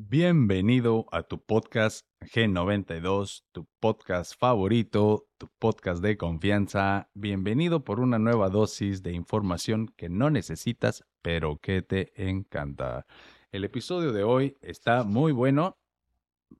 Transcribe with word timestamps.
Bienvenido 0.00 1.06
a 1.10 1.24
tu 1.24 1.44
podcast 1.44 2.06
G92, 2.20 3.42
tu 3.50 3.66
podcast 3.80 4.32
favorito, 4.38 5.26
tu 5.38 5.48
podcast 5.58 6.00
de 6.00 6.16
confianza. 6.16 7.10
Bienvenido 7.14 7.82
por 7.82 7.98
una 7.98 8.20
nueva 8.20 8.48
dosis 8.48 9.02
de 9.02 9.10
información 9.10 9.88
que 9.96 10.08
no 10.08 10.30
necesitas, 10.30 11.04
pero 11.20 11.58
que 11.58 11.82
te 11.82 12.12
encanta. 12.14 13.06
El 13.50 13.64
episodio 13.64 14.12
de 14.12 14.22
hoy 14.22 14.56
está 14.60 15.02
muy 15.02 15.32
bueno. 15.32 15.76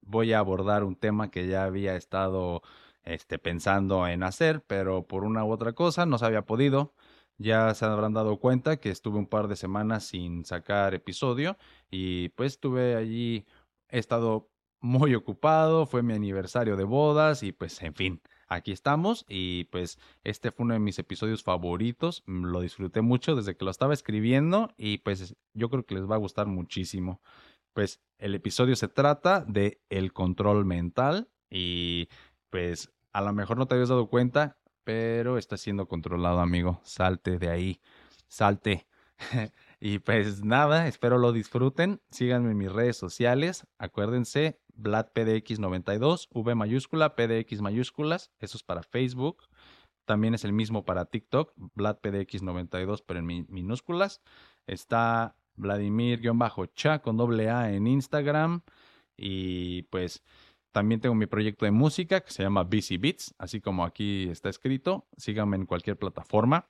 Voy 0.00 0.32
a 0.32 0.40
abordar 0.40 0.82
un 0.82 0.96
tema 0.96 1.30
que 1.30 1.46
ya 1.46 1.62
había 1.62 1.94
estado 1.94 2.62
este, 3.04 3.38
pensando 3.38 4.08
en 4.08 4.24
hacer, 4.24 4.64
pero 4.66 5.06
por 5.06 5.22
una 5.22 5.44
u 5.44 5.52
otra 5.52 5.74
cosa 5.74 6.06
no 6.06 6.18
se 6.18 6.26
había 6.26 6.42
podido. 6.42 6.92
Ya 7.38 7.72
se 7.74 7.84
habrán 7.84 8.14
dado 8.14 8.38
cuenta 8.38 8.78
que 8.78 8.90
estuve 8.90 9.18
un 9.18 9.26
par 9.28 9.48
de 9.48 9.56
semanas 9.56 10.04
sin 10.04 10.44
sacar 10.44 10.94
episodio 10.94 11.56
y 11.90 12.30
pues 12.30 12.54
estuve 12.54 12.96
allí, 12.96 13.46
he 13.88 13.98
estado 13.98 14.50
muy 14.80 15.14
ocupado, 15.14 15.86
fue 15.86 16.02
mi 16.02 16.14
aniversario 16.14 16.76
de 16.76 16.84
bodas 16.84 17.42
y 17.42 17.52
pues 17.52 17.80
en 17.82 17.94
fin, 17.94 18.20
aquí 18.48 18.72
estamos 18.72 19.24
y 19.28 19.64
pues 19.64 19.98
este 20.24 20.50
fue 20.50 20.64
uno 20.64 20.74
de 20.74 20.80
mis 20.80 20.98
episodios 20.98 21.42
favoritos, 21.42 22.22
mm, 22.26 22.46
lo 22.46 22.60
disfruté 22.60 23.02
mucho 23.02 23.36
desde 23.36 23.56
que 23.56 23.64
lo 23.64 23.70
estaba 23.70 23.94
escribiendo 23.94 24.74
y 24.76 24.98
pues 24.98 25.36
yo 25.54 25.68
creo 25.70 25.84
que 25.84 25.94
les 25.94 26.10
va 26.10 26.16
a 26.16 26.18
gustar 26.18 26.46
muchísimo. 26.46 27.20
Pues 27.72 28.00
el 28.18 28.34
episodio 28.34 28.76
se 28.76 28.88
trata 28.88 29.44
de 29.46 29.80
el 29.90 30.12
control 30.12 30.64
mental 30.64 31.28
y 31.50 32.08
pues 32.50 32.92
a 33.12 33.22
lo 33.22 33.32
mejor 33.32 33.58
no 33.58 33.66
te 33.66 33.74
habías 33.74 33.88
dado 33.90 34.08
cuenta, 34.08 34.58
pero 34.88 35.36
está 35.36 35.58
siendo 35.58 35.86
controlado, 35.86 36.40
amigo. 36.40 36.80
Salte 36.82 37.38
de 37.38 37.50
ahí, 37.50 37.78
salte. 38.26 38.86
y 39.80 39.98
pues 39.98 40.42
nada, 40.42 40.88
espero 40.88 41.18
lo 41.18 41.32
disfruten. 41.32 42.00
Síganme 42.10 42.52
en 42.52 42.56
mis 42.56 42.72
redes 42.72 42.96
sociales. 42.96 43.66
Acuérdense, 43.76 44.58
VladPDX92, 44.78 46.28
V 46.32 46.54
mayúscula, 46.54 47.16
PDX 47.16 47.60
mayúsculas. 47.60 48.30
Eso 48.38 48.56
es 48.56 48.62
para 48.62 48.82
Facebook. 48.82 49.42
También 50.06 50.32
es 50.32 50.44
el 50.44 50.54
mismo 50.54 50.86
para 50.86 51.04
TikTok, 51.04 51.52
VladPDX92, 51.74 53.04
pero 53.06 53.20
en 53.20 53.46
minúsculas. 53.50 54.22
Está 54.66 55.36
Vladimir-cha 55.56 57.00
con 57.00 57.18
doble 57.18 57.50
A 57.50 57.74
en 57.74 57.86
Instagram. 57.86 58.62
Y 59.18 59.82
pues 59.90 60.24
también 60.72 61.00
tengo 61.00 61.14
mi 61.14 61.26
proyecto 61.26 61.64
de 61.64 61.70
música 61.70 62.20
que 62.20 62.30
se 62.30 62.42
llama 62.42 62.64
BC 62.64 62.98
Beats, 62.98 63.34
así 63.38 63.60
como 63.60 63.84
aquí 63.84 64.28
está 64.28 64.48
escrito. 64.48 65.06
Síganme 65.16 65.56
en 65.56 65.66
cualquier 65.66 65.96
plataforma. 65.96 66.68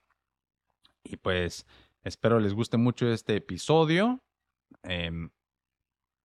Y 1.04 1.16
pues 1.16 1.66
espero 2.04 2.40
les 2.40 2.54
guste 2.54 2.76
mucho 2.76 3.10
este 3.10 3.36
episodio. 3.36 4.22
Em, 4.82 5.30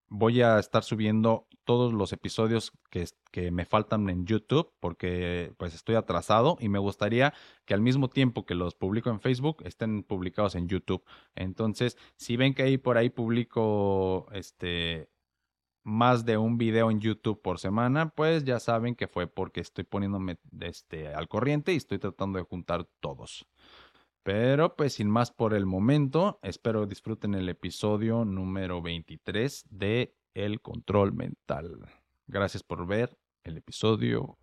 voy 0.10 0.42
a 0.42 0.60
estar 0.60 0.84
subiendo 0.84 1.48
todos 1.64 1.94
los 1.94 2.14
episodios 2.14 2.72
que, 2.92 3.08
que, 3.32 3.52
me 3.52 3.66
faltan 3.66 4.10
en 4.10 4.26
YouTube 4.26 4.72
porque 4.80 5.54
pues 5.58 5.74
estoy 5.74 5.96
atrasado 5.96 6.58
y 6.60 6.70
me 6.70 6.78
gustaría 6.78 7.34
que 7.66 7.74
al 7.74 7.82
mismo 7.82 8.10
tiempo 8.10 8.46
que 8.46 8.54
los 8.54 8.76
publico 8.76 9.10
en 9.10 9.22
Facebook 9.22 9.64
estén 9.64 10.04
publicados 10.04 10.56
en 10.56 10.68
YouTube. 10.68 11.04
Entonces, 11.36 11.98
si 12.18 12.38
ven 12.38 12.54
que 12.54 12.64
ahí 12.64 12.78
por 12.78 12.98
ahí 12.98 13.10
publico 13.10 14.28
este 14.34 15.10
más 15.84 16.26
de 16.26 16.38
un 16.38 16.58
video 16.58 16.90
en 16.90 17.00
YouTube 17.00 17.42
por 17.42 17.60
semana, 17.60 18.10
pues 18.10 18.44
ya 18.44 18.60
saben 18.60 18.96
que 18.96 19.08
fue 19.08 19.28
porque 19.28 19.62
estoy 19.62 19.84
poniéndome 19.84 20.38
este, 20.62 21.14
al 21.14 21.28
corriente 21.28 21.74
y 21.74 21.78
estoy 21.78 22.00
tratando 22.00 22.40
de 22.40 22.46
juntar 22.46 22.88
todos. 23.00 23.46
Pero 24.24 24.76
pues 24.76 24.94
sin 24.94 25.10
más 25.10 25.32
por 25.32 25.54
el 25.54 25.66
momento, 25.66 26.40
espero 26.42 26.86
disfruten 26.86 27.36
el 27.36 27.50
episodio 27.50 28.24
número 28.24 28.82
23 28.82 29.66
de 29.70 30.16
El 30.34 30.62
Control 30.62 31.14
Mental. 31.14 31.90
Gracias 32.28 32.64
por 32.64 32.88
ver 32.88 33.18
el 33.44 33.58
episodio 33.58 34.38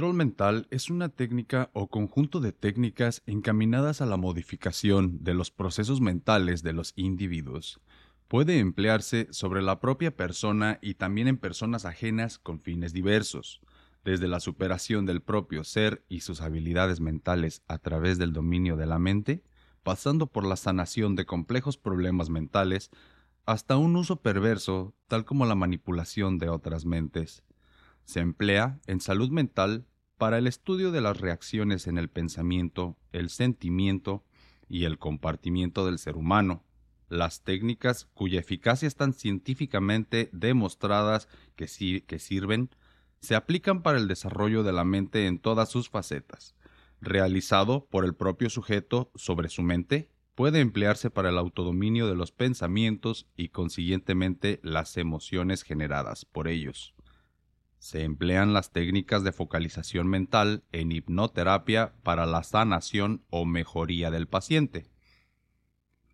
control 0.00 0.16
mental 0.16 0.66
es 0.70 0.88
una 0.88 1.10
técnica 1.10 1.68
o 1.74 1.90
conjunto 1.90 2.40
de 2.40 2.52
técnicas 2.52 3.22
encaminadas 3.26 4.00
a 4.00 4.06
la 4.06 4.16
modificación 4.16 5.22
de 5.22 5.34
los 5.34 5.50
procesos 5.50 6.00
mentales 6.00 6.62
de 6.62 6.72
los 6.72 6.94
individuos. 6.96 7.82
Puede 8.26 8.60
emplearse 8.60 9.28
sobre 9.30 9.60
la 9.60 9.78
propia 9.78 10.16
persona 10.16 10.78
y 10.80 10.94
también 10.94 11.28
en 11.28 11.36
personas 11.36 11.84
ajenas 11.84 12.38
con 12.38 12.60
fines 12.60 12.94
diversos, 12.94 13.60
desde 14.02 14.26
la 14.26 14.40
superación 14.40 15.04
del 15.04 15.20
propio 15.20 15.64
ser 15.64 16.02
y 16.08 16.20
sus 16.20 16.40
habilidades 16.40 17.00
mentales 17.00 17.62
a 17.68 17.76
través 17.76 18.16
del 18.16 18.32
dominio 18.32 18.78
de 18.78 18.86
la 18.86 18.98
mente, 18.98 19.44
pasando 19.82 20.28
por 20.28 20.46
la 20.46 20.56
sanación 20.56 21.14
de 21.14 21.26
complejos 21.26 21.76
problemas 21.76 22.30
mentales 22.30 22.90
hasta 23.44 23.76
un 23.76 23.94
uso 23.96 24.22
perverso, 24.22 24.94
tal 25.08 25.26
como 25.26 25.44
la 25.44 25.56
manipulación 25.56 26.38
de 26.38 26.48
otras 26.48 26.86
mentes. 26.86 27.44
Se 28.04 28.20
emplea 28.20 28.80
en 28.86 29.00
salud 29.02 29.28
mental 29.28 29.84
para 30.20 30.36
el 30.36 30.46
estudio 30.46 30.92
de 30.92 31.00
las 31.00 31.18
reacciones 31.18 31.86
en 31.86 31.96
el 31.96 32.10
pensamiento, 32.10 32.98
el 33.10 33.30
sentimiento 33.30 34.22
y 34.68 34.84
el 34.84 34.98
compartimiento 34.98 35.86
del 35.86 35.98
ser 35.98 36.14
humano, 36.14 36.62
las 37.08 37.42
técnicas 37.42 38.04
cuya 38.12 38.38
eficacia 38.38 38.86
están 38.86 39.14
científicamente 39.14 40.28
demostradas 40.34 41.26
que, 41.56 42.04
que 42.06 42.18
sirven, 42.18 42.68
se 43.22 43.34
aplican 43.34 43.80
para 43.80 43.96
el 43.96 44.08
desarrollo 44.08 44.62
de 44.62 44.72
la 44.74 44.84
mente 44.84 45.26
en 45.26 45.38
todas 45.38 45.70
sus 45.70 45.88
facetas, 45.88 46.54
realizado 47.00 47.86
por 47.86 48.04
el 48.04 48.14
propio 48.14 48.50
sujeto 48.50 49.10
sobre 49.14 49.48
su 49.48 49.62
mente 49.62 50.10
puede 50.34 50.60
emplearse 50.60 51.08
para 51.08 51.30
el 51.30 51.38
autodominio 51.38 52.06
de 52.06 52.16
los 52.16 52.30
pensamientos 52.30 53.26
y 53.38 53.48
consiguientemente 53.48 54.60
las 54.62 54.98
emociones 54.98 55.62
generadas 55.62 56.26
por 56.26 56.46
ellos. 56.46 56.92
Se 57.80 58.04
emplean 58.04 58.52
las 58.52 58.72
técnicas 58.72 59.24
de 59.24 59.32
focalización 59.32 60.06
mental 60.06 60.62
en 60.70 60.92
hipnoterapia 60.92 61.94
para 62.02 62.26
la 62.26 62.42
sanación 62.42 63.24
o 63.30 63.46
mejoría 63.46 64.10
del 64.10 64.28
paciente. 64.28 64.90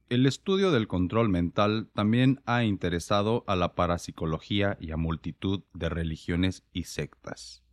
El 0.08 0.26
estudio 0.26 0.70
del 0.70 0.86
control 0.86 1.28
mental 1.28 1.90
también 1.92 2.40
ha 2.46 2.62
interesado 2.62 3.42
a 3.48 3.56
la 3.56 3.74
parapsicología 3.74 4.78
y 4.80 4.92
a 4.92 4.96
multitud 4.96 5.64
de 5.74 5.88
religiones 5.88 6.62
y 6.72 6.84
sectas. 6.84 7.64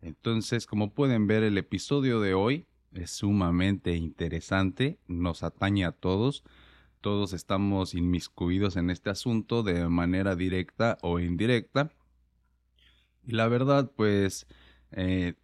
Entonces, 0.00 0.64
como 0.64 0.94
pueden 0.94 1.26
ver, 1.26 1.42
el 1.42 1.58
episodio 1.58 2.20
de 2.20 2.34
hoy 2.34 2.68
es 2.92 3.10
sumamente 3.10 3.96
interesante, 3.96 5.00
nos 5.08 5.42
atañe 5.42 5.84
a 5.84 5.90
todos, 5.90 6.44
todos 7.00 7.32
estamos 7.32 7.94
inmiscuidos 7.94 8.76
en 8.76 8.88
este 8.88 9.10
asunto 9.10 9.64
de 9.64 9.88
manera 9.88 10.36
directa 10.36 10.96
o 11.02 11.18
indirecta. 11.18 11.90
Y 13.26 13.32
la 13.32 13.48
verdad, 13.48 13.90
pues, 13.96 14.46
eh, 14.92 15.34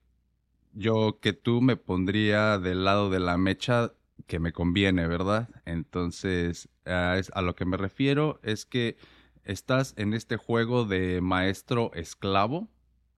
yo 0.73 1.19
que 1.21 1.33
tú 1.33 1.61
me 1.61 1.77
pondría 1.77 2.59
del 2.59 2.85
lado 2.85 3.11
de 3.11 3.21
la 3.21 3.37
mecha 3.37 3.93
que 4.27 4.39
me 4.39 4.53
conviene, 4.53 5.07
¿verdad? 5.07 5.49
Entonces, 5.67 6.69
a, 6.87 7.21
a 7.33 7.43
lo 7.43 7.55
que 7.57 7.65
me 7.67 7.77
refiero 7.77 8.41
es 8.43 8.65
que 8.65 8.97
estás 9.45 9.95
en 9.97 10.15
este 10.15 10.37
juego 10.37 10.85
de 10.85 11.21
maestro 11.21 11.91
esclavo, 11.95 12.71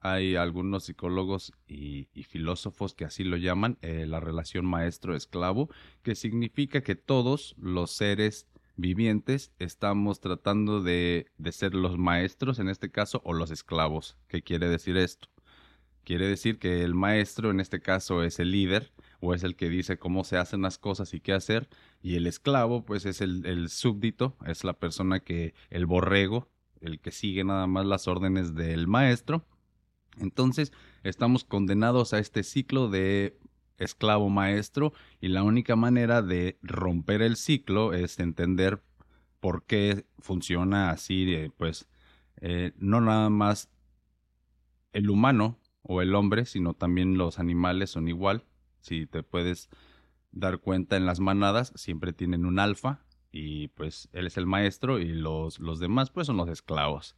hay 0.04 0.36
algunos 0.36 0.84
psicólogos 0.84 1.52
y, 1.66 2.08
filósofos 2.28 2.94
que 2.94 3.06
así 3.06 3.24
lo 3.24 3.38
llaman, 3.38 3.78
eh, 3.80 4.04
la 4.06 4.20
relación 4.20 4.66
maestro-esclavo, 4.66 5.70
que 6.02 6.14
significa 6.14 6.82
que 6.82 6.94
todos 6.94 7.54
los 7.58 7.90
seres 7.92 8.46
vivientes 8.76 9.52
estamos 9.58 10.20
tratando 10.20 10.82
de, 10.82 11.26
de, 11.38 11.52
ser 11.52 11.74
los 11.74 11.98
maestros 11.98 12.58
en 12.58 12.68
este 12.68 12.90
caso 12.90 13.20
o 13.24 13.32
los 13.32 13.50
esclavos. 13.50 14.16
¿Qué 14.28 14.42
quiere 14.42 14.68
decir 14.68 14.96
esto? 14.96 15.28
Quiere 16.04 16.26
decir 16.26 16.58
que 16.58 16.82
el 16.82 16.94
maestro 16.94 17.50
en 17.50 17.60
este 17.60 17.80
caso 17.80 18.22
es 18.22 18.38
el 18.38 18.50
líder 18.50 18.92
o 19.20 19.34
es 19.34 19.42
el 19.42 19.56
que 19.56 19.68
dice 19.70 19.98
cómo 19.98 20.24
se 20.24 20.36
hacen 20.36 20.62
las 20.62 20.76
cosas 20.76 21.14
y 21.14 21.20
qué 21.20 21.32
hacer 21.32 21.68
y 22.02 22.16
el 22.16 22.26
esclavo 22.26 22.84
pues 22.84 23.06
es 23.06 23.20
el, 23.20 23.46
el 23.46 23.70
súbdito, 23.70 24.36
es 24.46 24.64
la 24.64 24.74
persona 24.74 25.20
que, 25.20 25.54
el 25.70 25.86
borrego, 25.86 26.50
el 26.80 27.00
que 27.00 27.10
sigue 27.10 27.44
nada 27.44 27.66
más 27.66 27.86
las 27.86 28.06
órdenes 28.06 28.54
del 28.54 28.86
maestro 28.86 29.46
entonces, 30.18 30.72
estamos 31.02 31.44
condenados 31.44 32.12
a 32.12 32.18
este 32.18 32.42
ciclo 32.42 32.88
de 32.88 33.36
esclavo 33.78 34.28
maestro 34.28 34.92
y 35.20 35.28
la 35.28 35.42
única 35.42 35.76
manera 35.76 36.22
de 36.22 36.58
romper 36.62 37.22
el 37.22 37.36
ciclo 37.36 37.92
es 37.92 38.18
entender 38.18 38.82
por 39.40 39.64
qué 39.64 40.06
funciona 40.18 40.90
así, 40.90 41.50
pues 41.56 41.88
eh, 42.40 42.72
no 42.78 43.00
nada 43.00 43.30
más 43.30 43.70
el 44.92 45.10
humano 45.10 45.58
o 45.82 46.00
el 46.00 46.14
hombre, 46.14 46.46
sino 46.46 46.74
también 46.74 47.18
los 47.18 47.38
animales 47.38 47.90
son 47.90 48.08
igual. 48.08 48.44
Si 48.80 49.06
te 49.06 49.22
puedes 49.22 49.68
dar 50.32 50.58
cuenta 50.58 50.96
en 50.96 51.06
las 51.06 51.20
manadas, 51.20 51.72
siempre 51.76 52.12
tienen 52.12 52.46
un 52.46 52.58
alfa 52.58 53.00
y 53.30 53.68
pues 53.68 54.08
él 54.12 54.26
es 54.26 54.36
el 54.36 54.46
maestro 54.46 54.98
y 54.98 55.08
los, 55.08 55.58
los 55.58 55.78
demás 55.78 56.10
pues 56.10 56.26
son 56.26 56.36
los 56.36 56.48
esclavos. 56.48 57.16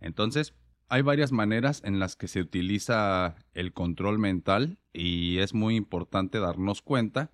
Entonces, 0.00 0.54
hay 0.90 1.02
varias 1.02 1.30
maneras 1.30 1.82
en 1.84 2.00
las 2.00 2.16
que 2.16 2.26
se 2.26 2.40
utiliza 2.40 3.36
el 3.54 3.72
control 3.72 4.18
mental 4.18 4.78
y 4.92 5.38
es 5.38 5.54
muy 5.54 5.76
importante 5.76 6.40
darnos 6.40 6.82
cuenta 6.82 7.30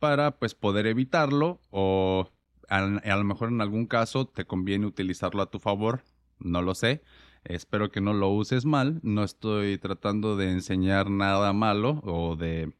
para 0.00 0.38
pues 0.38 0.56
poder 0.56 0.88
evitarlo 0.88 1.60
o 1.70 2.28
a, 2.68 2.78
a, 2.78 3.16
lo 3.16 3.24
mejor 3.24 3.50
en 3.50 3.60
algún 3.60 3.86
caso 3.86 4.26
te 4.26 4.44
conviene 4.44 4.86
utilizarlo 4.86 5.40
a 5.40 5.50
tu 5.50 5.60
favor, 5.60 6.02
no 6.40 6.62
lo 6.62 6.74
sé. 6.74 7.02
Espero 7.44 7.90
que 7.90 8.00
no 8.00 8.12
lo 8.12 8.30
uses 8.30 8.64
mal, 8.64 8.98
no 9.02 9.22
estoy 9.22 9.78
tratando 9.78 10.36
de 10.36 10.50
enseñar 10.50 11.10
nada 11.10 11.52
malo 11.52 12.00
o 12.02 12.34
de 12.34 12.74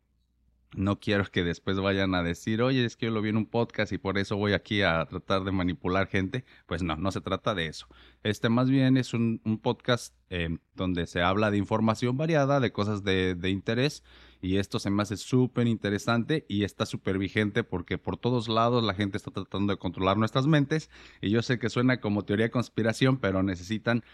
no 0.76 0.99
quiero 1.00 1.25
que 1.25 1.44
después 1.44 1.79
vayan 1.79 2.15
a 2.15 2.23
decir, 2.23 2.62
oye, 2.62 2.85
es 2.85 2.97
que 2.97 3.06
yo 3.06 3.12
lo 3.12 3.23
vi 3.23 3.31
en 3.31 3.37
un 3.37 3.47
podcast 3.47 3.93
y 3.93 3.99
por 3.99 4.19
eso 4.19 4.37
voy 4.37 4.53
aquí 4.53 4.82
a 4.82 5.05
tratar 5.06 5.44
de 5.44 5.53
manipular 5.53 6.09
gente. 6.09 6.44
Pues 6.67 6.82
no, 6.82 6.97
no 6.97 7.11
se 7.12 7.21
trata 7.21 7.55
de 7.55 7.67
eso. 7.67 7.87
Este 8.23 8.49
más 8.49 8.71
bien 8.71 8.97
es 8.97 9.15
un, 9.15 9.41
podcast 9.62 10.15
eh, 10.31 10.59
donde 10.75 11.06
se 11.06 11.23
habla 11.23 11.50
de 11.50 11.59
información 11.59 12.17
variada, 12.17 12.61
de 12.61 12.73
cosas 12.73 13.05
de, 13.05 13.35
de 13.35 13.50
interés. 13.50 14.03
Y 14.41 14.59
esto 14.59 14.79
se 14.79 14.91
me 14.91 15.03
hace 15.03 15.17
súper 15.17 15.67
interesante 15.67 16.44
y 16.49 16.65
está 16.65 16.85
súper 16.85 17.17
vigente 17.17 17.65
porque 17.65 17.97
por 17.97 18.19
todos 18.19 18.49
lados 18.49 18.85
la 18.85 18.93
gente 18.93 19.17
está 19.17 19.31
tratando 19.31 19.73
de 19.73 19.79
controlar 19.79 20.19
nuestras 20.19 20.47
mentes. 20.47 20.91
Y 21.23 21.31
yo 21.31 21.41
sé 21.41 21.59
que 21.59 21.70
suena 21.70 22.00
como 22.00 22.25
teoría 22.25 22.47
de 22.47 22.50
conspiración, 22.50 23.17
pero 23.17 23.43
necesitan 23.43 24.05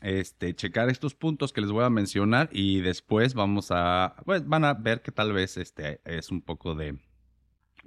este, 0.00 0.54
checar 0.54 0.88
estos 0.88 1.14
puntos 1.14 1.52
que 1.52 1.60
les 1.60 1.70
voy 1.70 1.84
a 1.84 1.90
mencionar 1.90 2.48
y 2.52 2.80
después 2.80 3.34
vamos 3.34 3.68
a, 3.70 4.16
pues 4.24 4.46
van 4.46 4.64
a 4.64 4.74
ver 4.74 5.02
que 5.02 5.12
tal 5.12 5.32
vez 5.32 5.56
este 5.56 6.00
es 6.04 6.30
un 6.30 6.40
poco 6.40 6.74
de, 6.74 6.98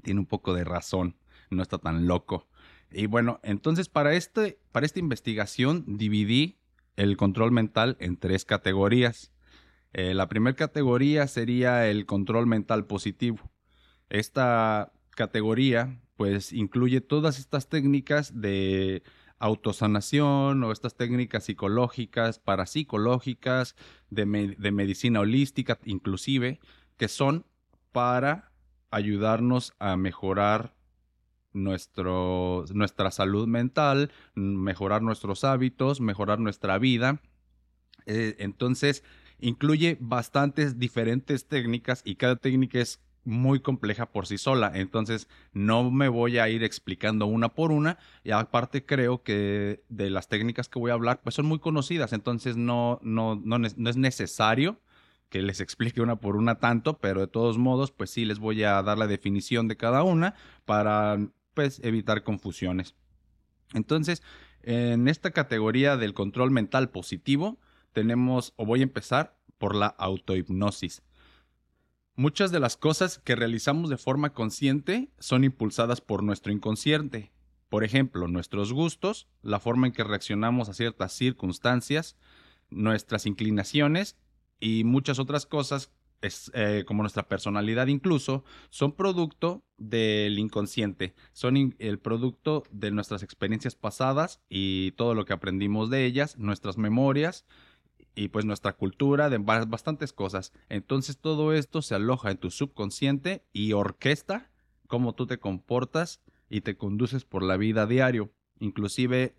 tiene 0.04 0.20
un 0.20 0.26
poco 0.26 0.54
de 0.54 0.64
razón, 0.64 1.18
no 1.50 1.64
está 1.64 1.78
tan 1.78 2.08
loco. 2.08 2.48
Y 2.92 3.08
bueno, 3.08 3.40
entonces 3.44 3.90
para, 3.90 4.14
este, 4.14 4.60
para 4.72 4.86
esta 4.86 5.00
investigación 5.00 5.84
dividí 5.88 6.60
el 6.96 7.18
control 7.18 7.52
mental 7.52 7.98
en 8.00 8.18
tres 8.18 8.46
categorías. 8.46 9.32
Eh, 9.94 10.14
la 10.14 10.30
primera 10.30 10.56
categoría 10.56 11.28
sería 11.28 11.88
el 11.88 12.06
control 12.06 12.48
mental 12.48 12.86
positivo. 12.86 13.52
Esta 14.10 14.94
categoría 15.10 16.00
pues 16.16 16.54
incluye 16.54 17.02
todas 17.02 17.40
estas 17.40 17.68
técnicas 17.68 18.40
de 18.40 19.04
autosanación 19.46 20.64
o 20.64 20.72
estas 20.72 20.96
técnicas 20.96 21.46
psicológicas, 21.46 22.40
parapsicológicas, 22.40 23.76
de, 24.10 24.26
me 24.26 24.48
de 24.48 24.72
medicina 24.72 25.20
holística 25.20 25.80
inclusive, 25.86 26.60
que 26.98 27.08
son 27.08 27.46
para 27.92 28.52
ayudarnos 28.92 29.74
a 29.80 29.98
mejorar 29.98 30.76
nuestro, 31.54 32.66
nuestra 32.74 33.12
salud 33.12 33.48
mental, 33.48 34.12
mejorar 34.36 35.02
nuestros 35.02 35.44
hábitos, 35.44 36.02
mejorar 36.02 36.40
nuestra 36.40 36.78
vida. 36.78 37.22
Eh, 38.06 38.36
entonces, 38.40 39.04
incluye 39.40 39.98
bastantes 40.00 40.78
diferentes 40.78 41.48
técnicas 41.48 42.02
y 42.06 42.16
cada 42.16 42.36
técnica 42.36 42.80
es 42.80 43.02
muy 43.26 43.60
compleja 43.60 44.12
por 44.12 44.28
sí 44.28 44.38
sola. 44.38 44.72
Entonces, 44.76 45.28
no 45.52 45.92
me 45.92 46.08
voy 46.08 46.38
a 46.38 46.48
ir 46.48 46.64
explicando 46.64 47.26
una 47.26 47.50
por 47.50 47.72
una. 47.72 47.98
Y 48.24 48.32
aparte, 48.32 48.86
creo 48.86 49.24
que 49.24 49.84
de 49.90 50.10
las 50.10 50.30
técnicas 50.30 50.70
que 50.70 50.80
voy 50.80 50.92
a 50.92 50.94
hablar, 50.94 51.22
pues 51.24 51.36
son 51.36 51.48
muy 51.48 51.60
conocidas. 51.60 52.14
Entonces, 52.14 52.56
no, 52.56 53.00
no, 53.02 53.36
no, 53.36 53.66
es 53.66 53.98
necesario 53.98 54.80
que 55.30 55.42
les 55.42 55.60
explique 55.62 56.02
una 56.02 56.18
por 56.18 56.38
una 56.38 56.56
tanto, 56.60 57.00
pero 57.00 57.22
de 57.22 57.28
todos 57.28 57.58
modos, 57.58 57.92
pues 57.92 58.12
sí 58.12 58.26
les 58.26 58.40
voy 58.40 58.64
a 58.64 58.82
dar 58.82 58.98
la 58.98 59.08
definición 59.08 59.68
de 59.68 59.78
cada 59.78 60.04
una 60.04 60.36
para 60.66 61.18
pues 61.54 61.80
evitar 61.84 62.24
confusiones. 62.24 62.96
Entonces, 63.74 64.22
en 64.62 65.08
esta 65.08 65.32
categoría 65.32 65.98
del 65.98 66.14
control 66.14 66.52
mental 66.52 66.90
positivo, 66.90 67.58
tenemos, 67.94 68.54
o 68.58 68.66
voy 68.66 68.82
a 68.82 68.84
empezar 68.84 69.38
por 69.58 69.76
la 69.76 69.88
autohipnosis. 69.88 71.02
Muchas 72.18 72.54
de 72.54 72.62
las 72.62 72.78
cosas 72.78 73.20
que 73.20 73.36
realizamos 73.36 73.90
de 73.90 73.98
forma 73.98 74.32
consciente 74.32 75.10
son 75.20 75.44
impulsadas 75.44 76.00
por 76.00 76.24
nuestro 76.24 76.54
inconsciente. 76.54 77.34
Por 77.68 77.84
ejemplo, 77.84 78.30
nuestros 78.30 78.72
gustos, 78.72 79.28
la 79.42 79.60
forma 79.60 79.88
en 79.88 79.92
que 79.92 80.06
reaccionamos 80.06 80.70
a 80.70 80.74
ciertas 80.74 81.12
circunstancias, 81.12 82.16
nuestras 82.70 83.26
inclinaciones 83.26 84.16
y 84.62 84.86
muchas 84.86 85.20
otras 85.20 85.46
cosas, 85.46 85.92
eh, 86.54 86.86
como 86.88 87.04
nuestra 87.04 87.28
personalidad 87.28 87.88
incluso, 87.88 88.46
son 88.70 88.94
producto 88.94 89.66
del 89.78 90.40
inconsciente, 90.40 91.16
son 91.34 91.76
el 91.80 92.00
producto 92.00 92.64
de 92.72 92.92
nuestras 92.92 93.24
experiencias 93.24 93.76
pasadas 93.76 94.40
y 94.48 94.92
todo 94.92 95.16
lo 95.16 95.26
que 95.26 95.34
aprendimos 95.34 95.90
de 95.90 96.06
ellas, 96.06 96.38
nuestras 96.38 96.78
memorias, 96.78 97.46
y 98.16 98.30
pues 98.30 98.46
nuestra 98.46 98.74
cultura, 98.74 99.30
de 99.30 99.38
bastantes 99.38 100.14
cosas. 100.14 100.54
Entonces 100.70 101.18
todo 101.18 101.54
esto 101.54 101.82
se 101.82 101.96
aloja 101.96 102.32
en 102.32 102.38
tu 102.38 102.50
subconsciente 102.50 103.46
y 103.52 103.74
orquesta 103.74 104.50
cómo 104.88 105.14
tú 105.14 105.28
te 105.28 105.40
comportas 105.40 106.22
y 106.50 106.62
te 106.62 106.78
conduces 106.78 107.26
por 107.26 107.44
la 107.44 107.58
vida 107.58 107.86
diario, 107.86 108.32
inclusive 108.60 109.36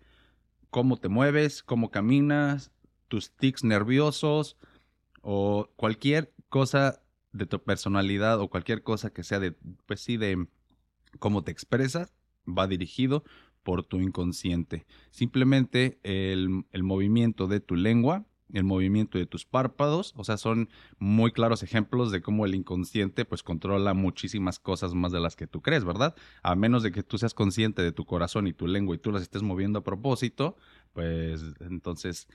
cómo 0.69 0.97
te 0.97 1.09
mueves, 1.09 1.63
cómo 1.63 1.89
caminas, 1.89 2.71
tus 3.07 3.31
tics 3.31 3.63
nerviosos 3.63 4.57
o 5.21 5.71
cualquier 5.75 6.33
cosa 6.49 7.01
de 7.31 7.45
tu 7.45 7.63
personalidad 7.63 8.39
o 8.39 8.49
cualquier 8.49 8.83
cosa 8.83 9.11
que 9.11 9.23
sea 9.23 9.39
de, 9.39 9.53
pues 9.85 10.01
sí, 10.01 10.17
de 10.17 10.47
cómo 11.19 11.43
te 11.43 11.51
expresas, 11.51 12.13
va 12.47 12.67
dirigido 12.67 13.23
por 13.63 13.83
tu 13.83 13.99
inconsciente. 13.99 14.85
Simplemente 15.11 15.99
el, 16.03 16.65
el 16.71 16.83
movimiento 16.83 17.47
de 17.47 17.59
tu 17.59 17.75
lengua 17.75 18.25
el 18.53 18.63
movimiento 18.63 19.17
de 19.17 19.25
tus 19.25 19.45
párpados, 19.45 20.13
o 20.15 20.23
sea, 20.23 20.37
son 20.37 20.69
muy 20.99 21.31
claros 21.31 21.63
ejemplos 21.63 22.11
de 22.11 22.21
cómo 22.21 22.45
el 22.45 22.55
inconsciente 22.55 23.25
pues 23.25 23.43
controla 23.43 23.93
muchísimas 23.93 24.59
cosas 24.59 24.93
más 24.93 25.11
de 25.11 25.19
las 25.19 25.35
que 25.35 25.47
tú 25.47 25.61
crees, 25.61 25.83
¿verdad? 25.83 26.15
A 26.43 26.55
menos 26.55 26.83
de 26.83 26.91
que 26.91 27.03
tú 27.03 27.17
seas 27.17 27.33
consciente 27.33 27.81
de 27.81 27.91
tu 27.91 28.05
corazón 28.05 28.47
y 28.47 28.53
tu 28.53 28.67
lengua 28.67 28.95
y 28.95 28.99
tú 28.99 29.11
las 29.11 29.21
estés 29.21 29.43
moviendo 29.43 29.79
a 29.79 29.83
propósito, 29.83 30.57
pues 30.93 31.43
entonces 31.59 32.27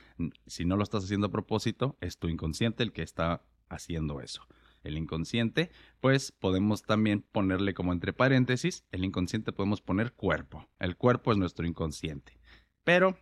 si 0.46 0.64
no 0.64 0.76
lo 0.76 0.82
estás 0.82 1.04
haciendo 1.04 1.28
a 1.28 1.30
propósito, 1.30 1.96
es 2.00 2.18
tu 2.18 2.28
inconsciente 2.28 2.82
el 2.82 2.92
que 2.92 3.02
está 3.02 3.42
haciendo 3.68 4.20
eso. 4.20 4.46
El 4.84 4.98
inconsciente, 4.98 5.70
pues 6.00 6.32
podemos 6.32 6.82
también 6.82 7.22
ponerle 7.22 7.72
como 7.72 7.92
entre 7.92 8.12
paréntesis, 8.12 8.84
el 8.90 9.04
inconsciente 9.04 9.52
podemos 9.52 9.80
poner 9.80 10.12
cuerpo. 10.12 10.66
El 10.80 10.96
cuerpo 10.96 11.32
es 11.32 11.38
nuestro 11.38 11.66
inconsciente. 11.66 12.38
Pero 12.84 13.16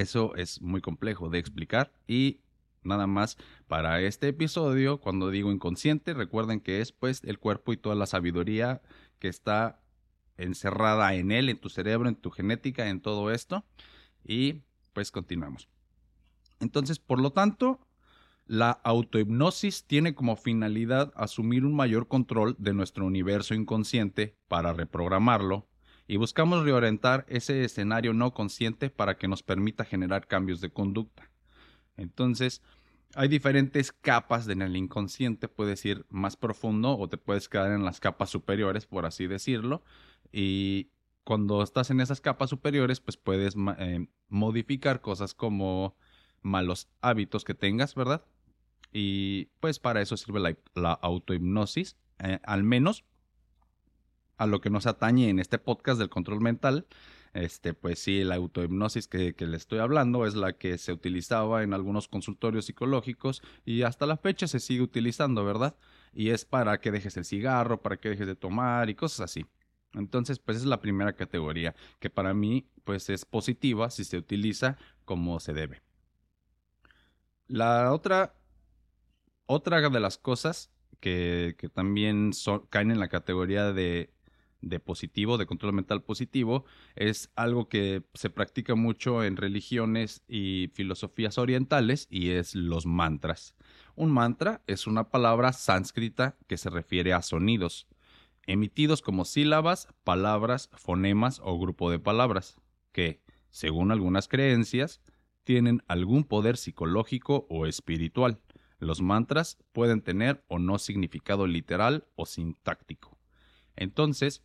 eso 0.00 0.34
es 0.36 0.62
muy 0.62 0.80
complejo 0.80 1.28
de 1.28 1.38
explicar 1.38 1.92
y 2.06 2.40
nada 2.82 3.06
más 3.06 3.36
para 3.66 4.00
este 4.00 4.28
episodio, 4.28 5.00
cuando 5.00 5.30
digo 5.30 5.52
inconsciente, 5.52 6.14
recuerden 6.14 6.60
que 6.60 6.80
es 6.80 6.92
pues 6.92 7.22
el 7.24 7.38
cuerpo 7.38 7.72
y 7.72 7.76
toda 7.76 7.94
la 7.94 8.06
sabiduría 8.06 8.80
que 9.18 9.28
está 9.28 9.80
encerrada 10.36 11.14
en 11.14 11.32
él, 11.32 11.48
en 11.48 11.58
tu 11.58 11.68
cerebro, 11.68 12.08
en 12.08 12.14
tu 12.14 12.30
genética, 12.30 12.88
en 12.88 13.00
todo 13.00 13.30
esto. 13.30 13.64
Y 14.24 14.62
pues 14.92 15.10
continuamos. 15.10 15.68
Entonces, 16.60 16.98
por 16.98 17.20
lo 17.20 17.32
tanto, 17.32 17.80
la 18.46 18.70
autohipnosis 18.70 19.84
tiene 19.84 20.14
como 20.14 20.36
finalidad 20.36 21.12
asumir 21.16 21.64
un 21.64 21.74
mayor 21.74 22.08
control 22.08 22.56
de 22.58 22.72
nuestro 22.72 23.04
universo 23.04 23.54
inconsciente 23.54 24.36
para 24.48 24.72
reprogramarlo 24.72 25.66
y 26.08 26.16
buscamos 26.16 26.64
reorientar 26.64 27.26
ese 27.28 27.62
escenario 27.64 28.14
no 28.14 28.32
consciente 28.32 28.88
para 28.88 29.18
que 29.18 29.28
nos 29.28 29.42
permita 29.42 29.84
generar 29.84 30.26
cambios 30.26 30.60
de 30.62 30.70
conducta. 30.70 31.30
Entonces, 31.98 32.62
hay 33.14 33.28
diferentes 33.28 33.92
capas 33.92 34.48
en 34.48 34.62
el 34.62 34.74
inconsciente, 34.74 35.48
puedes 35.48 35.84
ir 35.84 36.06
más 36.08 36.36
profundo 36.36 36.96
o 36.96 37.08
te 37.08 37.18
puedes 37.18 37.48
quedar 37.48 37.72
en 37.72 37.84
las 37.84 38.00
capas 38.00 38.30
superiores, 38.30 38.86
por 38.86 39.04
así 39.04 39.26
decirlo, 39.26 39.82
y 40.32 40.90
cuando 41.24 41.62
estás 41.62 41.90
en 41.90 42.00
esas 42.00 42.22
capas 42.22 42.48
superiores, 42.48 43.00
pues 43.00 43.18
puedes 43.18 43.54
eh, 43.78 44.08
modificar 44.28 45.02
cosas 45.02 45.34
como 45.34 45.94
malos 46.40 46.88
hábitos 47.02 47.44
que 47.44 47.52
tengas, 47.52 47.94
¿verdad? 47.94 48.24
Y 48.94 49.46
pues 49.60 49.78
para 49.78 50.00
eso 50.00 50.16
sirve 50.16 50.56
la, 50.74 50.92
autohipnosis, 50.92 51.98
eh, 52.20 52.40
al 52.44 52.64
menos 52.64 53.04
a 54.38 54.46
lo 54.46 54.60
que 54.60 54.70
nos 54.70 54.86
atañe 54.86 55.28
en 55.28 55.38
este 55.38 55.58
podcast 55.58 55.98
del 55.98 56.08
control 56.08 56.40
mental, 56.40 56.86
este, 57.34 57.74
pues 57.74 57.98
sí, 57.98 58.24
la 58.24 58.36
autohipnosis 58.36 59.06
que, 59.06 59.34
que, 59.34 59.46
le 59.46 59.56
estoy 59.56 59.80
hablando 59.80 60.26
es 60.26 60.34
la 60.34 60.54
que 60.54 60.78
se 60.78 60.92
utilizaba 60.92 61.62
en 61.62 61.74
algunos 61.74 62.08
consultorios 62.08 62.64
psicológicos 62.64 63.42
y 63.64 63.82
hasta 63.82 64.06
la 64.06 64.16
fecha 64.16 64.48
se 64.48 64.60
sigue 64.60 64.80
utilizando, 64.80 65.44
¿verdad? 65.44 65.76
Y 66.14 66.30
es 66.30 66.44
para 66.44 66.80
que 66.80 66.90
dejes 66.90 67.16
el 67.16 67.24
cigarro, 67.24 67.82
para 67.82 67.98
que 67.98 68.08
dejes 68.08 68.26
de 68.26 68.34
tomar 68.34 68.88
y 68.88 68.94
cosas 68.94 69.20
así. 69.20 69.44
Entonces, 69.92 70.38
pues 70.38 70.58
es 70.58 70.64
la 70.64 70.80
primera 70.80 71.14
categoría 71.14 71.74
que 71.98 72.10
para 72.10 72.34
mí, 72.34 72.66
pues 72.84 73.10
es 73.10 73.24
positiva 73.24 73.90
si 73.90 74.04
se 74.04 74.16
utiliza 74.16 74.78
como 75.04 75.40
se 75.40 75.52
debe. 75.52 75.82
La 77.46 77.92
otra 77.92 78.34
otra 79.46 79.88
de 79.88 80.00
las 80.00 80.18
cosas 80.18 80.70
que, 81.00 81.56
que 81.58 81.68
también 81.68 82.32
caen 82.68 82.90
en 82.90 83.00
la 83.00 83.08
categoría 83.08 83.72
de, 83.72 84.12
de 84.60 84.80
positivo, 84.80 85.38
de 85.38 85.46
control 85.46 85.72
mental 85.72 86.02
positivo, 86.02 86.64
es 86.96 87.30
algo 87.36 87.68
que 87.68 88.02
se 88.14 88.30
practica 88.30 88.74
mucho 88.74 89.22
en 89.24 89.36
religiones 89.36 90.22
y 90.28 90.70
filosofías 90.74 91.38
orientales 91.38 92.06
y 92.10 92.30
es 92.30 92.54
los 92.54 92.86
mantras. 92.86 93.54
Un 93.94 94.10
mantra 94.10 94.62
es 94.66 94.86
una 94.86 95.10
palabra 95.10 95.52
sánscrita 95.52 96.36
que 96.46 96.56
se 96.56 96.70
refiere 96.70 97.12
a 97.12 97.22
sonidos, 97.22 97.88
emitidos 98.46 99.02
como 99.02 99.24
sílabas, 99.24 99.88
palabras, 100.04 100.70
fonemas 100.74 101.40
o 101.44 101.58
grupo 101.58 101.90
de 101.90 101.98
palabras, 101.98 102.60
que, 102.92 103.22
según 103.50 103.92
algunas 103.92 104.28
creencias, 104.28 105.00
tienen 105.44 105.82
algún 105.86 106.24
poder 106.24 106.56
psicológico 106.56 107.46
o 107.48 107.66
espiritual. 107.66 108.40
Los 108.78 109.00
mantras 109.00 109.58
pueden 109.72 110.02
tener 110.02 110.44
o 110.48 110.58
no 110.58 110.78
significado 110.78 111.46
literal 111.46 112.06
o 112.16 112.26
sintáctico. 112.26 113.18
Entonces, 113.74 114.44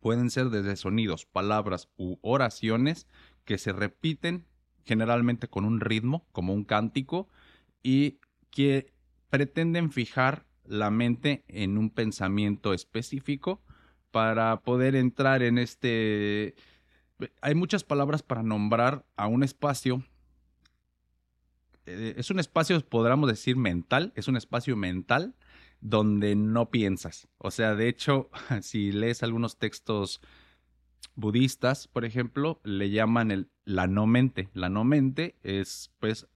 pueden 0.00 0.30
ser 0.30 0.50
desde 0.50 0.76
sonidos, 0.76 1.26
palabras 1.26 1.88
u 1.96 2.16
oraciones 2.22 3.06
que 3.44 3.58
se 3.58 3.72
repiten 3.72 4.46
generalmente 4.84 5.48
con 5.48 5.64
un 5.64 5.80
ritmo, 5.80 6.26
como 6.32 6.54
un 6.54 6.64
cántico, 6.64 7.28
y 7.82 8.20
que 8.50 8.92
pretenden 9.30 9.92
fijar 9.92 10.46
la 10.64 10.90
mente 10.90 11.44
en 11.48 11.78
un 11.78 11.90
pensamiento 11.90 12.72
específico 12.72 13.62
para 14.10 14.60
poder 14.60 14.96
entrar 14.96 15.42
en 15.42 15.58
este... 15.58 16.54
Hay 17.42 17.54
muchas 17.54 17.84
palabras 17.84 18.22
para 18.22 18.42
nombrar 18.42 19.04
a 19.16 19.26
un 19.26 19.42
espacio 19.42 20.04
eh, 21.88 22.14
es 22.18 22.30
un 22.30 22.38
espacio, 22.38 22.80
podríamos 22.80 23.30
decir, 23.30 23.56
mental, 23.56 24.12
es 24.14 24.28
un 24.28 24.36
espacio 24.36 24.76
mental 24.76 25.34
donde 25.80 26.34
no 26.34 26.70
piensas. 26.70 27.28
O 27.38 27.50
sea, 27.50 27.74
de 27.74 27.88
hecho, 27.88 28.30
si 28.62 28.92
lees 28.92 29.22
algunos 29.22 29.58
textos 29.58 30.20
budistas, 31.14 31.88
por 31.88 32.04
ejemplo, 32.04 32.60
le 32.64 32.90
llaman 32.90 33.30
el, 33.30 33.50
la 33.64 33.86
no 33.86 34.06
mente. 34.06 34.48
La 34.54 34.68
no 34.68 34.84
mente 34.84 35.36
es, 35.42 35.92
pues, 35.98 36.28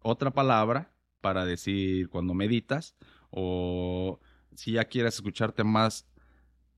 otra 0.00 0.32
palabra 0.32 0.94
para 1.20 1.46
decir 1.46 2.10
cuando 2.10 2.34
meditas 2.34 2.94
o 3.30 4.20
si 4.54 4.72
ya 4.72 4.84
quieres 4.84 5.14
escucharte 5.14 5.64
más 5.64 6.06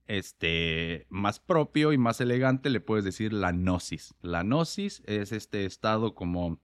este 0.07 1.07
más 1.11 1.41
propio 1.41 1.93
y 1.93 1.99
más 1.99 2.21
elegante 2.21 2.71
le 2.71 2.81
puedes 2.81 3.05
decir 3.05 3.33
la 3.33 3.51
gnosis. 3.51 4.15
La 4.23 4.45
gnosis 4.45 5.03
es 5.07 5.33
este 5.33 5.65
estado 5.65 6.15
como 6.15 6.61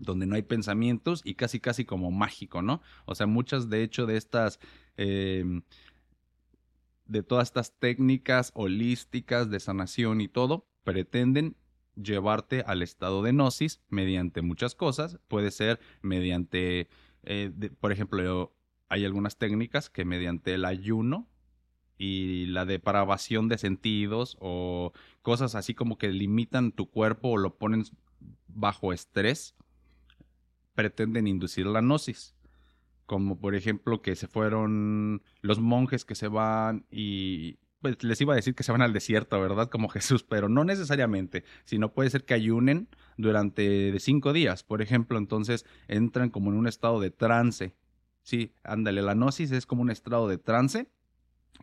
donde 0.00 0.26
no 0.26 0.34
hay 0.34 0.42
pensamientos 0.42 1.20
y 1.24 1.34
casi 1.34 1.60
casi 1.60 1.84
como 1.84 2.10
mágico, 2.10 2.62
¿no? 2.62 2.82
O 3.04 3.14
sea, 3.14 3.26
muchas 3.26 3.70
de 3.70 3.82
hecho 3.82 4.06
de 4.06 4.16
estas, 4.16 4.58
eh, 4.96 5.62
de 7.06 7.22
todas 7.22 7.48
estas 7.48 7.78
técnicas 7.78 8.50
holísticas 8.54 9.50
de 9.50 9.60
sanación 9.60 10.20
y 10.20 10.28
todo, 10.28 10.66
pretenden 10.82 11.56
llevarte 11.94 12.62
al 12.66 12.82
estado 12.82 13.22
de 13.22 13.32
gnosis 13.32 13.80
mediante 13.88 14.42
muchas 14.42 14.74
cosas. 14.74 15.18
Puede 15.28 15.50
ser 15.50 15.80
mediante, 16.02 16.88
eh, 17.22 17.52
por 17.80 17.92
ejemplo, 17.92 18.54
hay 18.88 19.04
algunas 19.04 19.36
técnicas 19.36 19.90
que 19.90 20.04
mediante 20.04 20.54
el 20.54 20.64
ayuno 20.64 21.28
y 21.96 22.46
la 22.46 22.64
depravación 22.64 23.48
de 23.48 23.58
sentidos 23.58 24.36
o 24.40 24.92
cosas 25.20 25.54
así 25.54 25.74
como 25.74 25.98
que 25.98 26.08
limitan 26.08 26.72
tu 26.72 26.90
cuerpo 26.90 27.28
o 27.28 27.36
lo 27.36 27.58
ponen 27.58 27.84
bajo 28.48 28.92
estrés, 28.92 29.54
pretenden 30.80 31.26
inducir 31.26 31.66
la 31.66 31.82
gnosis. 31.82 32.34
Como 33.04 33.38
por 33.38 33.54
ejemplo 33.54 34.00
que 34.00 34.16
se 34.16 34.28
fueron 34.28 35.22
los 35.42 35.60
monjes 35.60 36.06
que 36.06 36.14
se 36.14 36.28
van 36.28 36.86
y 36.90 37.58
pues 37.82 38.02
les 38.02 38.18
iba 38.22 38.32
a 38.32 38.36
decir 38.36 38.54
que 38.54 38.62
se 38.62 38.72
van 38.72 38.80
al 38.80 38.94
desierto, 38.94 39.38
¿verdad? 39.38 39.68
Como 39.68 39.88
Jesús, 39.90 40.22
pero 40.22 40.48
no 40.48 40.64
necesariamente, 40.64 41.44
sino 41.64 41.92
puede 41.92 42.08
ser 42.08 42.24
que 42.24 42.32
ayunen 42.32 42.88
durante 43.18 43.98
cinco 44.00 44.32
días, 44.32 44.62
por 44.62 44.80
ejemplo, 44.80 45.18
entonces 45.18 45.66
entran 45.86 46.30
como 46.30 46.50
en 46.50 46.56
un 46.56 46.66
estado 46.66 46.98
de 46.98 47.10
trance. 47.10 47.74
Sí, 48.22 48.54
ándale, 48.62 49.02
la 49.02 49.14
gnosis 49.14 49.52
es 49.52 49.66
como 49.66 49.82
un 49.82 49.90
estado 49.90 50.26
de 50.28 50.38
trance 50.38 50.88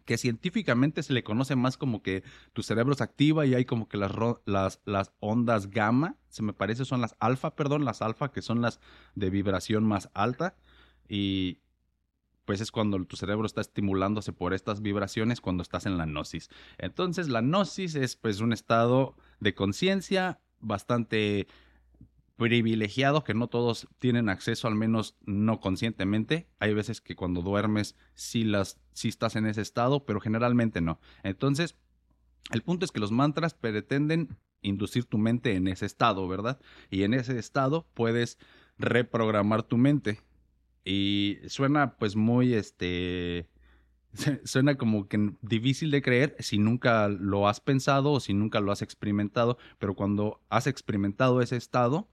que 0.05 0.17
científicamente 0.17 1.03
se 1.03 1.13
le 1.13 1.23
conoce 1.23 1.55
más 1.55 1.77
como 1.77 2.01
que 2.01 2.23
tu 2.53 2.63
cerebro 2.63 2.93
se 2.95 3.03
activa 3.03 3.45
y 3.45 3.55
hay 3.55 3.65
como 3.65 3.89
que 3.89 3.97
las, 3.97 4.79
las 4.85 5.11
ondas 5.19 5.69
gamma, 5.69 6.15
se 6.29 6.43
me 6.43 6.53
parece 6.53 6.85
son 6.85 7.01
las 7.01 7.15
alfa, 7.19 7.55
perdón, 7.55 7.83
las 7.83 8.01
alfa, 8.01 8.31
que 8.31 8.41
son 8.41 8.61
las 8.61 8.79
de 9.15 9.29
vibración 9.29 9.83
más 9.83 10.09
alta 10.13 10.55
y 11.09 11.59
pues 12.45 12.61
es 12.61 12.71
cuando 12.71 13.03
tu 13.03 13.17
cerebro 13.17 13.45
está 13.45 13.59
estimulándose 13.59 14.31
por 14.31 14.53
estas 14.53 14.81
vibraciones 14.81 15.41
cuando 15.41 15.61
estás 15.63 15.85
en 15.85 15.97
la 15.97 16.05
gnosis. 16.05 16.49
Entonces 16.77 17.27
la 17.27 17.41
gnosis 17.41 17.95
es 17.95 18.15
pues 18.15 18.39
un 18.39 18.53
estado 18.53 19.17
de 19.41 19.53
conciencia 19.53 20.39
bastante 20.61 21.47
privilegiado 22.37 23.23
que 23.23 23.33
no 23.33 23.47
todos 23.47 23.87
tienen 23.99 24.29
acceso, 24.29 24.67
al 24.67 24.75
menos 24.75 25.17
no 25.25 25.59
conscientemente. 25.59 26.47
Hay 26.59 26.73
veces 26.73 27.01
que 27.01 27.15
cuando 27.15 27.41
duermes 27.41 27.95
sí, 28.13 28.43
las, 28.43 28.79
sí 28.93 29.09
estás 29.09 29.35
en 29.35 29.47
ese 29.47 29.61
estado, 29.61 30.05
pero 30.05 30.19
generalmente 30.19 30.79
no. 30.79 30.99
Entonces, 31.23 31.75
el 32.51 32.61
punto 32.61 32.85
es 32.85 32.91
que 32.91 32.99
los 32.99 33.11
mantras 33.11 33.53
pretenden 33.53 34.37
inducir 34.61 35.05
tu 35.05 35.17
mente 35.17 35.55
en 35.55 35.67
ese 35.67 35.85
estado, 35.85 36.27
¿verdad? 36.27 36.59
Y 36.89 37.03
en 37.03 37.13
ese 37.13 37.37
estado 37.37 37.87
puedes 37.93 38.37
reprogramar 38.77 39.63
tu 39.63 39.77
mente. 39.77 40.21
Y 40.85 41.39
suena 41.47 41.97
pues 41.97 42.15
muy, 42.15 42.53
este, 42.53 43.49
suena 44.43 44.75
como 44.75 45.07
que 45.07 45.33
difícil 45.41 45.89
de 45.89 46.03
creer 46.03 46.35
si 46.39 46.59
nunca 46.59 47.07
lo 47.07 47.47
has 47.47 47.59
pensado 47.59 48.11
o 48.11 48.19
si 48.19 48.33
nunca 48.33 48.59
lo 48.59 48.71
has 48.71 48.83
experimentado, 48.83 49.57
pero 49.79 49.95
cuando 49.95 50.39
has 50.49 50.67
experimentado 50.67 51.41
ese 51.41 51.57
estado, 51.57 52.07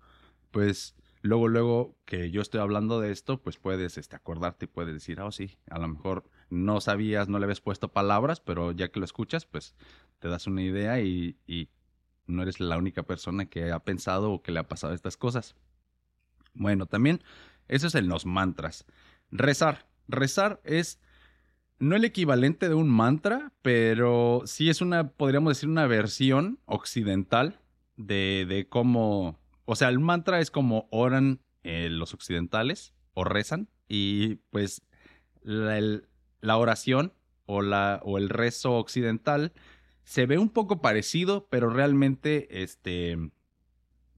pues 0.55 0.95
luego, 1.21 1.49
luego 1.49 1.97
que 2.05 2.31
yo 2.31 2.41
estoy 2.41 2.61
hablando 2.61 3.01
de 3.01 3.11
esto, 3.11 3.43
pues 3.43 3.59
puedes 3.59 3.99
este, 3.99 4.15
acordarte 4.15 4.67
y 4.67 4.69
puedes 4.69 4.95
decir, 4.95 5.21
oh 5.21 5.33
sí, 5.33 5.59
a 5.69 5.81
lo 5.81 5.89
mejor 5.89 6.31
no 6.49 6.81
sabías, 6.81 7.29
no 7.29 7.41
le 7.41 7.45
habías 7.47 7.61
puesto 7.61 7.89
palabras, 7.89 8.41
pero 8.41 8.71
ya 8.71 8.89
que 8.89 9.01
lo 9.01 9.05
escuchas, 9.05 9.47
pues 9.47 9.75
te 10.21 10.29
das 10.29 10.47
una 10.47 10.63
idea 10.63 11.01
y, 11.01 11.37
y 11.49 11.71
no 12.29 12.43
eres 12.43 12.61
la 12.61 12.79
única 12.79 13.03
persona 13.03 13.47
que 13.47 13.73
ha 13.73 13.81
pensado 13.81 14.31
o 14.31 14.43
que 14.43 14.53
le 14.53 14.61
ha 14.61 14.69
pasado 14.69 14.95
estas 14.95 15.17
cosas. 15.17 15.57
Bueno, 16.55 16.87
también 16.87 17.21
eso 17.67 17.89
es 17.89 17.97
en 17.97 18.09
los 18.09 18.25
mantras. 18.25 18.87
Rezar. 19.33 19.89
Rezar 20.07 20.61
es 20.63 21.01
no 21.81 21.97
el 21.97 22.05
equivalente 22.05 22.69
de 22.69 22.75
un 22.75 22.89
mantra, 22.89 23.53
pero 23.61 24.43
sí 24.47 24.71
es 24.71 24.81
una, 24.81 25.09
podríamos 25.09 25.57
decir, 25.57 25.69
una 25.69 25.89
versión 25.89 26.61
occidental 26.67 27.59
de, 27.97 28.47
de 28.49 28.69
cómo... 28.69 29.43
O 29.65 29.77
sea, 29.77 29.89
el 29.89 29.99
mantra 29.99 30.41
es 30.41 30.51
como 30.51 30.89
oran 30.91 31.41
eh, 31.63 31.89
los 31.91 32.15
occidentales 32.15 32.95
o 33.15 33.25
rezan 33.25 33.69
y 33.89 34.37
pues 34.51 34.83
la, 35.43 35.81
la 36.41 36.57
oración 36.57 37.13
o, 37.47 37.63
la, 37.63 38.01
o 38.05 38.19
el 38.19 38.29
rezo 38.29 38.73
occidental 38.73 39.53
se 40.03 40.27
ve 40.27 40.39
un 40.39 40.51
poco 40.51 40.81
parecido, 40.81 41.49
pero 41.49 41.71
realmente 41.71 42.63
este... 42.63 43.31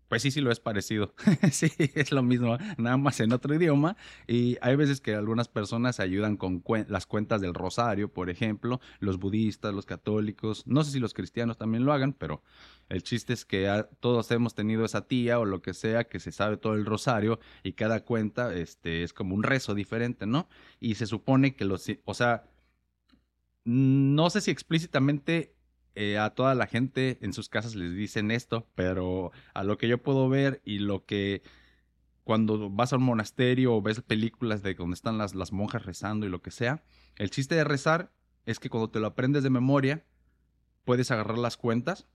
Pues 0.08 0.22
sí, 0.22 0.30
sí 0.30 0.40
lo 0.40 0.50
es 0.50 0.60
parecido. 0.60 1.14
sí, 1.50 1.70
es 1.94 2.12
lo 2.12 2.22
mismo, 2.22 2.56
nada 2.78 2.96
más 2.96 3.20
en 3.20 3.32
otro 3.32 3.54
idioma. 3.54 3.96
Y 4.26 4.56
hay 4.60 4.76
veces 4.76 5.00
que 5.00 5.14
algunas 5.14 5.48
personas 5.48 6.00
ayudan 6.00 6.36
con 6.36 6.62
las 6.88 7.06
cuentas 7.06 7.40
del 7.40 7.54
rosario, 7.54 8.12
por 8.12 8.30
ejemplo, 8.30 8.80
los 9.00 9.18
budistas, 9.18 9.74
los 9.74 9.86
católicos, 9.86 10.66
no 10.66 10.84
sé 10.84 10.92
si 10.92 11.00
los 11.00 11.14
cristianos 11.14 11.58
también 11.58 11.84
lo 11.84 11.92
hagan, 11.92 12.12
pero 12.12 12.42
el 12.88 13.02
chiste 13.02 13.32
es 13.32 13.44
que 13.44 13.84
todos 14.00 14.30
hemos 14.30 14.54
tenido 14.54 14.84
esa 14.84 15.06
tía 15.06 15.38
o 15.38 15.44
lo 15.44 15.60
que 15.62 15.74
sea 15.74 16.04
que 16.04 16.20
se 16.20 16.32
sabe 16.32 16.56
todo 16.56 16.74
el 16.74 16.86
rosario 16.86 17.40
y 17.64 17.72
cada 17.72 18.04
cuenta 18.04 18.54
este, 18.54 19.02
es 19.02 19.12
como 19.12 19.34
un 19.34 19.42
rezo 19.42 19.74
diferente, 19.74 20.26
¿no? 20.26 20.48
Y 20.80 20.94
se 20.94 21.06
supone 21.06 21.56
que 21.56 21.64
los, 21.64 21.86
o 22.04 22.14
sea, 22.14 22.44
no 23.64 24.30
sé 24.30 24.40
si 24.40 24.50
explícitamente 24.50 25.55
eh, 25.96 26.18
a 26.18 26.30
toda 26.30 26.54
la 26.54 26.66
gente 26.66 27.18
en 27.22 27.32
sus 27.32 27.48
casas 27.48 27.74
les 27.74 27.94
dicen 27.94 28.30
esto, 28.30 28.66
pero 28.74 29.32
a 29.54 29.64
lo 29.64 29.78
que 29.78 29.88
yo 29.88 30.02
puedo 30.02 30.28
ver 30.28 30.62
y 30.64 30.78
lo 30.78 31.04
que 31.04 31.42
cuando 32.24 32.70
vas 32.70 32.92
a 32.92 32.96
un 32.96 33.04
monasterio 33.04 33.74
o 33.74 33.82
ves 33.82 34.00
películas 34.02 34.62
de 34.62 34.74
donde 34.74 34.94
están 34.94 35.16
las, 35.18 35.34
las 35.34 35.52
monjas 35.52 35.84
rezando 35.86 36.26
y 36.26 36.28
lo 36.28 36.42
que 36.42 36.50
sea, 36.50 36.82
el 37.16 37.30
chiste 37.30 37.54
de 37.54 37.64
rezar 37.64 38.12
es 38.46 38.58
que 38.58 38.68
cuando 38.70 38.90
te 38.90 39.00
lo 39.00 39.06
aprendes 39.06 39.42
de 39.42 39.50
memoria, 39.50 40.04
puedes 40.84 41.10
agarrar 41.10 41.38
las 41.38 41.56
cuentas 41.56 42.06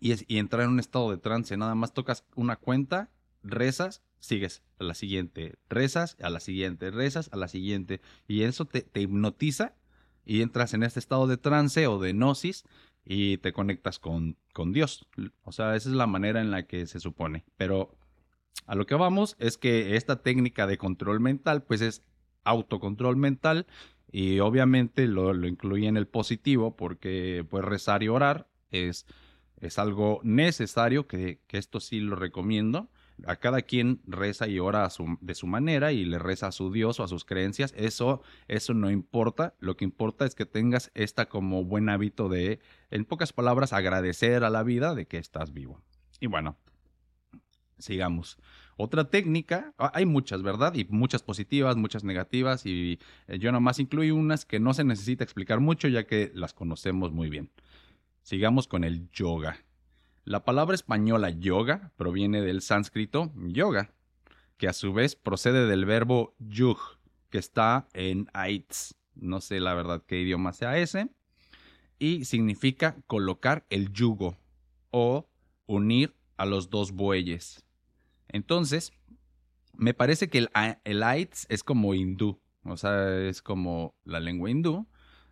y, 0.00 0.12
es- 0.12 0.24
y 0.28 0.38
entrar 0.38 0.62
en 0.64 0.70
un 0.70 0.80
estado 0.80 1.10
de 1.10 1.16
trance. 1.18 1.56
Nada 1.56 1.74
más 1.74 1.94
tocas 1.94 2.24
una 2.34 2.56
cuenta, 2.56 3.10
rezas, 3.42 4.02
sigues 4.18 4.62
a 4.78 4.84
la 4.84 4.94
siguiente, 4.94 5.56
rezas 5.68 6.16
a 6.20 6.30
la 6.30 6.40
siguiente, 6.40 6.90
rezas 6.90 7.28
a 7.32 7.36
la 7.36 7.48
siguiente. 7.48 8.00
Y 8.28 8.42
eso 8.42 8.66
te, 8.66 8.82
te 8.82 9.00
hipnotiza 9.00 9.74
y 10.24 10.42
entras 10.42 10.74
en 10.74 10.82
este 10.82 11.00
estado 11.00 11.26
de 11.26 11.36
trance 11.36 11.86
o 11.86 11.98
de 11.98 12.12
gnosis 12.12 12.64
y 13.04 13.38
te 13.38 13.52
conectas 13.52 13.98
con, 13.98 14.36
con 14.52 14.72
Dios. 14.72 15.06
O 15.42 15.52
sea, 15.52 15.74
esa 15.76 15.88
es 15.88 15.94
la 15.94 16.06
manera 16.06 16.40
en 16.40 16.50
la 16.50 16.66
que 16.66 16.86
se 16.86 17.00
supone. 17.00 17.44
Pero 17.56 17.96
a 18.66 18.74
lo 18.74 18.86
que 18.86 18.94
vamos 18.94 19.36
es 19.38 19.58
que 19.58 19.96
esta 19.96 20.22
técnica 20.22 20.66
de 20.66 20.78
control 20.78 21.20
mental, 21.20 21.62
pues 21.62 21.80
es 21.80 22.04
autocontrol 22.44 23.16
mental 23.16 23.66
y 24.10 24.40
obviamente 24.40 25.06
lo, 25.06 25.32
lo 25.32 25.46
incluye 25.46 25.86
en 25.86 25.96
el 25.96 26.06
positivo 26.06 26.76
porque 26.76 27.46
pues 27.48 27.64
rezar 27.64 28.02
y 28.02 28.08
orar 28.08 28.48
es, 28.70 29.06
es 29.58 29.78
algo 29.78 30.20
necesario, 30.22 31.06
que, 31.06 31.40
que 31.46 31.58
esto 31.58 31.80
sí 31.80 32.00
lo 32.00 32.16
recomiendo 32.16 32.90
a 33.26 33.36
cada 33.36 33.62
quien 33.62 34.00
reza 34.06 34.48
y 34.48 34.58
ora 34.58 34.88
de 35.20 35.34
su 35.34 35.46
manera 35.46 35.92
y 35.92 36.04
le 36.04 36.18
reza 36.18 36.48
a 36.48 36.52
su 36.52 36.72
Dios 36.72 37.00
o 37.00 37.04
a 37.04 37.08
sus 37.08 37.24
creencias. 37.24 37.72
Eso, 37.76 38.22
eso 38.48 38.74
no 38.74 38.90
importa. 38.90 39.54
Lo 39.60 39.76
que 39.76 39.84
importa 39.84 40.24
es 40.24 40.34
que 40.34 40.46
tengas 40.46 40.90
esta 40.94 41.28
como 41.28 41.64
buen 41.64 41.88
hábito 41.88 42.28
de, 42.28 42.60
en 42.90 43.04
pocas 43.04 43.32
palabras, 43.32 43.72
agradecer 43.72 44.44
a 44.44 44.50
la 44.50 44.62
vida 44.62 44.94
de 44.94 45.06
que 45.06 45.18
estás 45.18 45.52
vivo. 45.52 45.80
Y 46.20 46.26
bueno, 46.26 46.56
sigamos. 47.78 48.38
Otra 48.76 49.10
técnica, 49.10 49.74
ah, 49.78 49.92
hay 49.94 50.06
muchas, 50.06 50.42
¿verdad? 50.42 50.74
Y 50.74 50.84
muchas 50.84 51.22
positivas, 51.22 51.76
muchas 51.76 52.04
negativas, 52.04 52.64
y 52.64 52.98
eh, 53.28 53.38
yo 53.38 53.52
nomás 53.52 53.78
incluí 53.78 54.10
unas 54.10 54.44
que 54.44 54.60
no 54.60 54.72
se 54.74 54.84
necesita 54.84 55.24
explicar 55.24 55.60
mucho 55.60 55.88
ya 55.88 56.06
que 56.06 56.32
las 56.34 56.54
conocemos 56.54 57.12
muy 57.12 57.28
bien. 57.28 57.50
Sigamos 58.22 58.68
con 58.68 58.84
el 58.84 59.10
yoga. 59.10 59.56
La 60.24 60.44
palabra 60.44 60.76
española 60.76 61.30
yoga 61.30 61.90
proviene 61.96 62.42
del 62.42 62.62
sánscrito 62.62 63.32
yoga, 63.34 63.92
que 64.56 64.68
a 64.68 64.72
su 64.72 64.92
vez 64.92 65.16
procede 65.16 65.66
del 65.66 65.84
verbo 65.84 66.36
yug, 66.38 66.78
que 67.28 67.38
está 67.38 67.88
en 67.92 68.28
aitz. 68.32 68.94
No 69.16 69.40
sé 69.40 69.58
la 69.58 69.74
verdad 69.74 70.04
qué 70.06 70.20
idioma 70.20 70.52
sea 70.52 70.78
ese. 70.78 71.08
Y 71.98 72.24
significa 72.24 72.96
colocar 73.08 73.66
el 73.68 73.92
yugo 73.92 74.38
o 74.92 75.28
unir 75.66 76.14
a 76.36 76.46
los 76.46 76.70
dos 76.70 76.92
bueyes. 76.92 77.64
Entonces, 78.28 78.92
me 79.76 79.92
parece 79.92 80.28
que 80.28 80.38
el, 80.38 80.50
el 80.84 81.02
es 81.48 81.64
como 81.64 81.94
hindú, 81.94 82.40
o 82.64 82.76
sea, 82.76 83.18
es 83.18 83.42
como 83.42 83.96
la 84.04 84.20
lengua 84.20 84.50
hindú. 84.50 84.86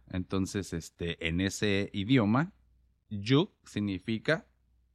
Entonces, 0.09 0.73
este, 0.73 1.29
en 1.29 1.41
ese 1.41 1.91
idioma, 1.93 2.53
yug 3.09 3.53
significa 3.65 4.47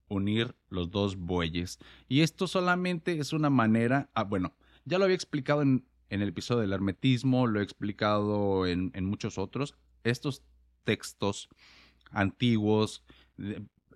unir 0.07 0.55
los 0.69 0.91
dos 0.91 1.15
bueyes. 1.15 1.79
Y 2.07 2.21
esto 2.21 2.47
solamente 2.47 3.19
es 3.19 3.33
una 3.33 3.50
manera, 3.50 4.09
ah, 4.13 4.24
bueno, 4.24 4.53
ya 4.85 4.97
lo 4.97 5.05
había 5.05 5.15
explicado 5.15 5.62
en, 5.62 5.85
el 6.09 6.21
episodio 6.21 6.62
del 6.62 6.74
hermetismo, 6.74 7.47
lo 7.47 7.59
he 7.59 7.63
explicado 7.63 8.67
en, 8.67 8.91
muchos 9.05 9.38
otros. 9.38 9.75
Estos 10.03 10.43
textos 10.83 11.50
antiguos, 12.12 13.03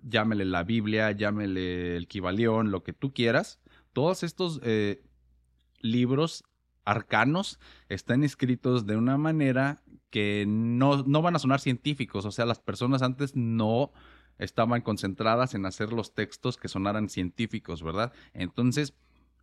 llámele 0.02 0.44
la 0.44 0.64
Biblia, 0.64 1.12
llámele 1.12 1.96
el 1.96 2.08
Kibalión, 2.08 2.70
lo 2.70 2.82
que 2.82 2.92
tú 2.92 3.14
quieras, 3.14 3.60
todos 3.92 4.22
estos 4.22 4.60
eh, 4.64 5.02
libros 5.80 6.44
arcanos 6.84 7.58
están 7.88 8.24
escritos 8.24 8.86
de 8.86 8.96
una 8.96 9.16
manera 9.16 9.82
que 10.10 10.44
no, 10.46 11.04
no 11.04 11.22
van 11.22 11.36
a 11.36 11.38
sonar 11.38 11.60
científicos, 11.60 12.24
o 12.24 12.32
sea, 12.32 12.44
las 12.44 12.58
personas 12.58 13.02
antes 13.02 13.36
no 13.36 13.92
estaban 14.40 14.80
concentradas 14.80 15.54
en 15.54 15.66
hacer 15.66 15.92
los 15.92 16.14
textos 16.14 16.56
que 16.56 16.68
sonaran 16.68 17.08
científicos, 17.08 17.82
¿verdad? 17.82 18.12
Entonces, 18.32 18.94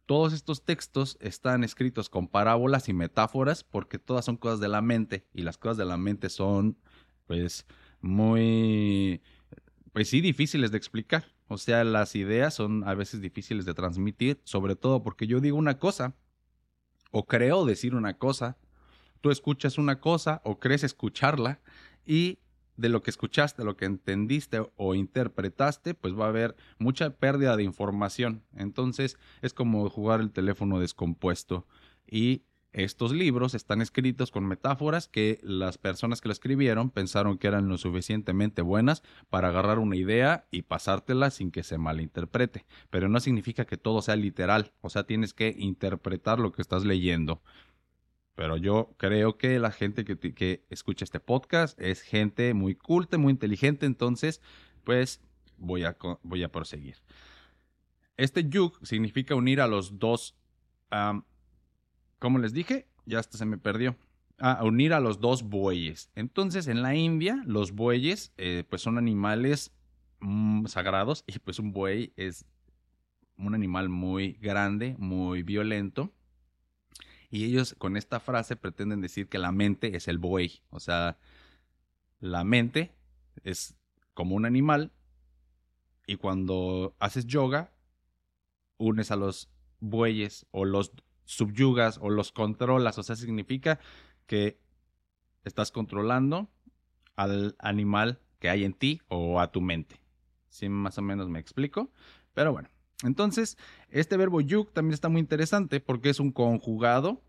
todos 0.05 0.33
estos 0.33 0.63
textos 0.63 1.17
están 1.19 1.63
escritos 1.63 2.09
con 2.09 2.27
parábolas 2.27 2.89
y 2.89 2.93
metáforas 2.93 3.63
porque 3.63 3.99
todas 3.99 4.25
son 4.25 4.37
cosas 4.37 4.59
de 4.59 4.67
la 4.67 4.81
mente 4.81 5.27
y 5.33 5.43
las 5.43 5.57
cosas 5.57 5.77
de 5.77 5.85
la 5.85 5.97
mente 5.97 6.29
son, 6.29 6.77
pues, 7.27 7.65
muy, 8.01 9.21
pues 9.93 10.09
sí, 10.09 10.21
difíciles 10.21 10.71
de 10.71 10.77
explicar. 10.77 11.25
O 11.47 11.57
sea, 11.57 11.83
las 11.83 12.15
ideas 12.15 12.53
son 12.53 12.87
a 12.87 12.93
veces 12.93 13.21
difíciles 13.21 13.65
de 13.65 13.73
transmitir, 13.73 14.41
sobre 14.43 14.75
todo 14.75 15.03
porque 15.03 15.27
yo 15.27 15.39
digo 15.39 15.57
una 15.57 15.77
cosa 15.77 16.15
o 17.11 17.25
creo 17.25 17.65
decir 17.65 17.95
una 17.95 18.17
cosa, 18.17 18.57
tú 19.21 19.31
escuchas 19.31 19.77
una 19.77 19.99
cosa 19.99 20.41
o 20.43 20.59
crees 20.59 20.83
escucharla 20.83 21.61
y 22.05 22.39
de 22.77 22.89
lo 22.89 23.01
que 23.01 23.09
escuchaste, 23.09 23.63
lo 23.63 23.75
que 23.75 23.85
entendiste 23.85 24.61
o 24.75 24.95
interpretaste, 24.95 25.93
pues 25.93 26.17
va 26.17 26.25
a 26.25 26.29
haber 26.29 26.55
mucha 26.77 27.09
pérdida 27.09 27.57
de 27.57 27.63
información. 27.63 28.43
Entonces 28.55 29.17
es 29.41 29.53
como 29.53 29.89
jugar 29.89 30.21
el 30.21 30.31
teléfono 30.31 30.79
descompuesto. 30.79 31.67
Y 32.09 32.43
estos 32.73 33.11
libros 33.11 33.55
están 33.55 33.81
escritos 33.81 34.29
con 34.29 34.45
metáforas 34.45 35.07
que 35.07 35.39
las 35.41 35.79
personas 35.79 36.21
que 36.21 36.27
lo 36.27 36.33
escribieron 36.33 36.91
pensaron 36.91 37.37
que 37.37 37.47
eran 37.47 37.69
lo 37.69 37.77
suficientemente 37.77 38.61
buenas 38.61 39.01
para 39.29 39.47
agarrar 39.47 39.79
una 39.79 39.95
idea 39.95 40.45
y 40.51 40.61
pasártela 40.63 41.31
sin 41.31 41.49
que 41.49 41.63
se 41.63 41.79
malinterprete. 41.79 42.65
Pero 42.91 43.09
no 43.09 43.19
significa 43.19 43.65
que 43.65 43.77
todo 43.77 44.01
sea 44.01 44.15
literal, 44.15 44.73
o 44.81 44.89
sea, 44.89 45.05
tienes 45.05 45.33
que 45.33 45.55
interpretar 45.57 46.39
lo 46.39 46.51
que 46.51 46.61
estás 46.61 46.85
leyendo. 46.85 47.41
Pero 48.37 48.55
yo 48.55 48.93
creo 48.97 49.39
que 49.39 49.57
la 49.57 49.71
gente 49.71 50.05
que, 50.05 50.63
escucha 50.69 51.03
este 51.03 51.19
podcast 51.19 51.81
es 51.81 52.01
gente 52.01 52.53
muy 52.53 52.75
culta, 52.75 53.17
muy 53.17 53.31
inteligente, 53.31 53.87
entonces 53.87 54.41
pues 54.83 55.21
voy 55.57 55.85
a, 55.85 55.97
voy 56.21 56.43
a 56.43 56.51
proseguir. 56.51 56.97
Este 58.15 58.47
yug 58.47 58.77
significa 58.83 59.33
unir 59.33 59.59
a 59.59 59.65
los 59.65 59.97
dos, 59.97 60.35
como 62.19 62.37
les 62.37 62.53
dije, 62.53 62.87
ya 63.07 63.17
hasta 63.17 63.39
se 63.39 63.45
me 63.45 63.57
perdió. 63.57 63.97
Ah, 64.37 64.61
unir 64.63 64.93
a 64.93 64.99
los 64.99 65.19
dos 65.19 65.41
bueyes. 65.41 66.11
Entonces, 66.13 66.67
en 66.67 66.83
la 66.83 66.93
India, 66.93 67.41
los 67.47 67.71
bueyes, 67.71 68.33
eh, 68.37 68.65
pues 68.69 68.83
son 68.83 68.99
animales 68.99 69.71
mm, 70.19 70.67
sagrados 70.67 71.23
y 71.25 71.39
pues 71.39 71.57
un 71.57 71.73
buey 71.73 72.13
es 72.17 72.45
un 73.35 73.55
animal 73.55 73.89
muy 73.89 74.33
grande, 74.33 74.95
muy 74.99 75.41
violento 75.41 76.13
y 77.29 77.45
ellos 77.45 77.75
con 77.77 77.97
esta 77.97 78.19
frase 78.19 78.55
pretenden 78.55 79.01
decir 79.01 79.27
que 79.27 79.37
la 79.37 79.51
mente 79.51 79.95
es 79.95 80.07
el 80.07 80.17
buey. 80.17 80.61
O 80.69 80.79
sea, 80.79 81.17
la 82.19 82.43
mente 82.43 82.95
es 83.43 83.75
como 84.13 84.35
un 84.35 84.45
animal 84.45 84.91
y 86.05 86.15
cuando 86.15 86.95
haces 86.99 87.25
yoga, 87.27 87.73
unes 88.77 89.11
a 89.11 89.17
los 89.17 89.49
bueyes 89.79 90.45
o 90.51 90.63
los 90.63 90.93
subyugas 91.25 91.99
o 92.01 92.09
los 92.09 92.31
controlas. 92.31 92.97
O 92.97 93.03
sea, 93.03 93.15
significa 93.15 93.79
que 94.25 94.59
estás 95.43 95.71
controlando 95.71 96.49
al 97.15 97.55
animal 97.59 98.21
que 98.39 98.49
hay 98.49 98.63
en 98.63 98.73
ti 98.73 99.01
o 99.09 99.41
a 99.41 99.51
tu 99.51 99.59
mente. 99.59 99.99
Si 100.47 100.69
más 100.69 100.97
o 100.97 101.01
menos 101.01 101.27
me 101.27 101.39
explico. 101.39 101.91
Pero 102.33 102.53
bueno, 102.53 102.69
entonces, 103.03 103.57
este 103.89 104.17
verbo 104.17 104.41
yug 104.41 104.71
también 104.71 104.93
está 104.93 105.09
muy 105.09 105.21
interesante 105.21 105.79
porque 105.79 106.09
es 106.09 106.19
un 106.19 106.31
conjugado 106.31 107.21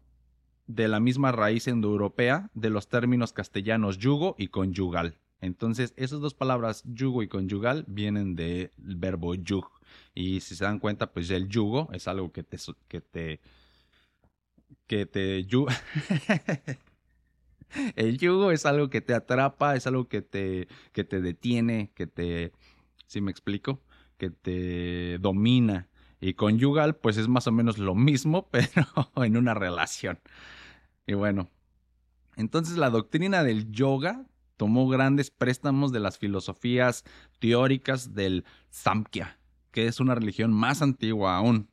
de 0.66 0.88
la 0.88 1.00
misma 1.00 1.33
raíz 1.33 1.66
indoeuropea 1.66 2.50
de 2.54 2.70
los 2.70 2.88
términos 2.88 3.33
castellanos 3.33 3.98
yugo 3.98 4.35
y 4.38 4.48
conyugal. 4.48 5.16
Entonces, 5.40 5.92
esas 5.96 6.20
dos 6.20 6.35
palabras, 6.35 6.83
yugo 6.85 7.22
y 7.22 7.28
conyugal, 7.28 7.85
vienen 7.87 8.35
del 8.35 8.70
verbo 8.76 9.35
yug. 9.35 9.66
Y 10.14 10.40
si 10.40 10.57
se 10.57 10.64
dan 10.64 10.78
cuenta, 10.78 11.12
pues 11.12 11.31
el 11.31 11.48
yugo 11.48 11.88
es 11.92 12.09
algo 12.09 12.33
que 12.33 12.42
te... 12.42 12.59
Que 12.88 13.00
te, 13.00 13.40
que 14.87 15.07
te 15.07 15.38
el 17.96 18.18
yugo 18.18 18.50
es 18.50 18.66
algo 18.66 18.90
que 18.90 19.00
te 19.00 19.14
atrapa, 19.14 19.76
es 19.76 19.87
algo 19.87 20.09
que 20.09 20.22
te, 20.22 20.68
que 20.92 21.04
te 21.04 21.20
detiene, 21.20 21.92
que 21.94 22.07
te... 22.07 22.52
¿Sí 23.07 23.20
me 23.20 23.31
explico? 23.31 23.81
Que 24.18 24.31
te 24.31 25.18
domina. 25.18 25.88
Y 26.20 26.35
conyugal, 26.35 26.96
pues 26.96 27.16
es 27.16 27.28
más 27.28 27.46
o 27.46 27.52
menos 27.52 27.78
lo 27.78 27.94
mismo, 27.94 28.48
pero 28.50 28.87
en 29.16 29.37
una 29.37 29.54
relación. 29.54 30.18
Y 31.07 31.14
bueno, 31.14 31.48
entonces 32.37 32.76
la 32.76 32.90
doctrina 32.90 33.42
del 33.42 33.70
yoga 33.70 34.26
tomó 34.57 34.88
grandes 34.88 35.31
préstamos 35.31 35.92
de 35.92 36.00
las 36.00 36.18
filosofías 36.18 37.04
teóricas 37.38 38.14
del 38.14 38.44
Samkhya, 38.70 39.38
que 39.70 39.87
es 39.87 40.00
una 40.00 40.14
religión 40.14 40.52
más 40.52 40.83
antigua 40.83 41.37
aún. 41.37 41.70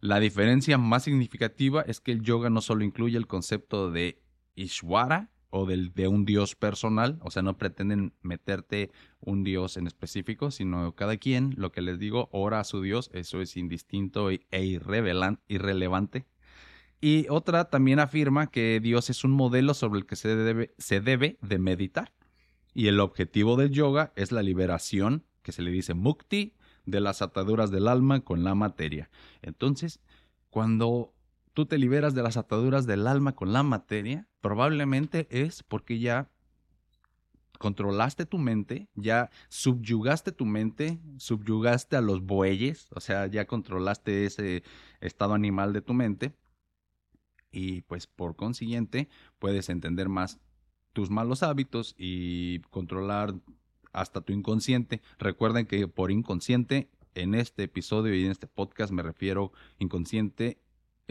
La 0.00 0.18
diferencia 0.18 0.78
más 0.78 1.04
significativa 1.04 1.82
es 1.82 2.00
que 2.00 2.10
el 2.10 2.22
yoga 2.22 2.50
no 2.50 2.60
solo 2.60 2.82
incluye 2.82 3.16
el 3.16 3.28
concepto 3.28 3.90
de 3.90 4.20
Ishwara, 4.56 5.30
o 5.54 5.66
del, 5.66 5.92
de 5.92 6.08
un 6.08 6.24
dios 6.24 6.56
personal, 6.56 7.18
o 7.20 7.30
sea, 7.30 7.42
no 7.42 7.58
pretenden 7.58 8.14
meterte 8.22 8.90
un 9.20 9.44
dios 9.44 9.76
en 9.76 9.86
específico, 9.86 10.50
sino 10.50 10.94
cada 10.94 11.18
quien, 11.18 11.52
lo 11.58 11.72
que 11.72 11.82
les 11.82 11.98
digo, 11.98 12.30
ora 12.32 12.58
a 12.58 12.64
su 12.64 12.80
dios, 12.80 13.10
eso 13.12 13.42
es 13.42 13.58
indistinto 13.58 14.30
e 14.30 14.40
irrelevante. 14.50 16.24
Y 17.02 17.26
otra 17.28 17.66
también 17.66 18.00
afirma 18.00 18.46
que 18.46 18.80
Dios 18.80 19.10
es 19.10 19.24
un 19.24 19.32
modelo 19.32 19.74
sobre 19.74 20.00
el 20.00 20.06
que 20.06 20.16
se 20.16 20.34
debe, 20.34 20.74
se 20.78 21.00
debe 21.02 21.36
de 21.42 21.58
meditar. 21.58 22.14
Y 22.72 22.86
el 22.86 22.98
objetivo 22.98 23.56
del 23.56 23.72
yoga 23.72 24.14
es 24.16 24.32
la 24.32 24.42
liberación, 24.42 25.26
que 25.42 25.52
se 25.52 25.60
le 25.60 25.70
dice 25.70 25.92
mukti, 25.92 26.54
de 26.86 27.00
las 27.00 27.20
ataduras 27.20 27.70
del 27.70 27.88
alma 27.88 28.20
con 28.20 28.42
la 28.42 28.54
materia. 28.54 29.10
Entonces, 29.42 30.00
cuando 30.48 31.12
tú 31.54 31.66
te 31.66 31.78
liberas 31.78 32.14
de 32.14 32.22
las 32.22 32.36
ataduras 32.36 32.86
del 32.86 33.06
alma 33.06 33.34
con 33.34 33.52
la 33.52 33.62
materia, 33.62 34.28
probablemente 34.40 35.26
es 35.30 35.62
porque 35.62 35.98
ya 35.98 36.30
controlaste 37.58 38.26
tu 38.26 38.38
mente, 38.38 38.88
ya 38.94 39.30
subyugaste 39.48 40.32
tu 40.32 40.44
mente, 40.44 40.98
subyugaste 41.18 41.96
a 41.96 42.00
los 42.00 42.22
bueyes, 42.22 42.88
o 42.90 43.00
sea, 43.00 43.26
ya 43.28 43.46
controlaste 43.46 44.26
ese 44.26 44.64
estado 45.00 45.34
animal 45.34 45.72
de 45.72 45.82
tu 45.82 45.94
mente. 45.94 46.34
y 47.54 47.82
pues 47.82 48.06
por 48.06 48.34
consiguiente 48.34 49.08
puedes 49.38 49.68
entender 49.68 50.08
más 50.08 50.40
tus 50.94 51.10
malos 51.10 51.42
hábitos 51.42 51.94
y 51.98 52.60
controlar 52.70 53.34
hasta 53.92 54.22
tu 54.22 54.32
inconsciente. 54.32 55.02
Recuerden 55.18 55.66
que 55.66 55.86
por 55.86 56.10
inconsciente 56.10 56.90
en 57.14 57.34
este 57.34 57.64
episodio 57.64 58.14
y 58.14 58.24
en 58.24 58.30
este 58.30 58.46
podcast 58.46 58.90
me 58.90 59.02
refiero 59.02 59.52
inconsciente 59.78 60.61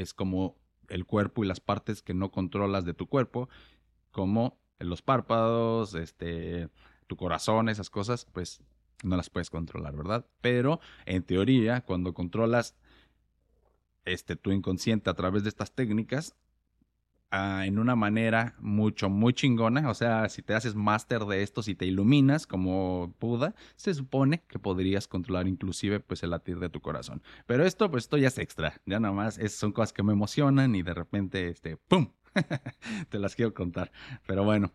es 0.01 0.13
como 0.13 0.57
el 0.89 1.05
cuerpo 1.05 1.43
y 1.43 1.47
las 1.47 1.59
partes 1.59 2.01
que 2.01 2.13
no 2.13 2.31
controlas 2.31 2.85
de 2.85 2.93
tu 2.93 3.07
cuerpo, 3.07 3.49
como 4.11 4.59
los 4.79 5.01
párpados, 5.01 5.93
este, 5.93 6.69
tu 7.07 7.15
corazón, 7.15 7.69
esas 7.69 7.89
cosas, 7.89 8.25
pues 8.31 8.61
no 9.03 9.15
las 9.15 9.29
puedes 9.29 9.49
controlar, 9.49 9.95
¿verdad? 9.95 10.25
Pero 10.41 10.79
en 11.05 11.23
teoría, 11.23 11.81
cuando 11.81 12.13
controlas 12.13 12.75
este, 14.05 14.35
tu 14.35 14.51
inconsciente 14.51 15.09
a 15.09 15.13
través 15.13 15.43
de 15.43 15.49
estas 15.49 15.71
técnicas, 15.73 16.35
Ah, 17.33 17.65
en 17.65 17.79
una 17.79 17.95
manera 17.95 18.55
mucho, 18.59 19.09
muy 19.09 19.33
chingona. 19.33 19.89
O 19.89 19.93
sea, 19.93 20.27
si 20.27 20.41
te 20.41 20.53
haces 20.53 20.75
máster 20.75 21.23
de 21.23 21.43
esto, 21.43 21.63
si 21.63 21.75
te 21.75 21.85
iluminas 21.85 22.45
como 22.45 23.15
Buda, 23.21 23.55
se 23.77 23.93
supone 23.93 24.43
que 24.49 24.59
podrías 24.59 25.07
controlar 25.07 25.47
inclusive 25.47 26.01
pues 26.01 26.23
el 26.23 26.31
latir 26.31 26.59
de 26.59 26.69
tu 26.69 26.81
corazón. 26.81 27.23
Pero 27.45 27.65
esto, 27.65 27.89
pues 27.89 28.03
esto 28.03 28.17
ya 28.17 28.27
es 28.27 28.37
extra. 28.37 28.81
Ya 28.85 28.99
nada 28.99 29.13
más 29.13 29.37
es, 29.37 29.55
son 29.55 29.71
cosas 29.71 29.93
que 29.93 30.03
me 30.03 30.11
emocionan 30.11 30.75
y 30.75 30.83
de 30.83 30.93
repente, 30.93 31.47
este, 31.47 31.77
¡pum! 31.77 32.11
te 33.09 33.17
las 33.17 33.35
quiero 33.35 33.53
contar. 33.53 33.93
Pero 34.27 34.43
bueno, 34.43 34.73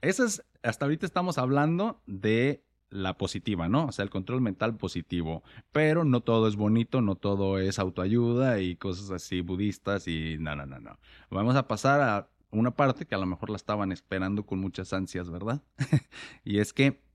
esas, 0.00 0.44
hasta 0.64 0.86
ahorita 0.86 1.06
estamos 1.06 1.38
hablando 1.38 2.02
de 2.06 2.64
la 2.90 3.16
positiva, 3.16 3.68
¿no? 3.68 3.86
O 3.86 3.92
sea, 3.92 4.02
el 4.04 4.10
control 4.10 4.40
mental 4.40 4.76
positivo. 4.76 5.42
Pero 5.72 6.04
no 6.04 6.20
todo 6.20 6.48
es 6.48 6.56
bonito, 6.56 7.00
no 7.00 7.16
todo 7.16 7.58
es 7.58 7.78
autoayuda 7.78 8.60
y 8.60 8.76
cosas 8.76 9.10
así 9.10 9.40
budistas 9.40 10.08
y 10.08 10.36
no, 10.38 10.56
no, 10.56 10.66
no, 10.66 10.80
no. 10.80 10.98
Vamos 11.30 11.56
a 11.56 11.66
pasar 11.66 12.00
a 12.00 12.28
una 12.50 12.70
parte 12.72 13.06
que 13.06 13.14
a 13.14 13.18
lo 13.18 13.26
mejor 13.26 13.50
la 13.50 13.56
estaban 13.56 13.92
esperando 13.92 14.44
con 14.46 14.58
muchas 14.58 14.92
ansias, 14.92 15.30
¿verdad? 15.30 15.62
y 16.44 16.58
es 16.58 16.72
que 16.72 17.05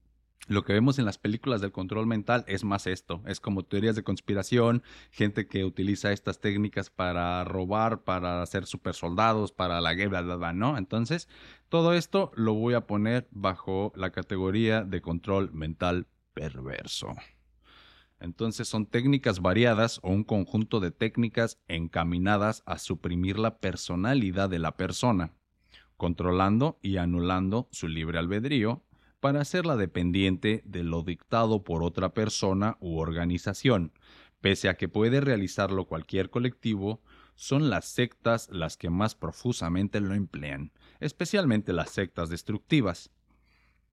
lo 0.48 0.64
que 0.64 0.74
vemos 0.74 0.98
en 1.00 1.06
las 1.06 1.18
películas 1.18 1.62
del 1.62 1.72
control 1.72 2.08
mental 2.08 2.44
es 2.48 2.64
más 2.64 2.88
esto, 2.88 3.22
es 3.28 3.40
como 3.40 3.64
teorías 3.64 3.96
de 3.96 4.04
conspiración, 4.04 4.84
gente 5.12 5.48
que 5.48 5.64
utiliza 5.64 6.12
estas 6.12 6.40
técnicas 6.40 6.90
para 6.90 7.44
robar, 7.44 8.04
para 8.04 8.42
hacer 8.42 8.66
super 8.66 8.96
soldados, 8.96 9.52
para 9.52 9.82
la 9.82 9.94
guerra, 9.94 10.22
¿no? 10.54 10.78
Entonces, 10.78 11.30
todo 11.70 11.94
esto 11.94 12.32
lo 12.36 12.54
voy 12.54 12.74
a 12.74 12.88
poner 12.88 13.28
bajo 13.32 13.94
la 13.96 14.12
categoría 14.12 14.84
de 14.84 15.02
control 15.02 15.54
mental 15.54 16.08
perverso. 16.34 17.16
Entonces 18.20 18.68
son 18.68 18.86
técnicas 18.86 19.42
variadas 19.42 20.00
o 20.04 20.10
un 20.10 20.24
conjunto 20.24 20.80
de 20.80 20.92
técnicas 20.92 21.60
encaminadas 21.68 22.62
a 22.66 22.78
suprimir 22.78 23.40
la 23.40 23.58
personalidad 23.58 24.50
de 24.50 24.60
la 24.60 24.78
persona, 24.78 25.34
controlando 25.98 26.78
y 26.84 26.98
anulando 26.98 27.68
su 27.72 27.88
libre 27.88 28.20
albedrío 28.20 28.84
para 29.22 29.40
hacerla 29.40 29.78
dependiente 29.78 30.64
de 30.66 30.84
lo 30.84 31.04
dictado 31.04 31.64
por 31.64 31.84
otra 31.84 32.14
persona 32.14 32.76
u 32.82 32.98
organización. 32.98 33.94
Pese 34.42 34.68
a 34.68 34.76
que 34.76 34.90
puede 34.90 35.22
realizarlo 35.22 35.86
cualquier 35.86 36.32
colectivo, 36.32 37.02
son 37.36 37.70
las 37.70 37.86
sectas 37.86 38.50
las 38.52 38.78
que 38.78 38.90
más 38.90 39.16
profusamente 39.16 40.02
lo 40.02 40.16
emplean, 40.16 40.72
especialmente 41.00 41.72
las 41.72 41.92
sectas 41.92 42.30
destructivas. 42.30 43.12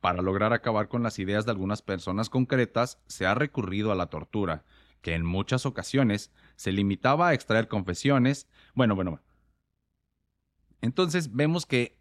Para 0.00 0.22
lograr 0.22 0.54
acabar 0.54 0.88
con 0.88 1.02
las 1.02 1.18
ideas 1.18 1.44
de 1.44 1.50
algunas 1.50 1.82
personas 1.82 2.30
concretas, 2.30 2.98
se 3.06 3.26
ha 3.26 3.34
recurrido 3.34 3.92
a 3.92 3.96
la 3.96 4.06
tortura, 4.06 4.64
que 5.02 5.14
en 5.14 5.26
muchas 5.26 5.66
ocasiones 5.66 6.32
se 6.56 6.72
limitaba 6.72 7.28
a 7.28 7.34
extraer 7.34 7.68
confesiones. 7.68 8.48
Bueno, 8.74 8.94
bueno. 8.94 9.20
Entonces 10.80 11.34
vemos 11.34 11.66
que 11.66 11.98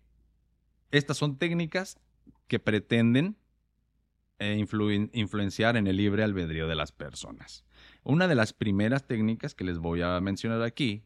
estas 0.92 1.18
son 1.18 1.38
técnicas 1.38 2.00
que 2.48 2.60
pretenden 2.60 3.38
eh, 4.40 4.64
influenciar 5.14 5.78
en 5.78 5.88
el 5.88 5.98
libre 5.98 6.24
albedrío 6.24 6.68
de 6.68 6.76
las 6.76 6.92
personas. 6.92 7.66
Una 8.04 8.28
de 8.28 8.36
las 8.36 8.54
primeras 8.54 9.06
técnicas 9.06 9.56
que 9.56 9.64
les 9.64 9.80
voy 9.80 10.02
a 10.02 10.20
mencionar 10.22 10.62
aquí 10.62 11.04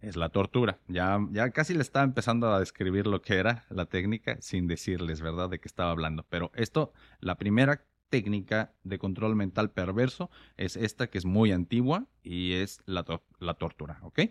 es 0.00 0.16
la 0.16 0.30
tortura. 0.30 0.80
Ya, 0.88 1.20
casi 1.52 1.74
le 1.74 1.82
estaba 1.82 2.04
empezando 2.04 2.52
a 2.52 2.58
describir 2.58 3.06
lo 3.06 3.22
que 3.22 3.34
era 3.34 3.66
la 3.70 3.86
técnica 3.86 4.36
sin 4.40 4.66
decirles, 4.66 5.20
¿verdad?, 5.20 5.48
de 5.48 5.60
qué 5.60 5.68
estaba 5.68 5.90
hablando. 5.90 6.26
Pero 6.28 6.50
esto, 6.54 6.92
la 7.20 7.36
primera 7.36 7.84
técnica 8.08 8.74
de 8.82 8.98
control 8.98 9.36
mental 9.36 9.70
perverso 9.70 10.30
es 10.56 10.76
esta 10.76 11.08
que 11.08 11.18
es 11.18 11.24
muy 11.24 11.52
antigua 11.52 12.06
y 12.22 12.54
es 12.54 12.80
la, 12.84 13.04
la 13.38 13.54
tortura, 13.54 13.98
¿ok? 14.02 14.22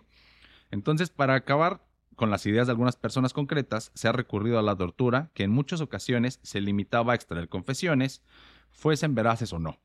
Entonces, 0.71 1.09
para 1.09 1.35
acabar 1.35 1.81
con 2.15 2.29
las 2.29 2.45
ideas 2.45 2.67
de 2.67 2.71
algunas 2.71 2.95
personas 2.95 3.33
concretas, 3.33 3.91
se 3.93 4.07
ha 4.07 4.11
recurrido 4.11 4.59
a 4.59 4.61
la 4.63 4.75
tortura, 4.75 5.31
que 5.33 5.43
en 5.43 5.51
muchas 5.51 5.81
ocasiones 5.81 6.39
se 6.43 6.61
limitaba 6.61 7.13
a 7.13 7.15
extraer 7.15 7.49
confesiones, 7.49 8.21
fuesen 8.69 9.15
veraces 9.15 9.53
o 9.53 9.59
no. 9.59 9.79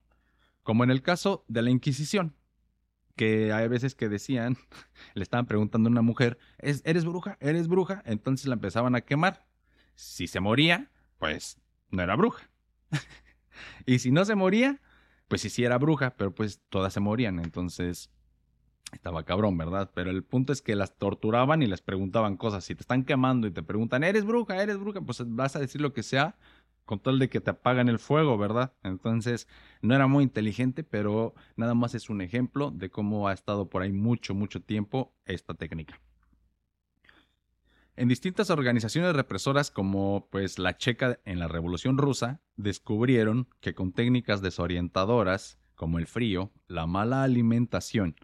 Como 0.63 0.85
en 0.85 0.91
el 0.91 1.03
caso 1.03 1.45
de 1.49 1.63
la 1.63 1.71
Inquisición, 1.71 2.35
que 3.17 3.53
hay 3.53 3.67
veces 3.69 3.95
que 3.95 4.09
decían, 4.09 4.57
le 5.15 5.23
estaban 5.23 5.47
preguntando 5.47 5.89
a 5.89 5.93
una 5.93 6.03
mujer, 6.03 6.39
¿eres 6.59 7.05
bruja? 7.05 7.39
¿Eres 7.41 7.69
bruja? 7.69 8.03
Entonces 8.05 8.47
la 8.47 8.55
empezaban 8.55 8.95
a 8.95 9.01
quemar. 9.01 9.47
Si 9.95 10.27
se 10.27 10.41
moría, 10.41 10.91
pues 11.19 11.59
no 11.91 12.03
era 12.03 12.17
bruja. 12.17 12.51
y 13.87 13.99
si 13.99 14.11
no 14.11 14.25
se 14.25 14.35
moría, 14.35 14.81
pues 15.29 15.41
sí, 15.41 15.51
sí 15.51 15.65
era 15.65 15.79
bruja, 15.79 16.17
pero 16.17 16.35
pues 16.35 16.61
todas 16.69 16.93
se 16.93 17.01
morían. 17.01 17.39
Entonces 17.39 18.11
estaba 18.97 19.25
cabrón, 19.25 19.57
¿verdad? 19.57 19.91
Pero 19.95 20.11
el 20.11 20.25
punto 20.25 20.53
es 20.53 20.63
que 20.63 20.75
las 20.75 20.97
torturaban 20.97 21.63
y 21.63 21.67
les 21.67 21.83
preguntaban 21.83 22.37
cosas. 22.37 22.65
Si 22.65 22.75
te 22.75 22.81
están 22.81 23.05
quemando 23.05 23.47
y 23.47 23.51
te 23.51 23.63
preguntan, 23.63 24.05
¿eres 24.05 24.25
bruja? 24.25 24.63
¿Eres 24.63 24.79
bruja? 24.79 25.01
Pues 25.01 25.23
vas 25.27 25.57
a 25.57 25.61
decir 25.61 25.81
lo 25.81 25.93
que 25.93 26.03
sea 26.03 26.37
con 26.87 27.01
tal 27.01 27.19
de 27.19 27.29
que 27.29 27.41
te 27.41 27.51
apagan 27.51 27.89
el 27.89 27.99
fuego, 27.99 28.39
¿verdad? 28.39 28.73
Entonces, 28.83 29.49
no 29.83 29.95
era 29.95 30.07
muy 30.07 30.23
inteligente, 30.23 30.85
pero 30.85 31.35
nada 31.57 31.75
más 31.75 31.95
es 31.95 32.09
un 32.09 32.21
ejemplo 32.21 32.71
de 32.71 32.91
cómo 32.91 33.29
ha 33.29 33.33
estado 33.33 33.69
por 33.69 33.83
ahí 33.83 33.93
mucho, 33.93 34.35
mucho 34.35 34.63
tiempo 34.63 35.13
esta 35.27 35.55
técnica. 35.55 36.01
En 37.97 38.09
distintas 38.09 38.51
organizaciones 38.51 39.17
represoras 39.17 39.71
como 39.71 40.29
pues 40.31 40.59
la 40.59 40.77
checa 40.77 41.19
en 41.25 41.39
la 41.39 41.49
Revolución 41.49 41.99
Rusa, 41.99 42.41
descubrieron 42.57 43.49
que 43.61 43.75
con 43.75 43.93
técnicas 43.93 44.43
desorientadoras 44.43 45.59
como 45.75 45.99
el 45.99 46.07
frío, 46.07 46.53
la 46.69 46.87
mala 46.87 47.23
alimentación 47.23 48.17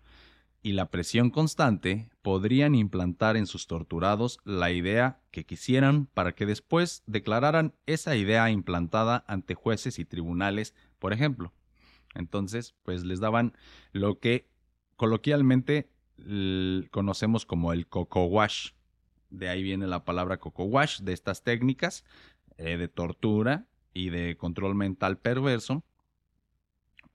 y 0.63 0.73
la 0.73 0.91
presión 0.91 1.31
constante 1.31 2.09
podrían 2.23 2.75
implantar 2.75 3.37
en 3.37 3.47
sus 3.47 3.67
torturados 3.67 4.39
la 4.45 4.71
idea 4.71 5.21
que 5.33 5.45
quisieran 5.45 6.07
para 6.07 6.33
que 6.33 6.47
después 6.47 7.03
declararan 7.07 7.75
esa 7.87 8.15
idea 8.17 8.49
implantada 8.51 9.25
ante 9.27 9.55
jueces 9.55 9.99
y 9.99 10.05
tribunales, 10.05 10.75
por 11.01 11.13
ejemplo. 11.13 11.53
Entonces, 12.15 12.77
pues 12.85 13.05
les 13.05 13.19
daban 13.19 13.57
lo 13.93 14.21
que 14.21 14.47
coloquialmente 14.97 15.89
conocemos 16.91 17.45
como 17.45 17.73
el 17.73 17.89
coco 17.89 18.25
wash. 18.27 18.71
De 19.31 19.49
ahí 19.49 19.63
viene 19.65 19.89
la 19.89 20.05
palabra 20.05 20.39
coco 20.39 20.65
wash, 20.65 21.01
de 21.01 21.13
estas 21.13 21.43
técnicas 21.43 22.05
eh, 22.57 22.77
de 22.77 22.87
tortura 22.87 23.67
y 23.93 24.11
de 24.11 24.37
control 24.37 24.77
mental 24.77 25.19
perverso. 25.19 25.83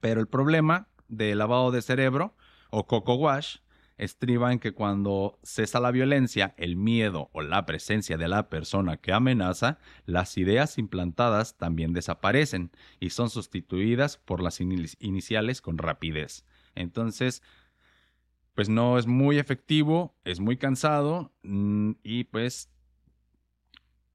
Pero 0.00 0.20
el 0.20 0.28
problema 0.28 0.88
del 1.08 1.38
lavado 1.38 1.70
de 1.70 1.80
cerebro 1.80 2.34
o 2.70 2.86
Coco 2.86 3.14
Wash 3.14 3.58
estriba 3.98 4.52
en 4.52 4.60
que 4.60 4.72
cuando 4.72 5.38
cesa 5.42 5.80
la 5.80 5.90
violencia, 5.90 6.54
el 6.56 6.76
miedo 6.76 7.30
o 7.32 7.42
la 7.42 7.66
presencia 7.66 8.16
de 8.16 8.28
la 8.28 8.48
persona 8.48 8.96
que 8.96 9.12
amenaza, 9.12 9.78
las 10.06 10.38
ideas 10.38 10.78
implantadas 10.78 11.58
también 11.58 11.92
desaparecen 11.92 12.70
y 13.00 13.10
son 13.10 13.28
sustituidas 13.28 14.16
por 14.16 14.40
las 14.40 14.60
iniciales 14.60 15.60
con 15.60 15.78
rapidez. 15.78 16.44
Entonces, 16.76 17.42
pues 18.54 18.68
no 18.68 18.98
es 18.98 19.06
muy 19.06 19.38
efectivo, 19.38 20.16
es 20.24 20.40
muy 20.40 20.56
cansado 20.56 21.32
mm, 21.42 21.92
y 22.02 22.24
pues 22.24 22.70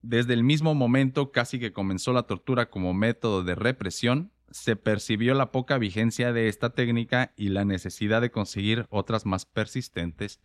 desde 0.02 0.34
el 0.34 0.44
mismo 0.44 0.76
momento 0.76 1.32
casi 1.32 1.60
que 1.60 1.72
comenzó 1.72 2.12
la 2.12 2.24
tortura 2.24 2.70
como 2.70 2.94
método 2.94 3.44
de 3.44 3.56
represión, 3.56 4.33
se 4.54 4.76
percibió 4.76 5.34
la 5.34 5.52
poca 5.52 5.80
vigencia 5.80 6.32
de 6.32 6.48
esta 6.48 6.70
técnica 6.70 7.34
y 7.36 7.50
la 7.50 7.66
necesidad 7.66 8.22
de 8.22 8.30
conseguir 8.30 8.86
otras 8.92 9.26
más 9.26 9.46
persistentes, 9.48 10.40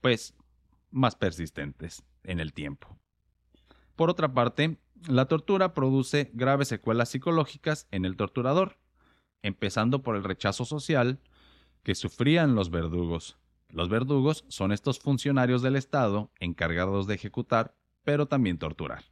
pues 0.00 0.34
más 0.90 1.16
persistentes 1.16 2.02
en 2.24 2.40
el 2.40 2.54
tiempo. 2.54 2.98
Por 3.94 4.08
otra 4.08 4.32
parte, 4.32 4.78
la 5.06 5.26
tortura 5.26 5.74
produce 5.74 6.30
graves 6.32 6.68
secuelas 6.68 7.10
psicológicas 7.10 7.86
en 7.90 8.06
el 8.06 8.16
torturador, 8.16 8.78
empezando 9.42 10.02
por 10.02 10.16
el 10.16 10.24
rechazo 10.24 10.64
social 10.64 11.20
que 11.82 11.94
sufrían 11.94 12.54
los 12.54 12.70
verdugos. 12.70 13.36
Los 13.68 13.90
verdugos 13.90 14.46
son 14.48 14.72
estos 14.72 14.98
funcionarios 14.98 15.60
del 15.60 15.76
Estado 15.76 16.30
encargados 16.40 17.06
de 17.06 17.16
ejecutar, 17.16 17.76
pero 18.02 18.26
también 18.26 18.56
torturar. 18.56 19.04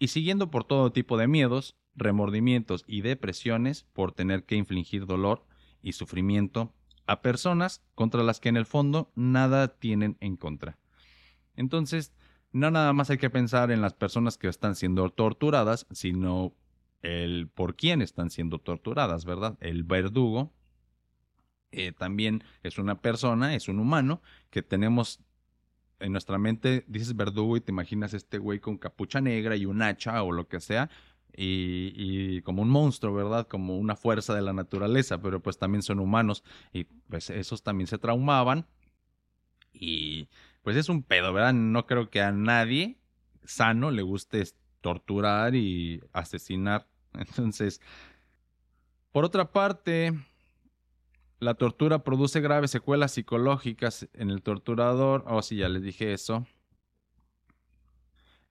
Y 0.00 0.08
siguiendo 0.08 0.50
por 0.50 0.64
todo 0.64 0.90
tipo 0.90 1.16
de 1.16 1.28
miedos, 1.28 1.76
remordimientos 1.94 2.84
y 2.86 3.02
depresiones 3.02 3.84
por 3.92 4.12
tener 4.12 4.44
que 4.44 4.56
infligir 4.56 5.06
dolor 5.06 5.44
y 5.82 5.92
sufrimiento 5.92 6.72
a 7.06 7.22
personas 7.22 7.82
contra 7.94 8.22
las 8.22 8.40
que 8.40 8.48
en 8.48 8.56
el 8.56 8.66
fondo 8.66 9.10
nada 9.14 9.78
tienen 9.78 10.16
en 10.20 10.36
contra. 10.36 10.78
Entonces, 11.56 12.12
no 12.52 12.70
nada 12.70 12.92
más 12.92 13.10
hay 13.10 13.18
que 13.18 13.30
pensar 13.30 13.70
en 13.70 13.80
las 13.80 13.94
personas 13.94 14.38
que 14.38 14.48
están 14.48 14.74
siendo 14.74 15.08
torturadas, 15.10 15.86
sino 15.90 16.54
el 17.02 17.48
por 17.48 17.76
quién 17.76 18.02
están 18.02 18.30
siendo 18.30 18.58
torturadas, 18.58 19.24
¿verdad? 19.24 19.56
El 19.60 19.84
verdugo 19.84 20.52
eh, 21.72 21.92
también 21.92 22.42
es 22.62 22.78
una 22.78 23.00
persona, 23.00 23.54
es 23.54 23.68
un 23.68 23.78
humano 23.78 24.22
que 24.50 24.62
tenemos 24.62 25.20
en 26.00 26.12
nuestra 26.12 26.38
mente, 26.38 26.84
dices 26.88 27.14
verdugo 27.14 27.56
y 27.56 27.60
te 27.60 27.72
imaginas 27.72 28.14
este 28.14 28.38
güey 28.38 28.58
con 28.58 28.78
capucha 28.78 29.20
negra 29.20 29.54
y 29.56 29.66
un 29.66 29.82
hacha 29.82 30.22
o 30.22 30.32
lo 30.32 30.48
que 30.48 30.60
sea, 30.60 30.90
y, 31.36 32.42
como 32.42 32.62
un 32.62 32.68
monstruo, 32.68 33.14
¿verdad? 33.14 33.46
Como 33.46 33.78
una 33.78 33.96
fuerza 33.96 34.34
de 34.34 34.42
la 34.42 34.52
naturaleza, 34.52 35.20
pero 35.20 35.40
pues 35.40 35.58
también 35.58 35.82
son 35.82 36.00
humanos 36.00 36.44
y 36.72 36.84
pues 36.84 37.30
esos 37.30 37.62
también 37.62 37.86
se 37.86 37.98
traumaban 37.98 38.66
y 39.72 40.28
pues 40.62 40.76
es 40.76 40.88
un 40.88 41.02
pedo, 41.02 41.32
¿verdad? 41.32 41.54
No 41.54 41.86
creo 41.86 42.10
que 42.10 42.20
a 42.20 42.32
nadie 42.32 42.98
sano 43.44 43.90
le 43.90 44.02
guste 44.02 44.44
torturar 44.80 45.54
y 45.54 46.02
asesinar. 46.12 46.86
Entonces, 47.14 47.80
por 49.12 49.24
otra 49.24 49.52
parte, 49.52 50.12
la 51.38 51.54
tortura 51.54 52.04
produce 52.04 52.40
graves 52.40 52.70
secuelas 52.70 53.12
psicológicas 53.12 54.08
en 54.12 54.30
el 54.30 54.42
torturador. 54.42 55.24
Oh, 55.26 55.42
sí, 55.42 55.56
ya 55.56 55.68
les 55.68 55.82
dije 55.82 56.12
eso. 56.12 56.46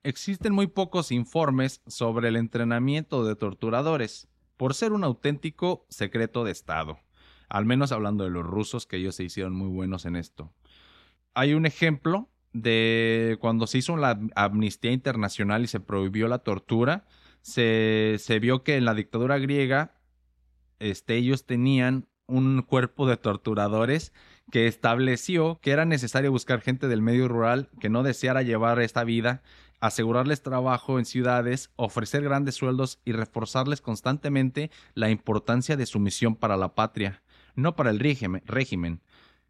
Existen 0.04 0.54
muy 0.54 0.68
pocos 0.68 1.12
informes 1.12 1.82
sobre 1.88 2.30
el 2.30 2.36
entrenamiento 2.36 3.26
de 3.26 3.36
torturadores, 3.36 4.28
por 4.58 4.74
ser 4.74 4.94
un 4.94 5.04
auténtico 5.04 5.86
secreto 5.90 6.44
de 6.44 6.52
Estado. 6.52 7.00
Al 7.50 7.66
menos 7.66 7.92
hablando 7.92 8.24
de 8.24 8.30
los 8.30 8.46
rusos, 8.46 8.86
que 8.86 8.98
ellos 8.98 9.16
se 9.16 9.24
hicieron 9.24 9.56
muy 9.56 9.70
buenos 9.70 10.06
en 10.06 10.16
esto 10.16 10.54
hay 11.34 11.54
un 11.54 11.66
ejemplo 11.66 12.30
de 12.52 13.38
cuando 13.40 13.68
se 13.68 13.78
hizo 13.78 13.96
la 13.96 14.20
amnistía 14.36 14.92
internacional 14.92 15.64
y 15.64 15.68
se 15.68 15.80
prohibió 15.80 16.28
la 16.28 16.40
tortura, 16.40 17.06
se, 17.42 18.18
se 18.20 18.40
vio 18.40 18.64
que 18.64 18.76
en 18.76 18.86
la 18.86 18.94
dictadura 18.94 19.38
griega 19.38 19.96
este, 20.80 21.16
ellos 21.16 21.46
tenían 21.46 22.08
un 22.26 22.62
cuerpo 22.62 23.08
de 23.08 23.18
torturadores 23.18 24.14
que 24.52 24.68
estableció 24.68 25.60
que 25.62 25.72
era 25.72 25.86
necesario 25.86 26.32
buscar 26.32 26.62
gente 26.62 26.88
del 26.88 27.02
medio 27.02 27.28
rural 27.28 27.70
que 27.80 27.90
no 27.90 28.04
deseara 28.04 28.42
llevar 28.42 28.82
esta 28.82 29.04
vida, 29.04 29.42
asegurarles 29.80 30.42
trabajo 30.42 31.00
en 31.00 31.06
ciudades, 31.06 31.72
ofrecer 31.76 32.24
grandes 32.24 32.56
sueldos 32.56 33.00
y 33.06 33.14
reforzarles 33.14 33.82
constantemente 33.82 34.72
la 34.94 35.10
importancia 35.10 35.78
de 35.78 35.86
su 35.86 36.00
misión 36.00 36.36
para 36.36 36.58
la 36.58 36.76
patria, 36.76 37.24
no 37.56 37.76
para 37.76 37.90
el 37.90 38.00
régimen, 38.00 39.02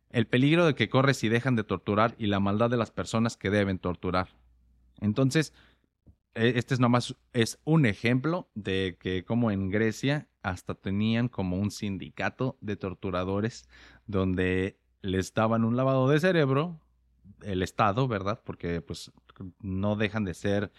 el 0.10 0.28
peligro 0.28 0.66
de 0.66 0.76
que 0.76 0.90
corre 0.90 1.14
si 1.14 1.30
dejan 1.30 1.56
de 1.56 1.64
torturar 1.64 2.16
y 2.18 2.28
la 2.28 2.40
maldad 2.40 2.70
de 2.70 2.78
las 2.78 2.92
personas 2.92 3.38
que 3.38 3.50
deben 3.50 3.80
torturar. 3.80 4.30
Entonces, 5.02 5.54
e, 6.36 6.54
este 6.58 6.74
es 6.74 6.80
nomás 6.80 7.16
es 7.34 7.60
un 7.64 7.86
ejemplo 7.86 8.50
de 8.56 8.98
que 9.00 9.24
como 9.24 9.52
en 9.52 9.70
Grecia 9.70 10.28
hasta 10.42 10.76
tenían 10.76 11.28
como 11.28 11.58
un 11.58 11.72
sindicato 11.72 12.58
de 12.62 12.76
torturadores 12.76 13.68
donde 14.06 14.80
les 15.02 15.34
daban 15.34 15.64
un 15.64 15.76
lavado 15.76 16.10
de 16.10 16.20
cerebro 16.20 16.80
el 17.42 17.62
Estado, 17.64 18.08
¿verdad? 18.08 18.42
Porque 18.44 18.82
pues 18.82 19.12
no 19.60 19.96
dejan 19.96 20.26
de 20.26 20.34
ser 20.34 20.72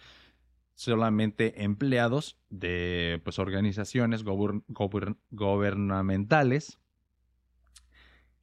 solamente 0.75 1.63
empleados 1.63 2.37
de 2.49 3.21
pues 3.23 3.39
organizaciones 3.39 4.23
gubernamentales 4.23 6.77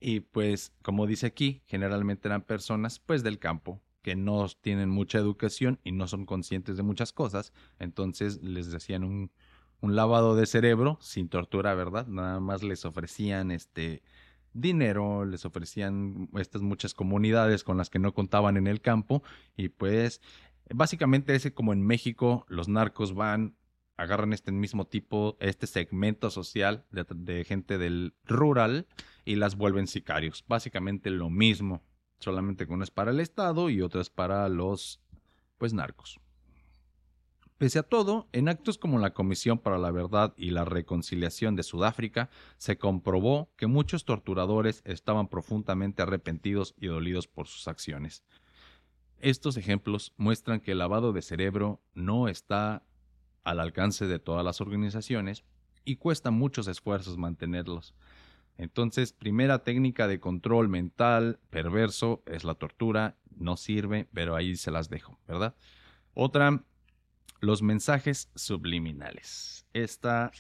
y 0.01 0.21
pues, 0.21 0.73
como 0.83 1.07
dice 1.07 1.27
aquí, 1.27 1.63
generalmente 1.67 2.29
eran 2.29 2.43
personas 2.43 3.01
pues 3.01 3.23
del 3.23 3.39
campo 3.39 3.81
que 4.03 4.15
no 4.15 4.47
tienen 4.61 4.91
mucha 4.91 5.19
educación 5.19 5.81
y 5.83 5.93
no 5.93 6.07
son 6.07 6.25
conscientes 6.25 6.77
de 6.77 6.83
muchas 6.83 7.13
cosas. 7.13 7.53
Entonces 7.79 8.43
les 8.43 8.71
decían 8.71 9.05
un, 9.05 9.33
un 9.81 9.97
lavado 9.97 10.37
de 10.37 10.47
cerebro 10.47 10.99
sin 11.01 11.29
tortura, 11.29 11.75
¿verdad? 11.75 12.07
Nada 12.07 12.41
más 12.41 12.63
les 12.63 12.85
ofrecían 12.85 13.51
este 13.51 14.03
dinero, 14.61 15.25
les 15.25 15.45
ofrecían 15.45 16.29
estas 16.37 16.63
muchas 16.63 16.95
comunidades 16.95 17.65
con 17.65 17.77
las 17.77 17.91
que 17.91 17.99
no 17.99 18.15
contaban 18.15 18.57
en 18.57 18.67
el 18.67 18.81
campo 18.81 19.23
y 19.57 19.69
pues 19.69 20.21
básicamente 20.71 21.35
ese 21.35 21.55
como 21.55 21.73
en 21.73 21.83
México 21.83 22.45
los 22.49 22.69
narcos 22.69 23.15
van 23.15 23.57
agarran 23.99 24.33
este 24.33 24.53
mismo 24.53 24.87
tipo, 24.87 25.37
este 25.41 25.67
segmento 25.67 26.31
social 26.31 26.87
de, 26.91 27.45
gente 27.45 27.79
del 27.79 28.15
rural 28.25 28.87
y 29.25 29.35
las 29.35 29.57
vuelven 29.57 29.89
sicarios. 29.89 30.45
Básicamente 30.47 31.11
lo 31.11 31.29
mismo, 31.31 31.83
solamente 32.21 32.67
que 32.67 32.73
uno 32.73 32.85
es 32.85 32.93
para 32.93 33.11
el 33.11 33.19
Estado 33.19 33.69
y 33.69 33.83
otro 33.83 34.01
es 34.01 34.09
para 34.09 34.49
los, 34.49 35.01
pues, 35.59 35.75
narcos. 35.75 36.21
Pese 37.59 37.81
a 37.81 37.83
todo, 37.83 38.29
en 38.33 38.49
actos 38.49 38.79
como 38.79 39.01
la 39.01 39.13
Comisión 39.13 39.59
para 39.59 39.79
la 39.79 39.91
Verdad 39.91 40.33
y 40.37 40.51
la 40.51 40.65
Reconciliación 40.65 41.57
de 41.57 41.65
Sudáfrica, 41.65 42.31
se 42.57 42.79
comprobó 42.79 43.51
que 43.57 43.67
muchos 43.67 44.05
torturadores 44.05 44.81
estaban 44.85 45.27
profundamente 45.27 46.03
arrepentidos 46.03 46.77
y 46.79 46.87
dolidos 46.87 47.27
por 47.27 47.49
sus 47.49 47.67
acciones. 47.67 48.23
Estos 49.19 49.57
ejemplos 49.57 50.15
muestran 50.17 50.61
que 50.61 50.71
el 50.71 50.79
lavado 50.79 51.13
de 51.13 51.21
cerebro 51.21 51.83
no 51.95 52.29
está 52.29 52.85
al 53.43 53.59
alcance 53.59 54.07
de 54.07 54.21
todas 54.21 54.45
las 54.45 54.61
organizaciones 54.61 55.43
y 55.85 55.97
cuesta 55.97 56.31
muchos 56.31 56.69
esfuerzos 56.69 57.19
mantenerlos. 57.19 57.93
Entonces, 58.57 59.13
primera 59.13 59.65
técnica 59.65 60.07
de 60.07 60.21
control 60.21 60.69
mental 60.69 61.41
perverso 61.51 62.23
es 62.27 62.45
la 62.45 62.55
tortura, 62.55 63.17
no 63.37 63.57
sirve, 63.57 64.09
pero 64.13 64.37
ahí 64.37 64.55
se 64.55 64.71
las 64.71 64.89
dejo, 64.91 65.19
¿verdad? 65.27 65.57
Otra, 66.15 66.63
los 67.41 67.63
mensajes 67.63 68.31
subliminales. 68.35 69.67
Esta, 69.73 70.33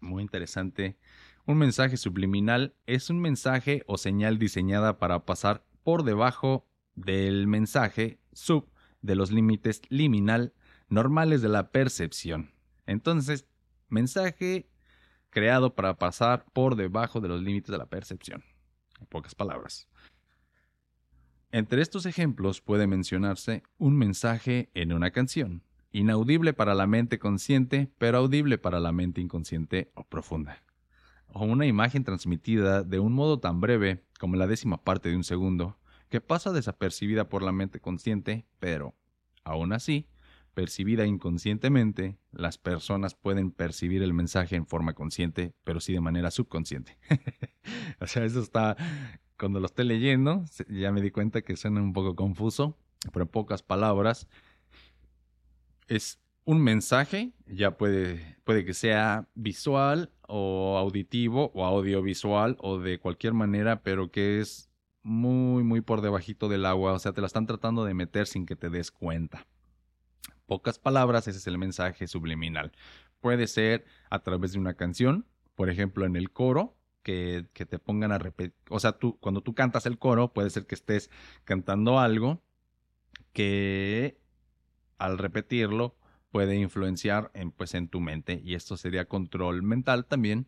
muy 0.00 0.22
interesante. 0.22 0.98
Un 1.46 1.58
mensaje 1.58 1.96
subliminal 1.96 2.74
es 2.86 3.10
un 3.10 3.20
mensaje 3.20 3.82
o 3.86 3.98
señal 3.98 4.38
diseñada 4.38 4.98
para 4.98 5.24
pasar 5.24 5.64
por 5.82 6.02
debajo 6.02 6.66
del 6.94 7.46
mensaje 7.46 8.18
sub 8.32 8.70
de 9.02 9.14
los 9.14 9.30
límites 9.30 9.82
liminal 9.88 10.54
normales 10.88 11.42
de 11.42 11.48
la 11.48 11.70
percepción. 11.70 12.52
Entonces, 12.86 13.46
mensaje 13.88 14.70
creado 15.30 15.74
para 15.74 15.98
pasar 15.98 16.46
por 16.52 16.76
debajo 16.76 17.20
de 17.20 17.28
los 17.28 17.42
límites 17.42 17.70
de 17.70 17.78
la 17.78 17.86
percepción. 17.86 18.44
En 19.00 19.06
pocas 19.06 19.34
palabras. 19.34 19.88
Entre 21.50 21.82
estos 21.82 22.06
ejemplos 22.06 22.60
puede 22.60 22.86
mencionarse 22.86 23.62
un 23.78 23.96
mensaje 23.96 24.70
en 24.74 24.92
una 24.92 25.10
canción, 25.10 25.62
inaudible 25.94 26.52
para 26.52 26.74
la 26.74 26.88
mente 26.88 27.20
consciente, 27.20 27.88
pero 27.98 28.18
audible 28.18 28.58
para 28.58 28.80
la 28.80 28.90
mente 28.90 29.20
inconsciente 29.20 29.92
o 29.94 30.02
profunda. 30.02 30.60
O 31.28 31.44
una 31.44 31.66
imagen 31.66 32.02
transmitida 32.02 32.82
de 32.82 32.98
un 32.98 33.12
modo 33.12 33.38
tan 33.38 33.60
breve 33.60 34.02
como 34.18 34.34
la 34.34 34.48
décima 34.48 34.82
parte 34.82 35.08
de 35.08 35.16
un 35.16 35.22
segundo, 35.22 35.78
que 36.08 36.20
pasa 36.20 36.52
desapercibida 36.52 37.28
por 37.28 37.44
la 37.44 37.52
mente 37.52 37.78
consciente, 37.78 38.44
pero, 38.58 38.96
aún 39.44 39.72
así, 39.72 40.08
percibida 40.52 41.06
inconscientemente, 41.06 42.18
las 42.32 42.58
personas 42.58 43.14
pueden 43.14 43.52
percibir 43.52 44.02
el 44.02 44.14
mensaje 44.14 44.56
en 44.56 44.66
forma 44.66 44.94
consciente, 44.94 45.54
pero 45.62 45.78
sí 45.78 45.92
de 45.92 46.00
manera 46.00 46.32
subconsciente. 46.32 46.98
o 48.00 48.06
sea, 48.08 48.24
eso 48.24 48.40
está, 48.40 48.76
cuando 49.38 49.60
lo 49.60 49.66
esté 49.66 49.84
leyendo, 49.84 50.44
ya 50.68 50.90
me 50.90 51.02
di 51.02 51.12
cuenta 51.12 51.42
que 51.42 51.56
suena 51.56 51.80
un 51.80 51.92
poco 51.92 52.16
confuso, 52.16 52.76
pero 53.12 53.26
en 53.26 53.30
pocas 53.30 53.62
palabras, 53.62 54.26
es 55.88 56.20
un 56.44 56.62
mensaje, 56.62 57.32
ya 57.46 57.76
puede, 57.76 58.36
puede 58.44 58.64
que 58.64 58.74
sea 58.74 59.28
visual 59.34 60.12
o 60.26 60.76
auditivo 60.78 61.50
o 61.54 61.64
audiovisual 61.64 62.56
o 62.60 62.78
de 62.78 62.98
cualquier 62.98 63.34
manera, 63.34 63.82
pero 63.82 64.10
que 64.10 64.40
es 64.40 64.70
muy, 65.02 65.62
muy 65.62 65.80
por 65.80 66.00
debajito 66.00 66.48
del 66.48 66.66
agua, 66.66 66.92
o 66.92 66.98
sea, 66.98 67.12
te 67.12 67.20
la 67.20 67.26
están 67.26 67.46
tratando 67.46 67.84
de 67.84 67.94
meter 67.94 68.26
sin 68.26 68.46
que 68.46 68.56
te 68.56 68.70
des 68.70 68.90
cuenta 68.90 69.46
pocas 70.46 70.78
palabras, 70.78 71.28
ese 71.28 71.38
es 71.38 71.46
el 71.46 71.58
mensaje 71.58 72.06
subliminal. 72.06 72.72
Puede 73.20 73.46
ser 73.46 73.84
a 74.10 74.22
través 74.22 74.52
de 74.52 74.58
una 74.58 74.74
canción, 74.74 75.26
por 75.54 75.70
ejemplo, 75.70 76.04
en 76.04 76.16
el 76.16 76.30
coro, 76.30 76.76
que, 77.02 77.46
te 77.52 77.78
pongan 77.78 78.12
a 78.12 78.18
repetir, 78.18 78.54
o 78.70 78.80
sea, 78.80 78.92
tú, 78.92 79.18
cuando 79.20 79.42
tú 79.42 79.54
cantas 79.54 79.84
el 79.84 79.98
coro, 79.98 80.32
puede 80.32 80.48
ser 80.48 80.66
que 80.66 80.74
estés 80.74 81.10
cantando 81.44 81.98
algo 81.98 82.42
que 83.34 84.18
al 84.98 85.18
repetirlo 85.18 85.96
puede 86.30 86.56
influenciar 86.56 87.30
en, 87.34 87.52
pues, 87.52 87.74
en 87.74 87.88
tu 87.88 88.00
mente 88.00 88.40
y 88.44 88.54
esto 88.54 88.76
sería 88.76 89.06
control 89.06 89.62
mental 89.62 90.06
también. 90.06 90.46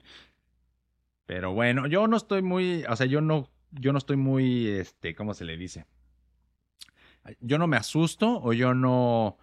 Pero 1.26 1.52
bueno, 1.52 1.86
yo 1.86 2.06
no 2.06 2.16
estoy 2.16 2.42
muy, 2.42 2.84
o 2.88 2.96
sea, 2.96 3.06
yo 3.06 3.20
no, 3.20 3.50
yo 3.70 3.92
no 3.92 3.98
estoy 3.98 4.16
muy, 4.16 4.68
este, 4.68 5.14
¿cómo 5.14 5.34
se 5.34 5.44
le 5.44 5.56
dice? 5.56 5.86
Yo 7.40 7.58
no 7.58 7.66
me 7.66 7.76
asusto 7.76 8.40
o 8.40 8.52
yo 8.52 8.74
no, 8.74 9.38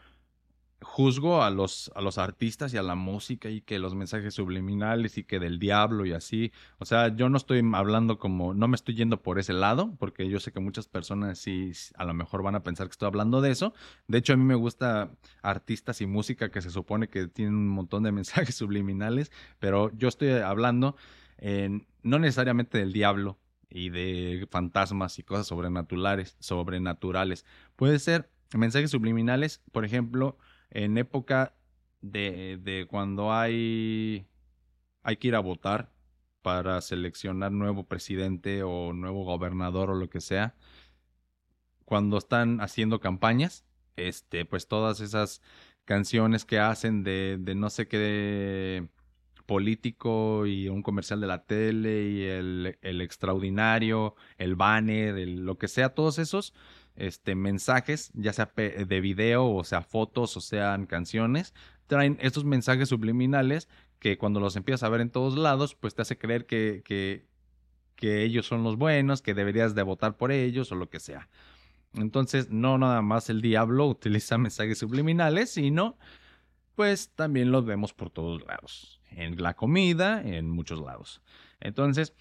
juzgo 0.83 1.41
a 1.41 1.49
los, 1.49 1.91
a 1.95 2.01
los 2.01 2.17
artistas 2.17 2.73
y 2.73 2.77
a 2.77 2.83
la 2.83 2.95
música 2.95 3.49
y 3.49 3.61
que 3.61 3.79
los 3.79 3.95
mensajes 3.95 4.33
subliminales 4.33 5.17
y 5.17 5.23
que 5.23 5.39
del 5.39 5.59
diablo 5.59 6.05
y 6.05 6.13
así. 6.13 6.51
O 6.77 6.85
sea, 6.85 7.15
yo 7.15 7.29
no 7.29 7.37
estoy 7.37 7.63
hablando 7.73 8.19
como, 8.19 8.53
no 8.53 8.67
me 8.67 8.75
estoy 8.75 8.95
yendo 8.95 9.21
por 9.21 9.39
ese 9.39 9.53
lado, 9.53 9.95
porque 9.97 10.29
yo 10.29 10.39
sé 10.39 10.51
que 10.51 10.59
muchas 10.59 10.87
personas 10.87 11.39
sí 11.39 11.71
a 11.95 12.05
lo 12.05 12.13
mejor 12.13 12.43
van 12.43 12.55
a 12.55 12.63
pensar 12.63 12.87
que 12.87 12.91
estoy 12.91 13.07
hablando 13.07 13.41
de 13.41 13.51
eso. 13.51 13.73
De 14.07 14.19
hecho, 14.19 14.33
a 14.33 14.37
mí 14.37 14.43
me 14.43 14.55
gusta 14.55 15.11
artistas 15.41 16.01
y 16.01 16.05
música 16.05 16.51
que 16.51 16.61
se 16.61 16.69
supone 16.69 17.09
que 17.09 17.27
tienen 17.27 17.55
un 17.55 17.69
montón 17.69 18.03
de 18.03 18.11
mensajes 18.13 18.55
subliminales, 18.55 19.31
pero 19.59 19.91
yo 19.97 20.07
estoy 20.07 20.29
hablando 20.29 20.95
no 22.03 22.19
necesariamente 22.19 22.77
del 22.77 22.93
diablo 22.93 23.37
y 23.69 23.89
de 23.89 24.47
fantasmas 24.51 25.17
y 25.19 25.23
cosas 25.23 25.47
sobrenaturales, 25.47 26.37
sobrenaturales. 26.39 27.45
Puede 27.75 27.99
ser 27.99 28.29
mensajes 28.53 28.91
subliminales, 28.91 29.61
por 29.71 29.83
ejemplo, 29.83 30.37
en 30.73 30.97
época 30.97 31.53
de, 32.01 32.87
cuando 32.89 33.31
hay, 33.31 34.27
hay 35.03 35.17
que 35.17 35.29
ir 35.29 35.35
a 35.35 35.39
votar 35.39 35.93
para 36.41 36.81
seleccionar 36.81 37.51
nuevo 37.51 37.85
presidente 37.87 38.63
o 38.63 38.91
nuevo 38.91 39.23
gobernador 39.23 39.91
o 39.91 39.95
lo 39.95 40.09
que 40.09 40.19
sea, 40.19 40.55
cuando 41.85 42.17
están 42.17 42.59
haciendo 42.59 42.99
campañas, 42.99 43.65
este, 43.95 44.45
pues 44.45 44.67
todas 44.67 44.99
esas 44.99 45.41
canciones 45.85 46.43
que 46.43 46.59
hacen 46.59 47.03
de, 47.03 47.37
de 47.39 47.55
no 47.55 47.69
sé 47.69 47.87
qué 47.87 48.87
político 49.45 50.45
y 50.47 50.69
un 50.69 50.81
comercial 50.81 51.21
de 51.21 51.27
la 51.27 51.43
tele 51.45 52.03
y 52.09 52.23
el, 52.23 52.77
el 52.81 53.01
extraordinario, 53.01 54.15
el 54.37 54.55
banner, 54.55 55.27
lo 55.27 55.57
que 55.57 55.67
sea, 55.67 55.93
todos 55.93 56.17
esos 56.17 56.53
este, 56.95 57.35
mensajes, 57.35 58.11
ya 58.13 58.33
sea 58.33 58.51
de 58.55 59.01
video, 59.01 59.49
o 59.49 59.63
sea 59.63 59.81
fotos, 59.81 60.37
o 60.37 60.41
sean 60.41 60.85
canciones, 60.85 61.53
traen 61.87 62.17
estos 62.21 62.45
mensajes 62.45 62.89
subliminales 62.89 63.69
que 63.99 64.17
cuando 64.17 64.39
los 64.39 64.55
empiezas 64.55 64.83
a 64.83 64.89
ver 64.89 65.01
en 65.01 65.09
todos 65.09 65.37
lados, 65.37 65.75
pues 65.75 65.95
te 65.95 66.01
hace 66.01 66.17
creer 66.17 66.45
que, 66.45 66.81
que, 66.83 67.25
que 67.95 68.23
ellos 68.23 68.45
son 68.45 68.63
los 68.63 68.77
buenos, 68.77 69.21
que 69.21 69.33
deberías 69.33 69.75
de 69.75 69.83
votar 69.83 70.17
por 70.17 70.31
ellos 70.31 70.71
o 70.71 70.75
lo 70.75 70.89
que 70.89 70.99
sea. 70.99 71.29
Entonces, 71.93 72.49
no 72.49 72.77
nada 72.77 73.01
más 73.01 73.29
el 73.29 73.41
diablo 73.41 73.87
utiliza 73.87 74.37
mensajes 74.37 74.79
subliminales, 74.79 75.51
sino 75.51 75.97
pues 76.75 77.11
también 77.15 77.51
los 77.51 77.65
vemos 77.65 77.93
por 77.93 78.09
todos 78.09 78.43
lados. 78.45 78.99
En 79.11 79.41
la 79.41 79.53
comida, 79.53 80.21
en 80.21 80.49
muchos 80.49 80.79
lados. 80.79 81.21
Entonces, 81.59 82.13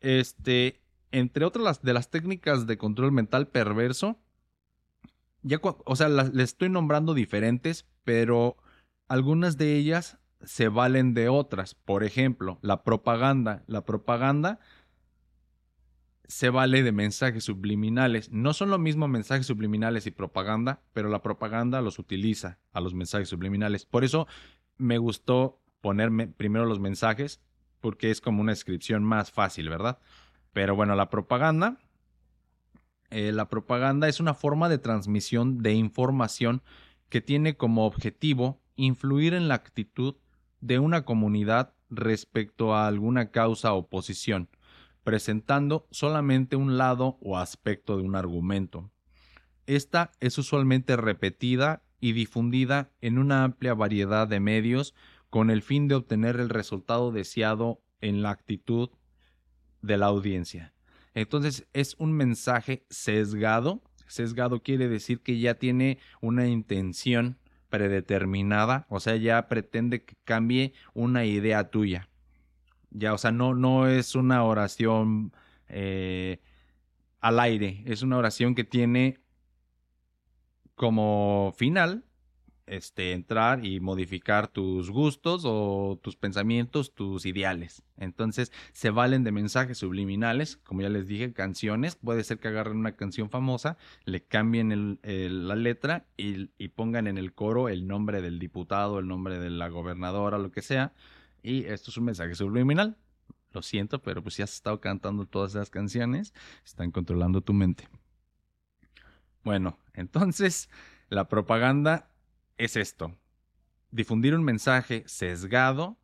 este, 0.00 0.82
entre 1.18 1.44
otras 1.46 1.82
de 1.82 1.94
las 1.94 2.10
técnicas 2.10 2.66
de 2.66 2.76
control 2.76 3.10
mental 3.10 3.48
perverso, 3.48 4.18
ya, 5.42 5.60
o 5.62 5.96
sea, 5.96 6.08
las, 6.08 6.34
les 6.34 6.50
estoy 6.50 6.68
nombrando 6.68 7.14
diferentes, 7.14 7.86
pero 8.04 8.56
algunas 9.08 9.56
de 9.56 9.76
ellas 9.76 10.18
se 10.42 10.68
valen 10.68 11.14
de 11.14 11.28
otras. 11.28 11.74
Por 11.74 12.04
ejemplo, 12.04 12.58
la 12.60 12.82
propaganda. 12.82 13.62
La 13.66 13.84
propaganda 13.84 14.60
se 16.28 16.50
vale 16.50 16.82
de 16.82 16.92
mensajes 16.92 17.44
subliminales. 17.44 18.30
No 18.30 18.52
son 18.52 18.70
lo 18.70 18.78
mismo 18.78 19.08
mensajes 19.08 19.46
subliminales 19.46 20.06
y 20.06 20.10
propaganda, 20.10 20.82
pero 20.92 21.08
la 21.08 21.22
propaganda 21.22 21.80
los 21.80 21.98
utiliza 21.98 22.58
a 22.72 22.80
los 22.80 22.92
mensajes 22.92 23.28
subliminales. 23.28 23.86
Por 23.86 24.04
eso 24.04 24.26
me 24.76 24.98
gustó 24.98 25.62
ponerme 25.80 26.26
primero 26.26 26.66
los 26.66 26.80
mensajes, 26.80 27.40
porque 27.80 28.10
es 28.10 28.20
como 28.20 28.42
una 28.42 28.52
descripción 28.52 29.04
más 29.04 29.30
fácil, 29.30 29.68
¿verdad? 29.68 29.98
Pero 30.56 30.74
bueno, 30.74 30.96
la 30.96 31.10
propaganda. 31.10 31.76
Eh, 33.10 33.30
la 33.30 33.50
propaganda 33.50 34.08
es 34.08 34.20
una 34.20 34.32
forma 34.32 34.70
de 34.70 34.78
transmisión 34.78 35.58
de 35.58 35.74
información 35.74 36.62
que 37.10 37.20
tiene 37.20 37.58
como 37.58 37.84
objetivo 37.84 38.62
influir 38.74 39.34
en 39.34 39.48
la 39.48 39.54
actitud 39.54 40.14
de 40.62 40.78
una 40.78 41.04
comunidad 41.04 41.74
respecto 41.90 42.74
a 42.74 42.86
alguna 42.86 43.32
causa 43.32 43.74
o 43.74 43.90
posición, 43.90 44.48
presentando 45.04 45.86
solamente 45.90 46.56
un 46.56 46.78
lado 46.78 47.18
o 47.20 47.36
aspecto 47.36 47.98
de 47.98 48.04
un 48.04 48.16
argumento. 48.16 48.90
Esta 49.66 50.10
es 50.20 50.38
usualmente 50.38 50.96
repetida 50.96 51.82
y 52.00 52.12
difundida 52.12 52.92
en 53.02 53.18
una 53.18 53.44
amplia 53.44 53.74
variedad 53.74 54.26
de 54.26 54.40
medios 54.40 54.94
con 55.28 55.50
el 55.50 55.60
fin 55.60 55.86
de 55.86 55.96
obtener 55.96 56.40
el 56.40 56.48
resultado 56.48 57.12
deseado 57.12 57.82
en 58.00 58.22
la 58.22 58.30
actitud 58.30 58.88
de 59.82 59.96
la 59.96 60.06
audiencia. 60.06 60.72
Entonces 61.14 61.66
es 61.72 61.96
un 61.98 62.12
mensaje 62.12 62.84
sesgado. 62.90 63.82
Sesgado 64.06 64.62
quiere 64.62 64.88
decir 64.88 65.20
que 65.20 65.38
ya 65.38 65.54
tiene 65.54 65.98
una 66.20 66.46
intención 66.46 67.38
predeterminada, 67.68 68.86
o 68.88 69.00
sea, 69.00 69.16
ya 69.16 69.48
pretende 69.48 70.04
que 70.04 70.14
cambie 70.24 70.72
una 70.94 71.24
idea 71.24 71.70
tuya. 71.70 72.08
Ya, 72.90 73.12
o 73.12 73.18
sea, 73.18 73.32
no, 73.32 73.54
no 73.54 73.88
es 73.88 74.14
una 74.14 74.44
oración 74.44 75.32
eh, 75.68 76.40
al 77.20 77.40
aire, 77.40 77.82
es 77.86 78.02
una 78.02 78.16
oración 78.16 78.54
que 78.54 78.64
tiene 78.64 79.18
como 80.74 81.52
final 81.56 82.05
este, 82.66 83.12
entrar 83.12 83.64
y 83.64 83.80
modificar 83.80 84.48
tus 84.48 84.90
gustos 84.90 85.42
o 85.44 85.98
tus 86.02 86.16
pensamientos, 86.16 86.94
tus 86.94 87.26
ideales. 87.26 87.82
Entonces, 87.96 88.52
se 88.72 88.90
valen 88.90 89.24
de 89.24 89.32
mensajes 89.32 89.78
subliminales, 89.78 90.56
como 90.58 90.82
ya 90.82 90.88
les 90.88 91.06
dije, 91.06 91.32
canciones. 91.32 91.96
Puede 91.96 92.24
ser 92.24 92.38
que 92.38 92.48
agarren 92.48 92.76
una 92.76 92.96
canción 92.96 93.30
famosa, 93.30 93.76
le 94.04 94.22
cambien 94.22 94.98
la 95.02 95.56
letra 95.56 96.06
y, 96.16 96.50
y, 96.58 96.68
pongan 96.68 97.06
en 97.06 97.18
el 97.18 97.32
coro 97.32 97.68
el 97.68 97.86
nombre 97.86 98.20
del 98.20 98.38
diputado, 98.38 98.98
el 98.98 99.06
nombre 99.06 99.38
de 99.38 99.50
la 99.50 99.68
gobernadora, 99.68 100.38
lo 100.38 100.50
que 100.50 100.62
sea. 100.62 100.92
Y 101.42 101.64
esto 101.64 101.90
es 101.90 101.96
un 101.96 102.04
mensaje 102.04 102.34
subliminal. 102.34 102.96
Lo 103.52 103.62
siento, 103.62 104.02
pero 104.02 104.22
pues 104.22 104.34
si 104.34 104.42
has 104.42 104.52
estado 104.52 104.80
cantando 104.80 105.24
todas 105.24 105.52
esas 105.52 105.70
canciones, 105.70 106.34
están 106.64 106.90
controlando 106.90 107.40
tu 107.40 107.54
mente. 107.54 107.88
Bueno, 109.44 109.78
entonces 109.94 110.68
la 111.08 111.28
propaganda 111.28 112.10
es 112.56 112.76
esto. 112.76 113.16
Difundir 113.90 114.34
un 114.34 114.44
mensaje 114.44 115.04
sesgado 115.06 115.96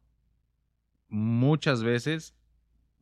muchas 1.09 1.83
veces 1.83 2.35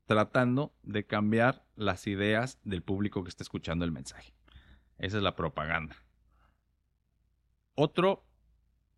tratando 0.06 0.74
de 0.82 1.06
cambiar 1.06 1.64
las 1.76 2.06
ideas 2.06 2.58
del 2.64 2.82
público 2.82 3.22
que 3.22 3.28
está 3.28 3.44
escuchando 3.44 3.84
el 3.84 3.92
mensaje. 3.92 4.34
Esa 4.98 5.18
es 5.18 5.22
la 5.22 5.36
propaganda. 5.36 5.96
Otra 7.74 8.18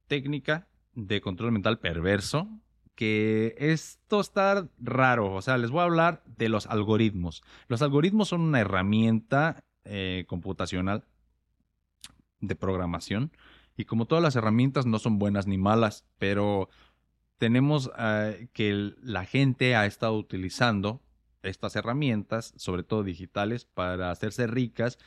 técnica 0.06 0.68
de 0.94 1.20
control 1.20 1.52
mental 1.52 1.78
perverso, 1.78 2.48
que 2.94 3.54
esto 3.58 4.20
está 4.20 4.68
raro, 4.78 5.32
o 5.32 5.42
sea, 5.42 5.58
les 5.58 5.70
voy 5.70 5.80
a 5.80 5.84
hablar 5.84 6.22
de 6.26 6.48
los 6.48 6.66
algoritmos. 6.66 7.42
Los 7.68 7.82
algoritmos 7.82 8.28
son 8.28 8.40
una 8.40 8.60
herramienta 8.60 9.64
eh, 9.84 10.24
computacional 10.28 11.04
de 12.40 12.56
programación 12.56 13.32
y 13.76 13.84
como 13.84 14.06
todas 14.06 14.22
las 14.22 14.36
herramientas 14.36 14.86
no 14.86 14.98
son 14.98 15.18
buenas 15.18 15.46
ni 15.46 15.58
malas, 15.58 16.04
pero 16.18 16.68
tenemos 17.38 17.90
eh, 17.98 18.48
que 18.52 18.94
la 19.02 19.24
gente 19.24 19.74
ha 19.74 19.86
estado 19.86 20.16
utilizando 20.16 21.02
estas 21.42 21.74
herramientas, 21.76 22.54
sobre 22.56 22.84
todo 22.84 23.02
digitales, 23.02 23.64
para 23.64 24.10
hacerse 24.10 24.46
ricas 24.46 24.98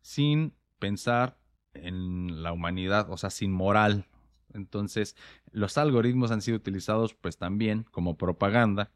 sin 0.00 0.54
pensar 0.78 1.38
en 1.74 2.42
la 2.42 2.52
humanidad, 2.52 3.10
o 3.10 3.16
sea, 3.16 3.30
sin 3.30 3.52
moral. 3.52 4.06
Entonces, 4.52 5.16
los 5.50 5.78
algoritmos 5.78 6.30
han 6.30 6.42
sido 6.42 6.56
utilizados 6.56 7.14
pues 7.14 7.38
también 7.38 7.84
como 7.84 8.16
propaganda. 8.16 8.90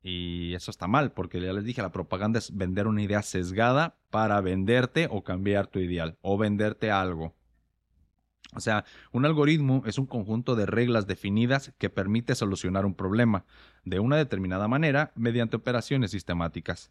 Y 0.00 0.54
eso 0.54 0.70
está 0.70 0.86
mal, 0.86 1.12
porque 1.12 1.40
ya 1.40 1.52
les 1.52 1.64
dije, 1.64 1.82
la 1.82 1.92
propaganda 1.92 2.38
es 2.38 2.56
vender 2.56 2.86
una 2.86 3.02
idea 3.02 3.22
sesgada 3.22 3.98
para 4.10 4.40
venderte 4.40 5.08
o 5.10 5.24
cambiar 5.24 5.66
tu 5.66 5.80
ideal, 5.80 6.18
o 6.22 6.38
venderte 6.38 6.90
algo. 6.90 7.34
O 8.54 8.60
sea, 8.60 8.84
un 9.12 9.26
algoritmo 9.26 9.82
es 9.86 9.98
un 9.98 10.06
conjunto 10.06 10.56
de 10.56 10.64
reglas 10.64 11.06
definidas 11.06 11.72
que 11.78 11.90
permite 11.90 12.34
solucionar 12.34 12.86
un 12.86 12.94
problema 12.94 13.44
de 13.84 14.00
una 14.00 14.16
determinada 14.16 14.68
manera 14.68 15.12
mediante 15.16 15.56
operaciones 15.56 16.12
sistemáticas, 16.12 16.90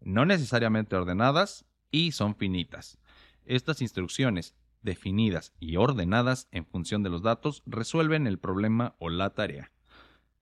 no 0.00 0.26
necesariamente 0.26 0.96
ordenadas 0.96 1.64
y 1.90 2.12
son 2.12 2.34
finitas. 2.36 2.98
Estas 3.46 3.80
instrucciones, 3.80 4.54
definidas 4.82 5.54
y 5.58 5.76
ordenadas 5.76 6.46
en 6.52 6.66
función 6.66 7.02
de 7.02 7.10
los 7.10 7.22
datos, 7.22 7.62
resuelven 7.64 8.26
el 8.26 8.38
problema 8.38 8.94
o 8.98 9.08
la 9.08 9.30
tarea. 9.30 9.72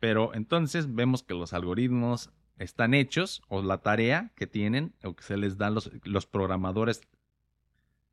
Pero 0.00 0.34
entonces 0.34 0.94
vemos 0.94 1.22
que 1.22 1.34
los 1.34 1.52
algoritmos 1.52 2.30
están 2.58 2.94
hechos, 2.94 3.42
o 3.48 3.62
la 3.62 3.78
tarea 3.78 4.32
que 4.34 4.46
tienen, 4.46 4.94
o 5.04 5.14
que 5.14 5.22
se 5.22 5.36
les 5.36 5.58
dan 5.58 5.74
los, 5.74 5.90
los 6.04 6.26
programadores, 6.26 7.02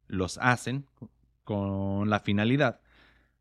los 0.07 0.37
hacen 0.37 0.85
con 1.43 2.09
la 2.09 2.19
finalidad 2.19 2.81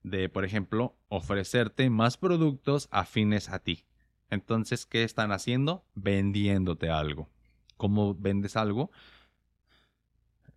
de, 0.03 0.28
por 0.28 0.44
ejemplo, 0.44 0.96
ofrecerte 1.09 1.88
más 1.90 2.16
productos 2.16 2.88
afines 2.90 3.48
a 3.48 3.61
ti. 3.61 3.84
Entonces, 4.30 4.86
¿qué 4.86 5.05
están 5.05 5.32
haciendo? 5.32 5.84
Vendiéndote 5.94 6.90
algo. 6.90 7.28
¿Cómo 7.76 8.14
vendes 8.14 8.57
algo? 8.57 8.90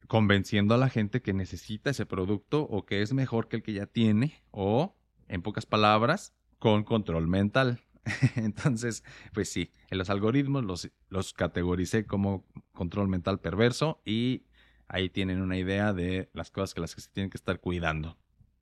convenciendo 0.07 0.75
a 0.75 0.77
la 0.77 0.89
gente 0.89 1.21
que 1.21 1.33
necesita 1.33 1.89
ese 1.89 2.05
producto 2.05 2.61
o 2.63 2.85
que 2.85 3.01
es 3.01 3.13
mejor 3.13 3.47
que 3.47 3.57
el 3.57 3.63
que 3.63 3.73
ya 3.73 3.85
tiene 3.85 4.43
o, 4.51 4.95
en 5.27 5.41
pocas 5.41 5.65
palabras, 5.65 6.33
con 6.59 6.83
control 6.83 7.27
mental. 7.27 7.81
Entonces, 8.35 9.03
pues 9.33 9.49
sí, 9.49 9.71
en 9.89 9.97
los 9.97 10.09
algoritmos 10.09 10.91
los, 11.09 11.33
categoricé 11.33 12.05
como 12.05 12.45
control 12.73 13.07
mental 13.07 13.39
perverso 13.39 14.01
y 14.05 14.43
ahí 14.87 15.09
tienen 15.09 15.41
una 15.41 15.57
idea 15.57 15.93
de 15.93 16.29
las 16.33 16.51
cosas 16.51 16.73
que 16.73 16.81
las 16.81 16.95
que 16.95 17.01
se 17.01 17.09
tienen 17.09 17.29
que 17.29 17.37
estar 17.37 17.59
cuidando. 17.59 18.17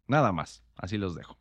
Nada 0.08 0.32
más, 0.32 0.64
así 0.76 0.98
los 0.98 1.16
dejo. 1.16 1.38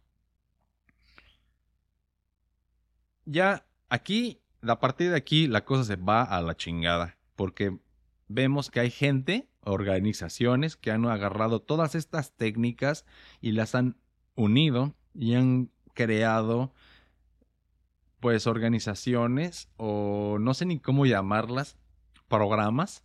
Ya 3.24 3.66
aquí, 3.88 4.40
a 4.62 4.80
partir 4.80 5.10
de 5.10 5.16
aquí, 5.16 5.46
la 5.46 5.64
cosa 5.64 5.84
se 5.84 5.96
va 5.96 6.22
a 6.22 6.40
la 6.42 6.56
chingada, 6.56 7.16
porque 7.36 7.78
vemos 8.28 8.70
que 8.70 8.80
hay 8.80 8.90
gente, 8.90 9.48
organizaciones 9.60 10.76
que 10.76 10.90
han 10.90 11.06
agarrado 11.06 11.60
todas 11.60 11.94
estas 11.94 12.32
técnicas 12.32 13.04
y 13.40 13.52
las 13.52 13.74
han 13.74 13.96
unido 14.34 14.94
y 15.14 15.34
han 15.34 15.70
creado 15.94 16.72
pues 18.18 18.46
organizaciones 18.46 19.68
o 19.76 20.38
no 20.40 20.54
sé 20.54 20.64
ni 20.64 20.78
cómo 20.78 21.06
llamarlas, 21.06 21.76
programas 22.28 23.04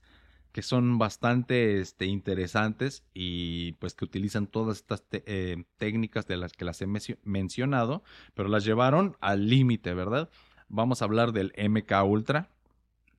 que 0.58 0.64
son 0.64 0.98
bastante 0.98 1.80
este, 1.80 2.08
interesantes 2.08 3.04
y 3.14 3.74
pues 3.74 3.94
que 3.94 4.06
utilizan 4.06 4.48
todas 4.48 4.78
estas 4.78 5.04
eh, 5.12 5.66
técnicas 5.78 6.26
de 6.26 6.36
las 6.36 6.54
que 6.54 6.66
las 6.66 6.82
he 6.82 6.88
mencionado, 7.24 8.02
pero 8.34 8.50
las 8.50 8.66
llevaron 8.66 9.18
al 9.22 9.50
límite, 9.50 9.94
¿verdad? 9.94 10.32
Vamos 10.68 11.00
a 11.00 11.06
hablar 11.06 11.32
del 11.32 11.54
MK 11.56 12.04
Ultra, 12.04 12.50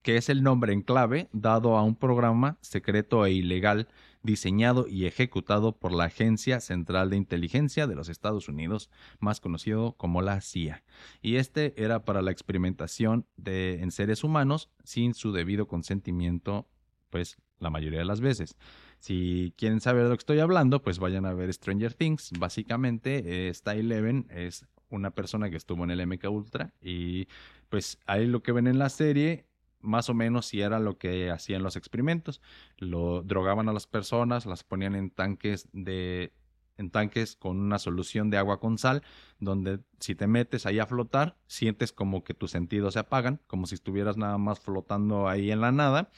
que 0.02 0.16
es 0.16 0.30
el 0.30 0.42
nombre 0.42 0.72
en 0.72 0.82
clave 0.82 1.28
dado 1.32 1.76
a 1.76 1.84
un 1.84 1.94
programa 1.94 2.58
secreto 2.60 3.24
e 3.24 3.30
ilegal 3.30 3.86
diseñado 4.24 4.88
y 4.88 5.06
ejecutado 5.06 5.78
por 5.78 5.92
la 5.92 6.06
Agencia 6.06 6.58
Central 6.58 7.10
de 7.10 7.18
Inteligencia 7.18 7.86
de 7.86 7.94
los 7.94 8.08
Estados 8.08 8.48
Unidos, 8.48 8.90
más 9.20 9.38
conocido 9.38 9.92
como 9.92 10.22
la 10.22 10.40
CIA. 10.40 10.82
Y 11.22 11.36
este 11.36 11.80
era 11.80 12.04
para 12.04 12.20
la 12.20 12.32
experimentación 12.32 13.26
de, 13.36 13.80
en 13.80 13.92
seres 13.92 14.24
humanos 14.24 14.70
sin 14.82 15.14
su 15.14 15.30
debido 15.30 15.68
consentimiento, 15.68 16.66
pues 17.10 17.36
la 17.58 17.70
mayoría 17.70 18.00
de 18.00 18.04
las 18.04 18.20
veces. 18.20 18.56
Si 18.98 19.52
quieren 19.56 19.80
saber 19.80 20.04
de 20.04 20.10
lo 20.10 20.16
que 20.16 20.22
estoy 20.22 20.40
hablando, 20.40 20.82
pues 20.82 20.98
vayan 20.98 21.26
a 21.26 21.32
ver 21.32 21.52
Stranger 21.52 21.94
Things. 21.94 22.32
Básicamente, 22.38 23.48
esta 23.48 23.74
Eleven 23.74 24.26
es 24.30 24.66
una 24.90 25.10
persona 25.10 25.50
que 25.50 25.56
estuvo 25.56 25.84
en 25.84 25.90
el 25.90 26.06
MK 26.06 26.30
Ultra 26.30 26.72
y 26.80 27.28
pues 27.68 27.98
ahí 28.06 28.26
lo 28.26 28.42
que 28.42 28.52
ven 28.52 28.66
en 28.66 28.78
la 28.78 28.88
serie 28.88 29.46
más 29.80 30.08
o 30.08 30.14
menos 30.14 30.46
si 30.46 30.60
era 30.60 30.80
lo 30.80 30.98
que 30.98 31.30
hacían 31.30 31.62
los 31.62 31.76
experimentos. 31.76 32.40
Lo 32.78 33.22
drogaban 33.22 33.68
a 33.68 33.72
las 33.72 33.86
personas, 33.86 34.46
las 34.46 34.64
ponían 34.64 34.94
en 34.94 35.10
tanques 35.10 35.68
de 35.72 36.32
en 36.78 36.90
tanques 36.90 37.34
con 37.34 37.58
una 37.58 37.78
solución 37.78 38.30
de 38.30 38.38
agua 38.38 38.60
con 38.60 38.78
sal, 38.78 39.02
donde 39.40 39.80
si 39.98 40.14
te 40.14 40.28
metes 40.28 40.64
ahí 40.64 40.78
a 40.78 40.86
flotar, 40.86 41.36
sientes 41.48 41.92
como 41.92 42.22
que 42.22 42.34
tus 42.34 42.52
sentidos 42.52 42.94
se 42.94 43.00
apagan, 43.00 43.40
como 43.48 43.66
si 43.66 43.74
estuvieras 43.74 44.16
nada 44.16 44.38
más 44.38 44.60
flotando 44.60 45.28
ahí 45.28 45.50
en 45.50 45.60
la 45.60 45.72
nada, 45.72 46.10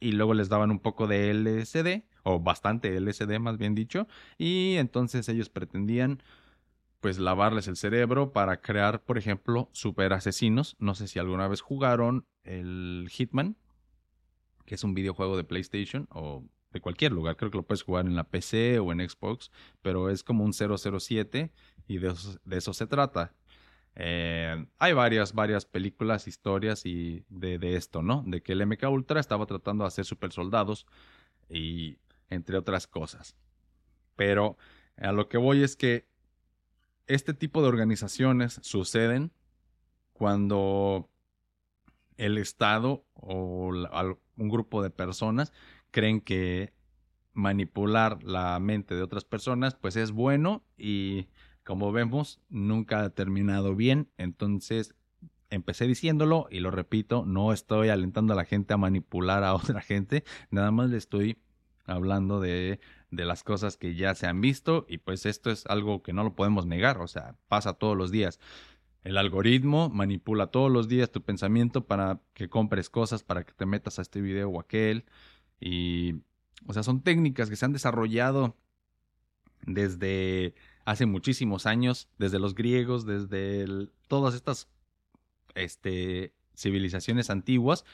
y 0.00 0.12
luego 0.12 0.34
les 0.34 0.48
daban 0.48 0.70
un 0.70 0.80
poco 0.80 1.06
de 1.06 1.30
LSD, 1.30 2.04
o 2.22 2.40
bastante 2.40 2.96
LSD 3.00 3.38
más 3.38 3.58
bien 3.58 3.74
dicho, 3.74 4.06
y 4.36 4.76
entonces 4.76 5.28
ellos 5.28 5.48
pretendían 5.48 6.22
pues 7.00 7.18
lavarles 7.18 7.68
el 7.68 7.76
cerebro 7.76 8.32
para 8.32 8.60
crear, 8.60 9.02
por 9.04 9.18
ejemplo, 9.18 9.68
super 9.72 10.12
asesinos. 10.12 10.76
No 10.80 10.94
sé 10.94 11.06
si 11.06 11.18
alguna 11.18 11.46
vez 11.46 11.60
jugaron 11.60 12.26
el 12.42 13.08
Hitman, 13.10 13.56
que 14.66 14.74
es 14.74 14.84
un 14.84 14.94
videojuego 14.94 15.36
de 15.36 15.44
PlayStation 15.44 16.08
o 16.10 16.44
de 16.72 16.80
cualquier 16.80 17.12
lugar. 17.12 17.36
Creo 17.36 17.50
que 17.50 17.58
lo 17.58 17.66
puedes 17.66 17.82
jugar 17.82 18.06
en 18.06 18.16
la 18.16 18.24
PC 18.24 18.80
o 18.80 18.92
en 18.92 19.08
Xbox, 19.08 19.50
pero 19.80 20.10
es 20.10 20.24
como 20.24 20.44
un 20.44 20.52
007 20.52 21.52
y 21.86 21.98
de 21.98 22.14
eso, 22.50 22.72
se 22.72 22.86
trata. 22.86 23.34
Eh, 24.00 24.64
hay 24.78 24.92
varias, 24.92 25.34
varias 25.34 25.66
películas, 25.66 26.28
historias 26.28 26.86
y 26.86 27.24
de, 27.28 27.58
de, 27.58 27.74
esto, 27.74 28.00
¿no? 28.00 28.22
De 28.24 28.42
que 28.42 28.52
el 28.52 28.64
MK 28.64 28.84
Ultra 28.88 29.18
estaba 29.18 29.44
tratando 29.44 29.82
de 29.82 29.88
hacer 29.88 30.04
super 30.04 30.32
soldados 30.32 30.86
y 31.50 31.98
entre 32.30 32.56
otras 32.56 32.86
cosas. 32.86 33.36
Pero 34.14 34.56
a 34.96 35.10
lo 35.10 35.28
que 35.28 35.36
voy 35.36 35.64
es 35.64 35.74
que 35.74 36.06
este 37.08 37.34
tipo 37.34 37.60
de 37.60 37.68
organizaciones 37.68 38.60
suceden 38.62 39.32
cuando 40.12 41.10
el 42.18 42.38
Estado 42.38 43.04
o 43.14 43.70
un 44.36 44.48
grupo 44.48 44.80
de 44.80 44.90
personas 44.90 45.52
creen 45.90 46.20
que 46.20 46.72
manipular 47.32 48.22
la 48.22 48.58
mente 48.60 48.94
de 48.94 49.02
otras 49.02 49.24
personas 49.24 49.74
pues 49.74 49.96
es 49.96 50.12
bueno 50.12 50.64
y 50.76 51.28
como 51.68 51.92
vemos 51.92 52.40
nunca 52.48 53.02
ha 53.02 53.10
terminado 53.10 53.76
bien 53.76 54.08
entonces 54.16 54.94
empecé 55.50 55.86
diciéndolo 55.86 56.46
y 56.50 56.60
lo 56.60 56.70
repito 56.70 57.26
no 57.26 57.52
estoy 57.52 57.90
alentando 57.90 58.32
a 58.32 58.36
la 58.36 58.46
gente 58.46 58.72
a 58.72 58.78
manipular 58.78 59.44
a 59.44 59.54
otra 59.54 59.82
gente 59.82 60.24
nada 60.50 60.70
más 60.70 60.88
le 60.88 60.96
estoy 60.96 61.36
hablando 61.84 62.40
de, 62.40 62.80
de 63.10 63.24
las 63.26 63.44
cosas 63.44 63.76
que 63.76 63.94
ya 63.94 64.14
se 64.14 64.26
han 64.26 64.40
visto 64.40 64.86
y 64.88 64.96
pues 64.96 65.26
esto 65.26 65.50
es 65.50 65.66
algo 65.66 66.02
que 66.02 66.14
no 66.14 66.24
lo 66.24 66.34
podemos 66.34 66.64
negar 66.64 67.02
o 67.02 67.06
sea 67.06 67.36
pasa 67.48 67.74
todos 67.74 67.98
los 67.98 68.10
días 68.10 68.40
el 69.04 69.18
algoritmo 69.18 69.90
manipula 69.90 70.46
todos 70.46 70.72
los 70.72 70.88
días 70.88 71.12
tu 71.12 71.22
pensamiento 71.22 71.86
para 71.86 72.22
que 72.32 72.48
compres 72.48 72.88
cosas, 72.88 73.22
para 73.22 73.44
que 73.44 73.52
te 73.52 73.64
metas 73.64 73.98
a 73.98 74.02
este 74.02 74.20
video 74.20 74.50
o 74.50 74.60
aquel. 74.60 75.04
Y, 75.60 76.16
o 76.66 76.72
sea, 76.72 76.82
son 76.82 77.02
técnicas 77.02 77.48
que 77.48 77.56
se 77.56 77.64
han 77.64 77.72
desarrollado 77.72 78.56
desde 79.62 80.54
hace 80.88 81.04
muchísimos 81.04 81.66
años, 81.66 82.08
desde 82.16 82.38
los 82.38 82.54
griegos, 82.54 83.04
desde 83.04 83.90
todas 84.06 84.34
estas 84.34 84.68
este, 85.54 86.32
civilizaciones 86.56 87.28
antiguas. 87.28 87.84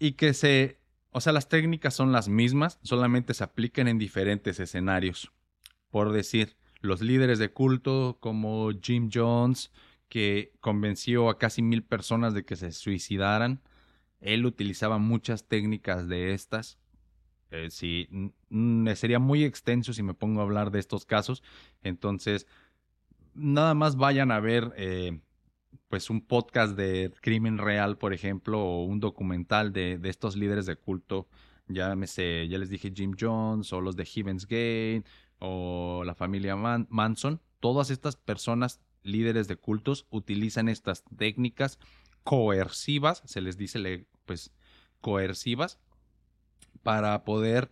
Y 0.00 0.12
que 0.12 0.34
se, 0.34 0.80
o 1.12 1.20
sea, 1.20 1.32
las 1.32 1.48
técnicas 1.48 1.94
son 1.94 2.10
las 2.10 2.28
mismas, 2.28 2.80
solamente 2.82 3.34
se 3.34 3.44
aplican 3.44 3.86
en 3.86 3.98
diferentes 3.98 4.58
escenarios. 4.58 5.30
Por 5.90 6.10
decir, 6.10 6.56
los 6.80 7.02
líderes 7.02 7.38
de 7.38 7.52
culto 7.52 8.18
como 8.18 8.72
Jim 8.82 9.08
Jones, 9.14 9.70
que 10.08 10.54
convenció 10.58 11.28
a 11.30 11.38
casi 11.38 11.62
mil 11.62 11.84
personas 11.84 12.34
de 12.34 12.44
que 12.44 12.56
se 12.56 12.72
suicidaran. 12.72 13.62
Él 14.20 14.44
utilizaba 14.44 14.98
muchas 14.98 15.46
técnicas 15.46 16.08
de 16.08 16.34
estas. 16.34 16.78
Eh, 17.54 17.70
sí, 17.70 18.08
sería 18.96 19.20
muy 19.20 19.44
extenso 19.44 19.92
si 19.92 20.02
me 20.02 20.12
pongo 20.12 20.40
a 20.40 20.42
hablar 20.42 20.72
de 20.72 20.80
estos 20.80 21.04
casos. 21.04 21.42
Entonces, 21.82 22.48
nada 23.34 23.74
más 23.74 23.94
vayan 23.96 24.32
a 24.32 24.40
ver 24.40 24.72
eh, 24.76 25.20
pues 25.88 26.10
un 26.10 26.20
podcast 26.20 26.76
de 26.76 27.12
crimen 27.20 27.58
real, 27.58 27.96
por 27.96 28.12
ejemplo, 28.12 28.60
o 28.60 28.84
un 28.84 28.98
documental 28.98 29.72
de, 29.72 29.98
de 29.98 30.08
estos 30.08 30.36
líderes 30.36 30.66
de 30.66 30.74
culto. 30.74 31.28
Ya 31.68 31.94
me 31.94 32.08
sé, 32.08 32.48
ya 32.48 32.58
les 32.58 32.70
dije 32.70 32.92
Jim 32.94 33.14
Jones 33.18 33.72
o 33.72 33.80
los 33.80 33.94
de 33.94 34.04
Heaven's 34.04 34.46
Gate 34.46 35.04
o 35.38 36.02
la 36.04 36.14
familia 36.14 36.56
Manson, 36.56 37.40
todas 37.60 37.90
estas 37.90 38.16
personas 38.16 38.80
líderes 39.02 39.46
de 39.48 39.56
cultos 39.56 40.06
utilizan 40.10 40.68
estas 40.68 41.04
técnicas 41.16 41.78
coercivas, 42.24 43.22
se 43.26 43.40
les 43.40 43.56
dice 43.56 44.06
pues 44.24 44.52
coercivas, 45.00 45.78
para 46.84 47.24
poder 47.24 47.70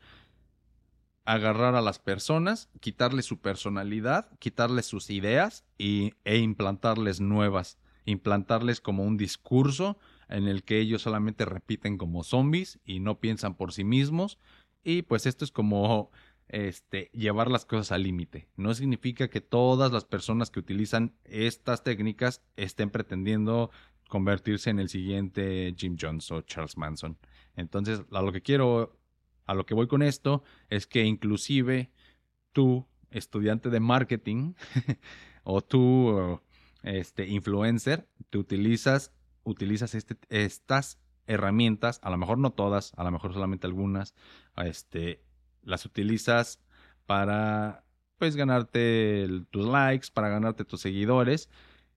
agarrar 1.24 1.76
a 1.76 1.80
las 1.80 2.00
personas, 2.00 2.68
quitarles 2.80 3.26
su 3.26 3.38
personalidad, 3.40 4.28
quitarles 4.40 4.86
sus 4.86 5.10
ideas 5.10 5.64
y, 5.78 6.14
e 6.24 6.38
implantarles 6.38 7.20
nuevas, 7.20 7.78
implantarles 8.04 8.80
como 8.80 9.04
un 9.04 9.16
discurso 9.16 9.98
en 10.28 10.48
el 10.48 10.64
que 10.64 10.80
ellos 10.80 11.02
solamente 11.02 11.44
repiten 11.44 11.96
como 11.96 12.24
zombies 12.24 12.80
y 12.84 12.98
no 12.98 13.20
piensan 13.20 13.54
por 13.54 13.72
sí 13.72 13.84
mismos. 13.84 14.38
Y 14.82 15.02
pues 15.02 15.26
esto 15.26 15.44
es 15.44 15.52
como 15.52 16.10
este, 16.48 17.10
llevar 17.12 17.50
las 17.50 17.64
cosas 17.64 17.92
al 17.92 18.02
límite. 18.02 18.48
No 18.56 18.74
significa 18.74 19.28
que 19.28 19.40
todas 19.40 19.92
las 19.92 20.04
personas 20.04 20.50
que 20.50 20.58
utilizan 20.58 21.14
estas 21.24 21.84
técnicas 21.84 22.42
estén 22.56 22.90
pretendiendo 22.90 23.70
convertirse 24.08 24.70
en 24.70 24.78
el 24.78 24.88
siguiente 24.88 25.74
Jim 25.76 25.96
Jones 25.98 26.30
o 26.32 26.42
Charles 26.42 26.76
Manson. 26.76 27.16
Entonces, 27.56 28.02
a 28.10 28.22
lo 28.22 28.32
que 28.32 28.42
quiero, 28.42 28.98
a 29.46 29.54
lo 29.54 29.66
que 29.66 29.74
voy 29.74 29.86
con 29.86 30.02
esto, 30.02 30.42
es 30.68 30.86
que 30.86 31.04
inclusive 31.04 31.90
tú, 32.52 32.86
estudiante 33.10 33.70
de 33.70 33.80
marketing, 33.80 34.54
o 35.44 35.62
tú, 35.62 36.40
este, 36.82 37.26
influencer, 37.28 38.08
te 38.30 38.38
utilizas, 38.38 39.12
utilizas 39.44 39.94
este, 39.94 40.16
estas 40.28 40.98
herramientas, 41.26 42.00
a 42.02 42.10
lo 42.10 42.18
mejor 42.18 42.38
no 42.38 42.50
todas, 42.50 42.92
a 42.96 43.04
lo 43.04 43.10
mejor 43.10 43.32
solamente 43.32 43.66
algunas, 43.66 44.14
este, 44.56 45.22
las 45.62 45.84
utilizas 45.86 46.60
para 47.06 47.84
pues 48.18 48.36
ganarte 48.36 49.28
tus 49.50 49.66
likes, 49.66 50.08
para 50.12 50.28
ganarte 50.28 50.64
tus 50.64 50.80
seguidores 50.80 51.48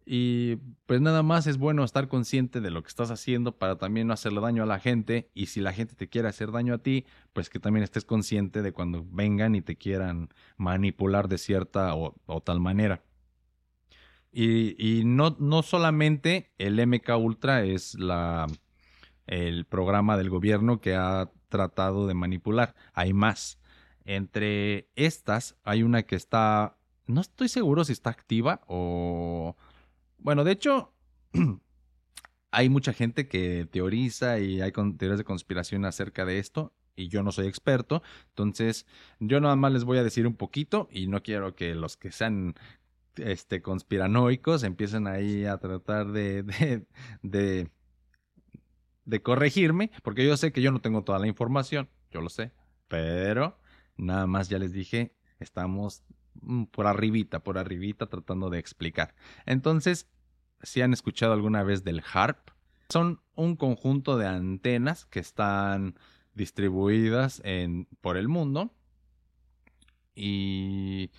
Y 0.05 0.57
pues 0.85 1.01
nada 1.01 1.23
más 1.23 1.47
es 1.47 1.57
bueno 1.57 1.83
estar 1.83 2.07
consciente 2.07 2.61
de 2.61 2.69
lo 2.69 2.83
que 2.83 2.89
estás 2.89 3.09
haciendo 3.09 3.57
para 3.57 3.77
también 3.77 4.05
no 4.05 4.13
hacerle 4.13 4.39
daño 4.39 4.61
a 4.61 4.67
la 4.67 4.79
gente. 4.79 5.31
Y 5.33 5.47
si 5.47 5.61
la 5.61 5.73
gente 5.73 5.95
te 5.95 6.07
quiere 6.07 6.27
hacer 6.27 6.51
daño 6.51 6.75
a 6.75 6.77
ti, 6.77 7.05
pues 7.33 7.49
que 7.49 7.59
también 7.59 7.83
estés 7.83 8.05
consciente 8.05 8.61
de 8.61 8.71
cuando 8.71 9.03
vengan 9.09 9.55
y 9.55 9.61
te 9.61 9.77
quieran 9.77 10.29
manipular 10.57 11.27
de 11.27 11.39
cierta 11.39 11.95
o, 11.95 12.41
tal 12.43 12.59
manera. 12.59 13.03
Y, 14.31 15.03
no, 15.05 15.37
no, 15.39 15.63
solamente 15.63 16.51
el 16.57 16.85
MK 16.85 17.17
Ultra 17.17 17.63
es 17.63 17.95
la, 17.95 18.47
el 19.27 19.65
programa 19.65 20.17
del 20.17 20.29
gobierno 20.29 20.81
que 20.81 20.93
ha 20.93 21.31
tratado 21.49 22.05
de 22.05 22.13
manipular, 22.13 22.75
hay 22.93 23.13
más. 23.13 23.59
Entre 24.03 24.89
estas 24.95 25.55
hay 25.63 25.83
una 25.83 26.03
que 26.03 26.15
está, 26.15 26.77
no 27.07 27.21
estoy 27.21 27.47
seguro 27.47 27.85
si 27.85 27.93
está 27.93 28.09
activa 28.09 28.61
o 28.67 29.55
bueno, 30.25 30.43
de 30.43 30.53
hecho, 30.53 30.91
hay 32.51 32.67
mucha 32.67 32.93
gente 32.93 33.27
que 33.27 33.67
teoriza 33.71 34.39
y 34.39 34.59
hay 34.59 34.71
teorías 34.71 35.19
de 35.19 35.23
conspiración 35.23 35.85
acerca 35.85 36.25
de 36.25 36.39
esto 36.39 36.73
y 36.95 37.09
yo 37.09 37.21
no 37.21 37.31
soy 37.31 37.45
experto, 37.45 38.01
entonces 38.29 38.87
yo 39.19 39.39
nada 39.39 39.55
más 39.55 39.71
les 39.71 39.83
voy 39.83 39.99
a 39.99 40.03
decir 40.03 40.25
un 40.25 40.35
poquito 40.35 40.87
y 40.91 41.05
no 41.05 41.21
quiero 41.21 41.53
que 41.53 41.75
los 41.75 41.95
que 41.95 42.11
sean 42.11 42.55
este 43.17 43.61
conspiranoicos 43.61 44.63
empiecen 44.63 45.05
ahí 45.05 45.45
a 45.45 45.59
tratar 45.59 46.11
de, 46.11 46.41
de, 46.43 46.87
de, 47.21 47.69
de 49.05 49.21
corregirme, 49.21 49.91
porque 50.01 50.25
yo 50.25 50.35
sé 50.37 50.51
que 50.51 50.63
yo 50.63 50.71
no 50.71 50.81
tengo 50.81 51.03
toda 51.03 51.19
la 51.19 51.27
información, 51.27 51.87
yo 52.09 52.21
lo 52.21 52.29
sé, 52.29 52.51
pero 52.87 53.59
nada 53.95 54.25
más 54.25 54.49
ya 54.49 54.57
les 54.57 54.71
dije, 54.71 55.13
estamos 55.39 56.01
mm, 56.41 56.63
por 56.63 56.87
arribita, 56.87 57.43
por 57.43 57.59
arribita 57.59 58.07
tratando 58.07 58.49
de 58.49 58.57
explicar. 58.57 59.13
Entonces, 59.45 60.07
si 60.63 60.81
han 60.81 60.93
escuchado 60.93 61.33
alguna 61.33 61.63
vez 61.63 61.83
del 61.83 62.01
HARP, 62.11 62.49
son 62.89 63.21
un 63.35 63.55
conjunto 63.55 64.17
de 64.17 64.27
antenas 64.27 65.05
que 65.05 65.19
están 65.19 65.95
distribuidas 66.33 67.41
en, 67.43 67.87
por 68.01 68.17
el 68.17 68.27
mundo 68.27 68.71
y 70.13 71.11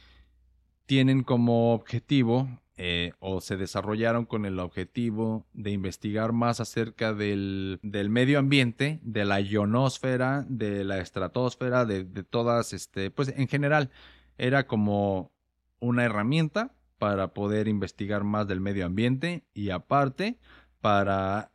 tienen 0.86 1.22
como 1.22 1.74
objetivo 1.74 2.48
eh, 2.78 3.12
o 3.20 3.40
se 3.40 3.56
desarrollaron 3.56 4.26
con 4.26 4.44
el 4.44 4.58
objetivo 4.58 5.46
de 5.54 5.70
investigar 5.70 6.32
más 6.32 6.60
acerca 6.60 7.14
del, 7.14 7.80
medio 7.82 8.38
ambiente, 8.38 9.00
de 9.02 9.24
la 9.24 9.40
ionosfera, 9.40 10.44
de 10.48 10.84
la 10.84 10.98
estratosfera, 10.98 11.86
de, 11.86 12.04
de 12.04 12.22
todas, 12.22 12.74
este, 12.74 13.10
pues 13.10 13.32
en 13.34 13.48
general 13.48 13.90
era 14.36 14.66
como 14.66 15.32
una 15.80 16.04
herramienta 16.04 16.72
para 16.98 17.34
poder 17.34 17.68
investigar 17.68 18.24
más 18.24 18.46
del 18.46 18.60
medio 18.60 18.86
ambiente 18.86 19.44
y 19.54 19.70
aparte 19.70 20.38
para 20.80 21.50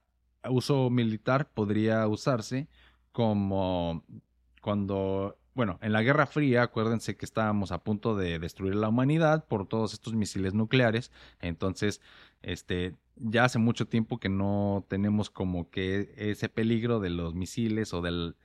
uso 0.49 0.89
militar 0.89 1.49
podría 1.51 2.07
usarse 2.07 2.67
como 3.11 4.03
cuando, 4.61 5.37
bueno, 5.53 5.79
en 5.81 5.91
la 5.91 6.01
Guerra 6.01 6.25
Fría, 6.25 6.63
acuérdense 6.63 7.17
que 7.17 7.25
estábamos 7.25 7.71
a 7.71 7.83
punto 7.83 8.15
de 8.15 8.39
destruir 8.39 8.75
la 8.75 8.89
humanidad 8.89 9.45
por 9.47 9.67
todos 9.67 9.93
estos 9.93 10.13
misiles 10.13 10.53
nucleares, 10.53 11.11
entonces, 11.39 12.01
este, 12.41 12.95
ya 13.15 13.45
hace 13.45 13.59
mucho 13.59 13.87
tiempo 13.87 14.19
que 14.19 14.29
no 14.29 14.85
tenemos 14.87 15.29
como 15.29 15.69
que 15.69 16.13
ese 16.17 16.49
peligro 16.49 16.99
de 16.99 17.09
los 17.09 17.33
misiles 17.33 17.93
o 17.93 18.01
del, 18.01 18.35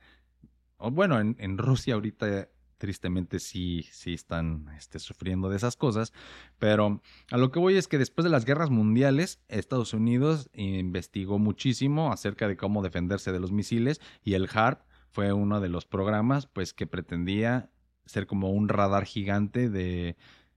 bueno, 0.79 1.19
en, 1.19 1.35
en 1.39 1.57
Rusia 1.57 1.93
ahorita 1.95 2.49
tristemente 2.77 3.39
sí, 3.39 3.85
sí 3.91 4.13
están 4.13 4.67
este, 4.77 4.99
sufriendo 4.99 5.49
de 5.49 5.57
esas 5.57 5.75
cosas. 5.75 6.13
Pero 6.59 7.01
a 7.31 7.37
lo 7.37 7.51
que 7.51 7.59
voy 7.59 7.75
es 7.75 7.87
que 7.87 7.97
después 7.97 8.23
de 8.23 8.29
las 8.29 8.45
guerras 8.45 8.69
mundiales, 8.69 9.39
Estados 9.47 9.93
Unidos 9.93 10.49
investigó 10.53 11.39
muchísimo 11.39 12.11
acerca 12.11 12.47
de 12.47 12.57
cómo 12.57 12.81
defenderse 12.81 13.31
de 13.31 13.39
los 13.39 13.51
misiles 13.51 14.01
y 14.23 14.33
el 14.33 14.47
HARP 14.51 14.81
fue 15.09 15.33
uno 15.33 15.61
de 15.61 15.69
los 15.69 15.85
programas 15.85 16.47
pues 16.47 16.73
que 16.73 16.87
pretendía 16.87 17.71
ser 18.05 18.27
como 18.27 18.51
un 18.51 18.69
radar 18.69 19.05
gigante 19.05 19.69
de, 19.69 20.15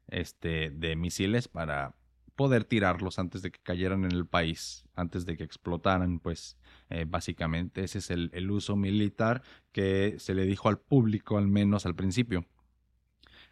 este, 0.08 0.70
de 0.70 0.96
misiles 0.96 1.48
para 1.48 1.94
poder 2.40 2.64
tirarlos 2.64 3.18
antes 3.18 3.42
de 3.42 3.50
que 3.50 3.60
cayeran 3.60 4.06
en 4.06 4.12
el 4.12 4.24
país, 4.24 4.86
antes 4.94 5.26
de 5.26 5.36
que 5.36 5.44
explotaran, 5.44 6.20
pues 6.20 6.56
eh, 6.88 7.04
básicamente 7.06 7.84
ese 7.84 7.98
es 7.98 8.08
el, 8.08 8.50
uso 8.50 8.76
militar 8.76 9.42
que 9.72 10.14
se 10.18 10.32
le 10.32 10.46
dijo 10.46 10.70
al 10.70 10.78
público, 10.78 11.36
al 11.36 11.48
menos 11.48 11.84
al 11.84 11.94
principio. 11.94 12.46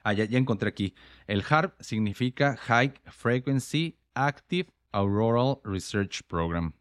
Ah, 0.02 0.14
ya, 0.14 0.24
encontré 0.38 0.70
aquí. 0.70 0.94
El 1.26 1.44
HARP 1.46 1.78
significa 1.82 2.56
High 2.56 2.94
Frequency 3.04 3.98
Active 4.14 4.70
Auroral 4.92 5.58
Research 5.64 6.22
Program. 6.26 6.72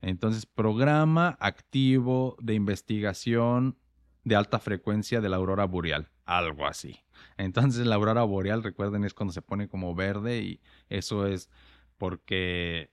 Entonces, 0.00 0.46
programa 0.46 1.36
activo 1.38 2.38
de 2.40 2.54
investigación 2.54 3.76
de 4.24 4.36
alta 4.36 4.58
frecuencia 4.58 5.20
de 5.20 5.28
la 5.28 5.36
aurora 5.36 5.66
boreal, 5.66 6.08
algo 6.26 6.66
así. 6.66 7.04
Entonces 7.38 7.86
la 7.86 7.94
aurora 7.94 8.24
boreal, 8.24 8.62
recuerden, 8.62 9.04
es 9.04 9.14
cuando 9.14 9.32
se 9.32 9.42
pone 9.42 9.68
como 9.68 9.94
verde 9.94 10.40
y 10.40 10.60
eso 10.88 11.26
es 11.26 11.48
porque 11.96 12.90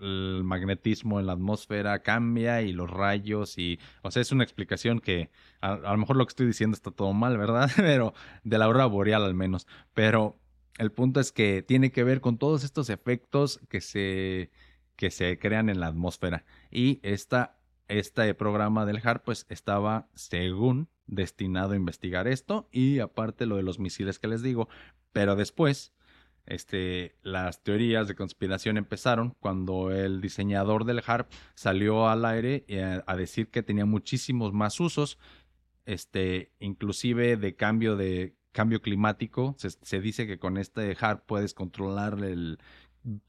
el 0.00 0.42
magnetismo 0.44 1.18
en 1.18 1.26
la 1.26 1.32
atmósfera 1.32 2.02
cambia 2.02 2.62
y 2.62 2.72
los 2.72 2.88
rayos 2.88 3.58
y, 3.58 3.80
o 4.02 4.10
sea, 4.10 4.22
es 4.22 4.30
una 4.30 4.44
explicación 4.44 5.00
que 5.00 5.30
a, 5.60 5.76
lo 5.76 5.96
mejor 5.96 6.16
lo 6.16 6.24
que 6.24 6.30
estoy 6.30 6.46
diciendo 6.46 6.74
está 6.74 6.90
todo 6.90 7.12
mal, 7.12 7.36
¿verdad? 7.36 7.70
Pero 7.76 8.14
de 8.44 8.58
la 8.58 8.66
aurora 8.66 8.86
boreal 8.86 9.24
al 9.24 9.34
menos. 9.34 9.66
Pero 9.94 10.38
el 10.78 10.92
punto 10.92 11.20
es 11.20 11.32
que 11.32 11.62
tiene 11.62 11.90
que 11.90 12.04
ver 12.04 12.20
con 12.20 12.38
todos 12.38 12.62
estos 12.64 12.90
efectos 12.90 13.60
que 13.68 13.80
se, 13.80 14.50
que 14.96 15.10
se 15.10 15.38
crean 15.38 15.68
en 15.68 15.80
la 15.80 15.88
atmósfera. 15.88 16.44
Y 16.70 17.00
esta, 17.02 17.57
este 17.88 18.32
programa 18.34 18.86
del 18.86 19.00
HAR 19.02 19.22
pues 19.22 19.46
estaba, 19.48 20.08
según 20.14 20.88
destinado 21.06 21.72
a 21.72 21.76
investigar 21.76 22.28
esto 22.28 22.68
y 22.70 23.00
aparte 23.00 23.46
lo 23.46 23.56
de 23.56 23.62
los 23.62 23.78
misiles 23.78 24.18
que 24.18 24.28
les 24.28 24.42
digo. 24.42 24.68
Pero 25.12 25.36
después, 25.36 25.94
este, 26.46 27.16
las 27.22 27.62
teorías 27.62 28.08
de 28.08 28.14
conspiración 28.14 28.76
empezaron 28.76 29.34
cuando 29.40 29.90
el 29.90 30.20
diseñador 30.20 30.84
del 30.84 31.02
HARP 31.04 31.30
salió 31.54 32.08
al 32.08 32.24
aire 32.24 32.64
a, 33.06 33.16
decir 33.16 33.48
que 33.48 33.62
tenía 33.62 33.86
muchísimos 33.86 34.52
más 34.52 34.78
usos, 34.80 35.18
este, 35.86 36.52
inclusive 36.60 37.36
de 37.36 37.54
cambio 37.56 37.96
de 37.96 38.34
cambio 38.52 38.82
climático. 38.82 39.54
Se, 39.58 39.70
se 39.70 40.00
dice 40.00 40.26
que 40.26 40.38
con 40.38 40.56
este 40.56 40.96
HARP 40.98 41.24
puedes 41.26 41.54
controlar 41.54 42.22
el 42.22 42.58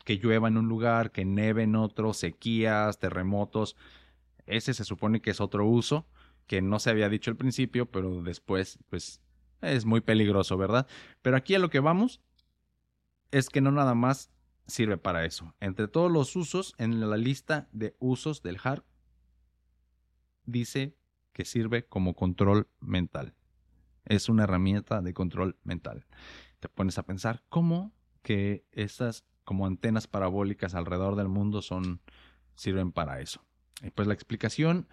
que 0.03 0.17
llueva 0.17 0.47
en 0.47 0.57
un 0.57 0.67
lugar, 0.67 1.11
que 1.11 1.25
neve 1.25 1.63
en 1.63 1.75
otro, 1.75 2.13
sequías, 2.13 2.99
terremotos. 2.99 3.75
Ese 4.49 4.73
se 4.73 4.83
supone 4.83 5.21
que 5.21 5.31
es 5.31 5.41
otro 5.41 5.65
uso 5.65 6.07
que 6.47 6.61
no 6.61 6.79
se 6.79 6.89
había 6.89 7.09
dicho 7.09 7.29
al 7.29 7.37
principio, 7.37 7.85
pero 7.85 8.23
después, 8.23 8.79
pues, 8.89 9.21
es 9.61 9.85
muy 9.85 10.01
peligroso, 10.01 10.57
¿verdad? 10.57 10.87
Pero 11.21 11.37
aquí 11.37 11.53
a 11.55 11.59
lo 11.59 11.69
que 11.69 11.79
vamos 11.79 12.21
es 13.31 13.49
que 13.49 13.61
no 13.61 13.71
nada 13.71 13.93
más 13.93 14.31
sirve 14.65 14.97
para 14.97 15.25
eso. 15.25 15.53
Entre 15.59 15.87
todos 15.87 16.11
los 16.11 16.35
usos, 16.35 16.73
en 16.77 17.07
la 17.07 17.17
lista 17.17 17.67
de 17.71 17.95
usos 17.99 18.41
del 18.41 18.57
HAR, 18.63 18.83
dice 20.45 20.97
que 21.33 21.45
sirve 21.45 21.85
como 21.85 22.15
control 22.15 22.67
mental. 22.79 23.35
Es 24.05 24.29
una 24.29 24.43
herramienta 24.43 25.01
de 25.01 25.13
control 25.13 25.57
mental. 25.63 26.07
Te 26.59 26.69
pones 26.69 26.97
a 26.97 27.03
pensar 27.03 27.43
cómo 27.49 27.93
que 28.21 28.65
estas 28.71 29.25
como 29.43 29.65
antenas 29.65 30.07
parabólicas 30.07 30.75
alrededor 30.75 31.15
del 31.15 31.27
mundo 31.27 31.61
son 31.61 32.01
sirven 32.55 32.91
para 32.91 33.21
eso. 33.21 33.45
Pues 33.95 34.07
la 34.07 34.13
explicación 34.13 34.87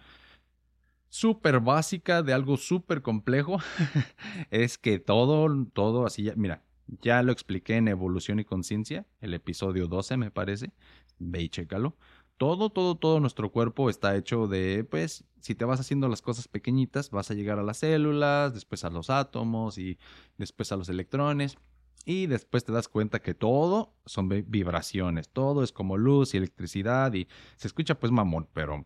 súper 1.09 1.59
básica 1.59 2.23
de 2.23 2.33
algo 2.33 2.57
súper 2.57 3.01
complejo 3.01 3.59
es 4.51 4.77
que 4.77 4.99
todo, 4.99 5.65
todo 5.73 6.05
así, 6.05 6.23
ya, 6.23 6.33
mira, 6.35 6.63
ya 7.01 7.21
lo 7.23 7.31
expliqué 7.31 7.75
en 7.75 7.87
Evolución 7.87 8.39
y 8.39 8.45
Conciencia, 8.45 9.05
el 9.19 9.33
episodio 9.33 9.87
12 9.87 10.17
me 10.17 10.31
parece, 10.31 10.71
ve 11.19 11.43
y 11.43 11.49
chécalo. 11.49 11.95
Todo, 12.37 12.69
todo, 12.69 12.95
todo 12.95 13.19
nuestro 13.19 13.51
cuerpo 13.51 13.89
está 13.89 14.15
hecho 14.15 14.47
de, 14.47 14.83
pues, 14.83 15.25
si 15.39 15.55
te 15.55 15.65
vas 15.65 15.79
haciendo 15.79 16.07
las 16.07 16.21
cosas 16.21 16.47
pequeñitas, 16.47 17.09
vas 17.09 17.31
a 17.31 17.33
llegar 17.33 17.57
a 17.57 17.63
las 17.63 17.77
células, 17.77 18.53
después 18.53 18.83
a 18.83 18.91
los 18.91 19.09
átomos 19.09 19.79
y 19.79 19.97
después 20.37 20.71
a 20.71 20.77
los 20.77 20.87
electrones. 20.87 21.57
Y 22.09 22.27
después 22.27 22.63
te 22.63 22.71
das 22.71 22.87
cuenta 22.87 23.19
que 23.19 23.33
todo 23.33 23.93
son 24.05 24.29
vibraciones, 24.29 25.27
todo 25.27 25.61
es 25.61 25.73
como 25.73 25.97
luz 25.97 26.33
y 26.33 26.37
electricidad 26.37 27.13
y 27.13 27.27
se 27.57 27.67
escucha 27.67 27.99
pues 27.99 28.13
mamón, 28.13 28.47
pero 28.53 28.85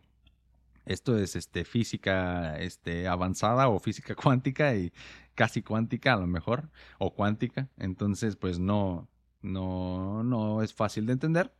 esto 0.86 1.16
es 1.16 1.36
este, 1.36 1.64
física 1.64 2.58
este, 2.58 3.06
avanzada 3.06 3.68
o 3.68 3.78
física 3.78 4.16
cuántica 4.16 4.74
y 4.74 4.92
casi 5.36 5.62
cuántica 5.62 6.14
a 6.14 6.16
lo 6.16 6.26
mejor, 6.26 6.68
o 6.98 7.14
cuántica. 7.14 7.68
Entonces, 7.76 8.34
pues 8.34 8.58
no, 8.58 9.08
no, 9.40 10.24
no 10.24 10.60
es 10.60 10.74
fácil 10.74 11.06
de 11.06 11.12
entender 11.12 11.54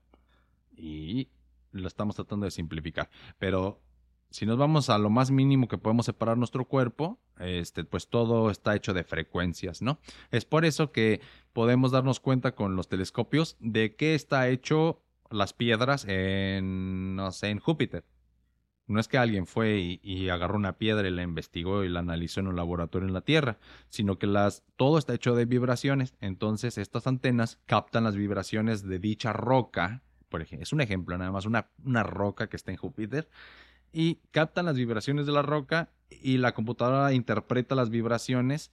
y 0.76 1.28
lo 1.70 1.86
estamos 1.86 2.16
tratando 2.16 2.44
de 2.44 2.50
simplificar. 2.50 3.08
Pero 3.38 3.80
Si 4.32 4.46
nos 4.46 4.58
vamos 4.58 4.90
a 4.90 4.98
lo 4.98 5.10
más 5.10 5.30
mínimo 5.30 5.68
que 5.68 5.78
podemos 5.78 6.06
separar 6.06 6.38
nuestro 6.38 6.64
cuerpo, 6.64 7.18
este, 7.38 7.84
pues 7.84 8.08
todo 8.08 8.50
está 8.50 8.74
hecho 8.74 8.94
de 8.94 9.04
frecuencias, 9.04 9.82
¿no? 9.82 9.98
Es 10.30 10.44
por 10.44 10.64
eso 10.64 10.90
que 10.90 11.20
podemos 11.52 11.90
darnos 11.90 12.18
cuenta 12.18 12.54
con 12.54 12.74
los 12.74 12.88
telescopios 12.88 13.56
de 13.60 13.94
qué 13.94 14.14
está 14.14 14.48
hecho 14.48 15.02
las 15.30 15.52
piedras 15.52 16.06
en, 16.08 17.14
no 17.16 17.30
sé, 17.32 17.48
en 17.48 17.58
Júpiter. 17.58 18.04
No 18.86 19.00
es 19.00 19.08
que 19.08 19.16
alguien 19.16 19.46
fue 19.46 19.98
y, 20.02 20.28
agarró 20.28 20.56
una 20.56 20.76
piedra 20.76 21.06
y 21.06 21.12
la 21.12 21.22
investigó 21.22 21.84
y 21.84 21.88
la 21.88 22.00
analizó 22.00 22.40
en 22.40 22.48
un 22.48 22.56
laboratorio 22.56 23.06
en 23.06 23.14
la 23.14 23.20
Tierra, 23.20 23.58
sino 23.88 24.18
que 24.18 24.26
las, 24.26 24.64
todo 24.76 24.98
está 24.98 25.14
hecho 25.14 25.34
de 25.34 25.44
vibraciones. 25.44 26.14
Entonces 26.20 26.78
estas 26.78 27.06
antenas 27.06 27.60
captan 27.66 28.04
las 28.04 28.16
vibraciones 28.16 28.82
de 28.82 28.98
dicha 28.98 29.32
roca. 29.32 30.02
Por 30.28 30.42
ejemplo, 30.42 30.64
es 30.64 30.72
un 30.72 30.80
ejemplo 30.80 31.16
nada 31.16 31.30
más, 31.30 31.46
una, 31.46 31.68
una 31.84 32.02
roca 32.02 32.48
que 32.48 32.56
está 32.56 32.70
en 32.70 32.76
Júpiter. 32.76 33.28
Y 33.92 34.20
captan 34.30 34.66
las 34.66 34.76
vibraciones 34.76 35.26
de 35.26 35.32
la 35.32 35.42
roca 35.42 35.90
y 36.10 36.38
la 36.38 36.52
computadora 36.52 37.12
interpreta 37.12 37.74
las 37.74 37.90
vibraciones 37.90 38.70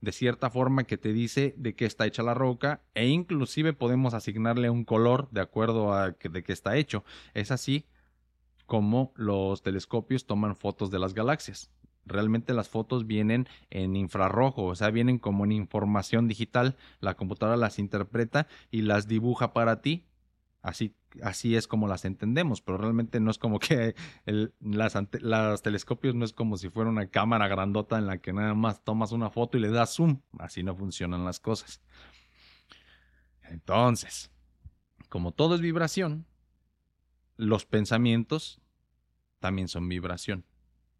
de 0.00 0.12
cierta 0.12 0.50
forma 0.50 0.84
que 0.84 0.96
te 0.96 1.12
dice 1.12 1.54
de 1.56 1.74
qué 1.74 1.84
está 1.84 2.06
hecha 2.06 2.22
la 2.22 2.34
roca 2.34 2.80
e 2.94 3.08
inclusive 3.08 3.72
podemos 3.72 4.14
asignarle 4.14 4.70
un 4.70 4.84
color 4.84 5.28
de 5.30 5.42
acuerdo 5.42 5.92
a 5.92 6.10
de 6.10 6.42
qué 6.42 6.52
está 6.52 6.76
hecho. 6.76 7.04
Es 7.34 7.50
así 7.50 7.84
como 8.66 9.12
los 9.16 9.62
telescopios 9.62 10.26
toman 10.26 10.56
fotos 10.56 10.90
de 10.90 10.98
las 10.98 11.12
galaxias. 11.12 11.70
Realmente 12.06 12.54
las 12.54 12.68
fotos 12.68 13.06
vienen 13.06 13.46
en 13.68 13.94
infrarrojo, 13.94 14.64
o 14.64 14.74
sea, 14.74 14.90
vienen 14.90 15.18
como 15.18 15.44
en 15.44 15.52
información 15.52 16.28
digital. 16.28 16.76
La 17.00 17.14
computadora 17.14 17.56
las 17.56 17.78
interpreta 17.78 18.46
y 18.70 18.82
las 18.82 19.06
dibuja 19.06 19.52
para 19.52 19.82
ti. 19.82 20.06
Así, 20.62 20.94
así 21.22 21.56
es 21.56 21.66
como 21.66 21.88
las 21.88 22.04
entendemos, 22.04 22.60
pero 22.60 22.78
realmente 22.78 23.20
no 23.20 23.30
es 23.30 23.38
como 23.38 23.58
que 23.58 23.94
el, 24.26 24.54
las, 24.60 24.96
las 25.20 25.62
telescopios 25.62 26.14
no 26.14 26.24
es 26.24 26.32
como 26.32 26.56
si 26.56 26.68
fuera 26.68 26.90
una 26.90 27.08
cámara 27.08 27.48
grandota 27.48 27.98
en 27.98 28.06
la 28.06 28.18
que 28.18 28.32
nada 28.32 28.54
más 28.54 28.82
tomas 28.84 29.12
una 29.12 29.30
foto 29.30 29.58
y 29.58 29.60
le 29.60 29.70
das 29.70 29.94
zoom. 29.94 30.20
Así 30.38 30.62
no 30.62 30.74
funcionan 30.74 31.24
las 31.24 31.40
cosas. 31.40 31.80
Entonces, 33.44 34.30
como 35.08 35.32
todo 35.32 35.54
es 35.56 35.60
vibración, 35.60 36.26
los 37.36 37.64
pensamientos 37.64 38.60
también 39.40 39.68
son 39.68 39.88
vibración. 39.88 40.44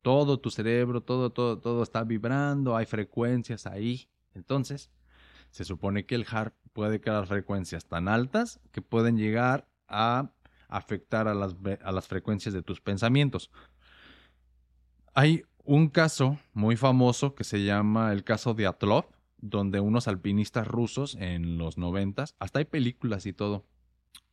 Todo 0.02 0.40
tu 0.40 0.50
cerebro, 0.50 1.02
todo, 1.02 1.30
todo, 1.30 1.58
todo 1.58 1.82
está 1.82 2.04
vibrando, 2.04 2.76
hay 2.76 2.86
frecuencias 2.86 3.66
ahí. 3.66 4.08
Entonces, 4.34 4.90
se 5.50 5.64
supone 5.64 6.06
que 6.06 6.14
el 6.14 6.26
HARP 6.28 6.54
puede 6.72 7.00
crear 7.00 7.26
frecuencias 7.26 7.86
tan 7.86 8.08
altas 8.08 8.60
que 8.72 8.82
pueden 8.82 9.16
llegar 9.16 9.68
a 9.90 10.30
afectar 10.68 11.28
a 11.28 11.34
las, 11.34 11.56
a 11.82 11.92
las 11.92 12.06
frecuencias 12.08 12.54
de 12.54 12.62
tus 12.62 12.80
pensamientos. 12.80 13.50
Hay 15.14 15.42
un 15.64 15.88
caso 15.88 16.38
muy 16.52 16.76
famoso 16.76 17.34
que 17.34 17.44
se 17.44 17.64
llama 17.64 18.12
el 18.12 18.24
caso 18.24 18.54
de 18.54 18.66
Atlov, 18.66 19.06
donde 19.38 19.80
unos 19.80 20.08
alpinistas 20.08 20.66
rusos 20.66 21.16
en 21.16 21.58
los 21.58 21.76
noventas, 21.76 22.34
hasta 22.38 22.60
hay 22.60 22.64
películas 22.64 23.26
y 23.26 23.32
todo, 23.32 23.66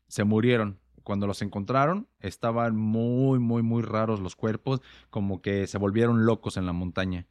se 0.07 0.23
murieron 0.23 0.79
cuando 1.03 1.25
los 1.25 1.41
encontraron, 1.41 2.09
estaban 2.19 2.75
muy, 2.75 3.39
muy, 3.39 3.63
muy 3.63 3.81
raros 3.81 4.19
los 4.19 4.35
cuerpos, 4.35 4.81
como 5.09 5.41
que 5.41 5.65
se 5.65 5.77
volvieron 5.77 6.25
locos 6.25 6.57
en 6.57 6.65
la 6.65 6.73
montaña. 6.73 7.27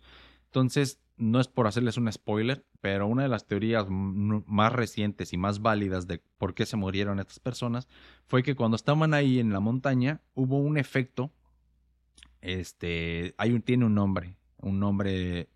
Entonces, 0.47 0.99
no 1.17 1.41
es 1.41 1.49
por 1.49 1.67
hacerles 1.67 1.97
un 1.97 2.13
spoiler, 2.13 2.67
pero 2.81 3.07
una 3.07 3.23
de 3.23 3.29
las 3.29 3.47
teorías 3.47 3.87
más 3.89 4.73
recientes 4.73 5.33
y 5.33 5.39
más 5.39 5.61
válidas 5.61 6.07
de 6.07 6.23
por 6.39 6.55
qué 6.55 6.67
se 6.67 6.77
murieron 6.77 7.19
estas 7.19 7.41
personas 7.41 7.89
fue 8.27 8.43
que 8.43 8.55
cuando 8.55 8.77
estaban 8.77 9.15
ahí 9.15 9.39
en 9.39 9.53
la 9.53 9.61
montaña 9.61 10.21
hubo 10.35 10.59
un 10.59 10.77
efecto, 10.77 11.33
este, 12.41 13.35
tiene 13.65 13.87
un 13.87 13.95
nombre, 13.95 14.37
un 14.59 14.79
nombre 14.79 15.49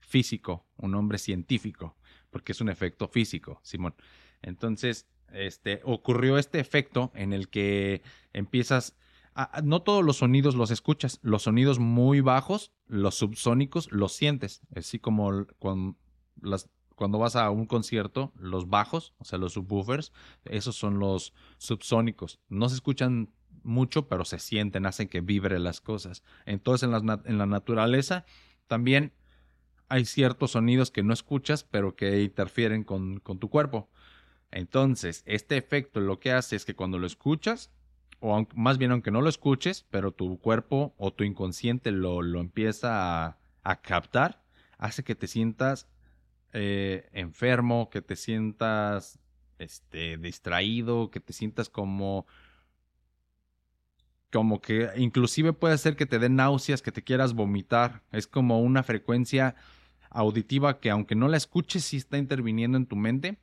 físico, 0.00 0.66
un 0.76 0.92
nombre 0.92 1.18
científico, 1.18 1.96
porque 2.30 2.52
es 2.52 2.60
un 2.60 2.68
efecto 2.68 3.08
físico, 3.08 3.60
Simón. 3.62 3.94
Entonces, 4.40 5.06
este, 5.32 5.80
ocurrió 5.84 6.38
este 6.38 6.60
efecto 6.60 7.12
en 7.14 7.32
el 7.32 7.48
que 7.48 8.02
empiezas... 8.32 8.96
A, 9.34 9.62
no 9.62 9.82
todos 9.82 10.04
los 10.04 10.18
sonidos 10.18 10.54
los 10.54 10.70
escuchas, 10.70 11.18
los 11.22 11.44
sonidos 11.44 11.78
muy 11.78 12.20
bajos, 12.20 12.72
los 12.86 13.14
subsónicos, 13.14 13.90
los 13.90 14.12
sientes, 14.12 14.60
así 14.74 14.98
como 14.98 15.46
cuando 15.58 17.18
vas 17.18 17.36
a 17.36 17.50
un 17.50 17.66
concierto, 17.66 18.32
los 18.36 18.68
bajos, 18.68 19.14
o 19.18 19.24
sea, 19.24 19.38
los 19.38 19.54
subwoofers, 19.54 20.12
esos 20.44 20.76
son 20.76 20.98
los 20.98 21.32
subsónicos. 21.58 22.40
No 22.48 22.68
se 22.68 22.74
escuchan 22.74 23.30
mucho, 23.62 24.08
pero 24.08 24.24
se 24.24 24.38
sienten, 24.38 24.86
hacen 24.86 25.08
que 25.08 25.20
vibre 25.20 25.58
las 25.58 25.80
cosas. 25.80 26.22
Entonces, 26.44 26.88
en 26.88 26.92
la, 26.92 27.22
en 27.24 27.38
la 27.38 27.46
naturaleza 27.46 28.24
también 28.66 29.12
hay 29.88 30.04
ciertos 30.04 30.52
sonidos 30.52 30.90
que 30.90 31.02
no 31.02 31.12
escuchas, 31.12 31.64
pero 31.64 31.96
que 31.96 32.22
interfieren 32.22 32.84
con, 32.84 33.20
con 33.20 33.38
tu 33.38 33.50
cuerpo. 33.50 33.90
Entonces, 34.50 35.22
este 35.26 35.56
efecto 35.56 36.00
lo 36.00 36.20
que 36.20 36.32
hace 36.32 36.56
es 36.56 36.64
que 36.64 36.74
cuando 36.74 36.98
lo 36.98 37.06
escuchas, 37.06 37.70
o 38.22 38.46
más 38.54 38.78
bien 38.78 38.92
aunque 38.92 39.10
no 39.10 39.20
lo 39.20 39.28
escuches, 39.28 39.84
pero 39.90 40.12
tu 40.12 40.38
cuerpo 40.38 40.94
o 40.96 41.12
tu 41.12 41.24
inconsciente 41.24 41.90
lo, 41.90 42.22
lo 42.22 42.40
empieza 42.40 43.38
a, 43.62 43.80
captar, 43.82 44.42
hace 44.78 45.02
que 45.02 45.14
te 45.14 45.26
sientas 45.26 45.88
eh, 46.52 47.08
enfermo, 47.12 47.90
que 47.90 48.00
te 48.00 48.16
sientas 48.16 49.18
este, 49.58 50.16
distraído, 50.16 51.10
que 51.10 51.20
te 51.20 51.32
sientas 51.32 51.68
como 51.68 52.26
como 54.32 54.62
que 54.62 54.88
inclusive 54.96 55.52
puede 55.52 55.76
ser 55.76 55.94
que 55.94 56.06
te 56.06 56.18
den 56.18 56.36
náuseas, 56.36 56.80
que 56.80 56.90
te 56.90 57.02
quieras 57.02 57.34
vomitar. 57.34 58.02
Es 58.12 58.26
como 58.26 58.60
una 58.62 58.82
frecuencia 58.82 59.54
auditiva 60.08 60.80
que 60.80 60.90
aunque 60.90 61.14
no 61.14 61.28
la 61.28 61.36
escuches, 61.36 61.84
sí 61.84 61.98
está 61.98 62.16
interviniendo 62.16 62.78
en 62.78 62.86
tu 62.86 62.96
mente 62.96 63.38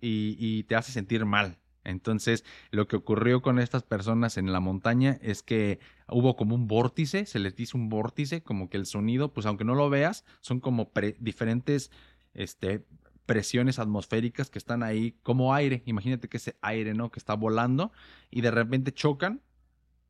y, 0.00 0.62
te 0.64 0.76
hace 0.76 0.92
sentir 0.92 1.24
mal. 1.24 1.58
Entonces, 1.86 2.44
lo 2.70 2.88
que 2.88 2.96
ocurrió 2.96 3.42
con 3.42 3.58
estas 3.58 3.84
personas 3.84 4.36
en 4.36 4.52
la 4.52 4.60
montaña 4.60 5.18
es 5.22 5.42
que 5.42 5.78
hubo 6.08 6.36
como 6.36 6.54
un 6.54 6.66
vórtice, 6.66 7.26
se 7.26 7.38
les 7.38 7.54
dice 7.54 7.76
un 7.76 7.88
vórtice, 7.88 8.42
como 8.42 8.68
que 8.68 8.76
el 8.76 8.86
sonido, 8.86 9.32
pues 9.32 9.46
aunque 9.46 9.64
no 9.64 9.74
lo 9.74 9.88
veas, 9.88 10.24
son 10.40 10.60
como 10.60 10.90
diferentes 11.20 11.90
este, 12.34 12.84
presiones 13.24 13.78
atmosféricas 13.78 14.50
que 14.50 14.58
están 14.58 14.82
ahí 14.82 15.12
como 15.22 15.54
aire. 15.54 15.82
Imagínate 15.86 16.28
que 16.28 16.38
ese 16.38 16.56
aire, 16.60 16.92
¿no? 16.92 17.10
Que 17.10 17.20
está 17.20 17.34
volando 17.34 17.92
y 18.30 18.40
de 18.40 18.50
repente 18.50 18.92
chocan 18.92 19.42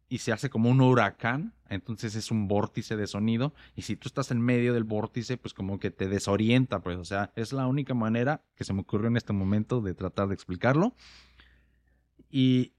y 0.09 0.19
se 0.19 0.33
hace 0.33 0.49
como 0.51 0.71
un 0.71 0.81
huracán, 0.81 1.53
entonces 1.69 2.15
es 2.15 2.31
un 2.31 2.47
vórtice 2.47 2.97
de 2.97 3.09
sonido 3.09 3.55
y 3.75 3.83
si 3.83 3.97
tú 3.97 4.09
estás 4.09 4.31
en 4.31 4.41
medio 4.41 4.73
del 4.73 4.85
vórtice, 4.85 5.37
pues 5.37 5.53
como 5.53 5.81
que 5.81 5.91
te 5.91 6.09
desorienta, 6.09 6.81
pues 6.81 6.97
o 6.97 7.05
sea, 7.05 7.33
es 7.35 7.53
la 7.53 7.67
única 7.67 7.93
manera 7.93 8.45
que 8.55 8.65
se 8.65 8.73
me 8.73 8.83
ocurrió 8.83 9.09
en 9.09 9.17
este 9.17 9.33
momento 9.33 9.81
de 9.81 9.95
tratar 9.95 10.29
de 10.29 10.35
explicarlo. 10.35 10.95
Y 12.31 12.73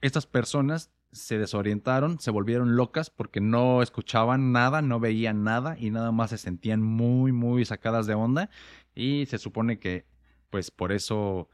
estas 0.00 0.26
personas 0.26 0.90
se 1.14 1.38
desorientaron, 1.38 2.18
se 2.18 2.30
volvieron 2.30 2.76
locas 2.76 3.08
porque 3.08 3.40
no 3.40 3.82
escuchaban 3.82 4.52
nada, 4.52 4.82
no 4.82 4.98
veían 4.98 5.44
nada 5.44 5.76
y 5.78 5.90
nada 5.90 6.12
más 6.12 6.30
se 6.30 6.38
sentían 6.38 6.82
muy, 6.82 7.32
muy 7.32 7.64
sacadas 7.64 8.06
de 8.06 8.14
onda 8.14 8.50
y 8.94 9.26
se 9.26 9.38
supone 9.38 9.78
que 9.78 10.06
pues 10.50 10.70
por 10.70 10.92
eso 10.92 11.48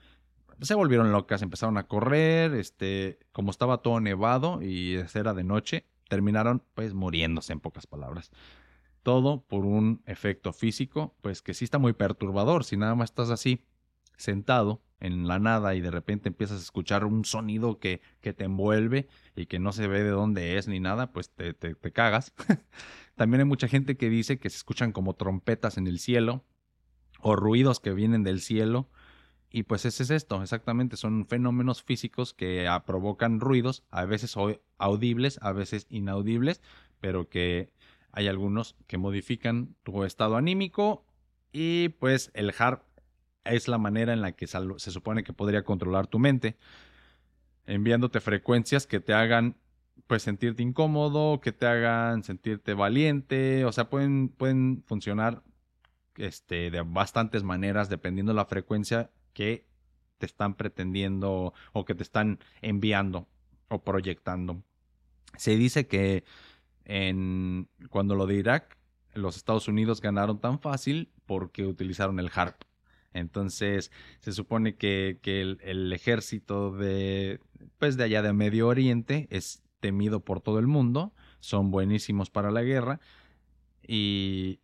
se 0.61 0.75
volvieron 0.75 1.13
locas, 1.13 1.43
empezaron 1.43 1.79
a 1.79 1.87
correr, 1.87 2.55
este, 2.55 3.19
como 3.33 3.51
estaba 3.51 3.79
todo 3.79 4.01
nevado 4.01 4.63
y 4.63 4.97
era 5.15 5.35
de 5.35 5.45
noche, 5.45 5.87
terminaron 6.09 6.63
pues 6.75 6.95
muriéndose 6.95 7.53
en 7.53 7.61
pocas 7.61 7.87
palabras. 7.87 8.31
Todo 9.03 9.43
por 9.43 9.65
un 9.65 10.03
efecto 10.07 10.53
físico, 10.53 11.17
pues 11.23 11.41
que 11.41 11.55
sí 11.55 11.65
está 11.65 11.79
muy 11.79 11.95
perturbador. 11.95 12.65
Si 12.65 12.77
nada 12.77 12.95
más 12.95 13.11
estás 13.11 13.31
así, 13.31 13.65
sentado 14.17 14.83
en 15.01 15.27
la 15.27 15.39
nada 15.39 15.75
y 15.75 15.81
de 15.81 15.91
repente 15.91 16.29
empiezas 16.29 16.59
a 16.59 16.63
escuchar 16.63 17.05
un 17.05 17.25
sonido 17.25 17.79
que, 17.79 18.01
que 18.21 18.33
te 18.33 18.45
envuelve 18.45 19.09
y 19.35 19.47
que 19.47 19.59
no 19.59 19.73
se 19.73 19.89
ve 19.89 20.03
de 20.03 20.11
dónde 20.11 20.59
es 20.59 20.69
ni 20.69 20.79
nada, 20.79 21.13
pues 21.13 21.31
te, 21.31 21.55
te, 21.55 21.75
cagas. 21.93 22.35
También 23.17 23.41
hay 23.41 23.47
mucha 23.47 23.69
gente 23.69 23.97
que 23.97 24.11
dice 24.11 24.39
que 24.39 24.51
se 24.51 24.57
escuchan 24.57 24.93
como 24.93 25.15
trompetas 25.15 25.79
en 25.79 25.87
el 25.87 25.99
cielo 25.99 26.45
o 27.21 27.35
ruidos 27.37 27.81
que 27.81 27.93
vienen 27.93 28.23
del 28.23 28.41
cielo 28.41 28.89
y 29.51 29.65
pues 29.65 29.85
ese 29.85 30.05
es 30.05 30.11
esto, 30.11 30.43
exactamente, 30.43 30.97
son 30.97 31.27
fenómenos 31.27 31.83
físicos 31.83 32.35
que 32.35 32.69
ah, 32.69 32.85
provocan 32.85 33.41
ruidos, 33.41 33.83
a 33.91 34.05
veces 34.05 34.37
audibles, 34.79 35.41
a 35.43 35.53
veces 35.53 35.87
inaudibles, 35.91 36.63
pero 37.01 37.29
que 37.29 37.73
hay 38.13 38.29
algunos 38.29 38.77
que 38.87 38.97
modifican 38.97 39.75
tu 39.83 40.05
estado 40.05 40.37
anímico 40.37 41.05
y 41.53 41.89
pues 41.89 42.31
el 42.35 42.55
HARP 42.57 42.85
es 43.45 43.69
la 43.69 43.79
manera 43.79 44.13
en 44.13 44.21
la 44.21 44.33
que 44.33 44.47
se 44.47 44.91
supone 44.91 45.25
que 45.25 45.33
podría 45.33 45.65
controlar 45.65 46.07
tu 46.07 46.19
mente, 46.19 46.57
enviándote 47.67 48.21
frecuencias 48.21 48.87
que 48.87 49.01
te 49.01 49.15
hagan 49.15 49.57
pues 50.07 50.23
sentirte 50.23 50.63
incómodo, 50.63 51.41
que 51.41 51.53
te 51.53 51.67
hagan 51.67 52.25
sentirte 52.25 52.75
valiente, 52.75 53.65
o 53.65 53.73
sea, 53.73 53.89
pueden, 53.89 54.29
pueden 54.29 54.83
funcionar 54.87 55.43
este, 56.17 56.71
de 56.71 56.83
bastantes 56.83 57.45
maneras 57.45 57.89
dependiendo 57.89 58.33
de 58.33 58.37
la 58.37 58.47
frecuencia 58.47 59.11
que 59.33 59.69
te 60.19 60.27
están 60.27 60.55
pretendiendo 60.55 61.55
o 61.73 61.85
que 61.85 61.95
te 61.95 62.03
están 62.03 62.41
enviando 62.61 63.29
o 63.69 63.83
proyectando. 63.83 64.63
Se 65.37 65.57
dice 65.57 65.87
que 65.87 66.25
en, 66.85 67.69
cuando 67.89 68.15
lo 68.15 68.27
de 68.27 68.35
Irak, 68.35 68.77
los 69.15 69.37
Estados 69.37 69.69
Unidos 69.69 70.01
ganaron 70.01 70.41
tan 70.41 70.61
fácil 70.61 71.13
porque 71.27 71.67
utilizaron 71.67 72.19
el 72.19 72.31
HARP. 72.35 72.63
Entonces, 73.13 73.91
se 74.21 74.33
supone 74.33 74.77
que, 74.77 75.19
el, 75.25 75.93
ejército 75.93 76.71
de, 76.71 77.41
pues 77.79 77.97
de 77.97 78.05
allá 78.05 78.23
de 78.23 78.33
Medio 78.33 78.69
Oriente 78.69 79.27
es 79.31 79.63
temido 79.81 80.21
por 80.21 80.41
todo 80.41 80.59
el 80.59 80.67
mundo, 80.67 81.13
son 81.41 81.71
buenísimos 81.71 82.31
para 82.31 82.51
la 82.51 82.63
guerra 82.63 83.01
y, 83.87 84.61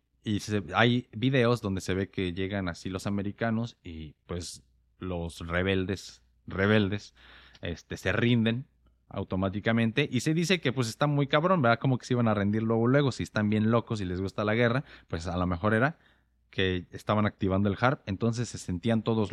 hay 0.75 1.07
videos 1.13 1.61
donde 1.61 1.79
se 1.79 1.93
ve 1.93 2.09
que 2.09 2.33
llegan 2.33 2.67
así 2.67 2.89
los 2.89 3.07
americanos 3.07 3.77
y 3.81 4.13
pues 4.25 4.61
los 4.99 5.39
rebeldes, 5.39 6.21
rebeldes, 6.47 7.13
este, 7.61 7.95
se 7.95 8.11
rinden 8.11 8.65
automáticamente 9.07 10.07
y 10.11 10.19
se 10.19 10.33
dice 10.33 10.59
que 10.59 10.73
pues 10.73 10.89
está 10.89 11.07
muy 11.07 11.27
cabrón, 11.27 11.61
¿verdad? 11.61 11.79
Como 11.79 11.97
que 11.97 12.05
se 12.05 12.13
iban 12.13 12.27
a 12.27 12.33
rendir 12.33 12.61
luego, 12.63 12.87
luego, 12.87 13.13
si 13.13 13.23
están 13.23 13.49
bien 13.49 13.71
locos 13.71 14.01
y 14.01 14.05
les 14.05 14.19
gusta 14.19 14.43
la 14.43 14.53
guerra, 14.53 14.83
pues 15.07 15.27
a 15.27 15.37
lo 15.37 15.47
mejor 15.47 15.73
era 15.73 15.97
que 16.49 16.87
estaban 16.91 17.25
activando 17.25 17.69
el 17.69 17.77
HARP, 17.79 18.01
entonces 18.07 18.49
se 18.49 18.57
sentían 18.57 19.03
todos 19.03 19.31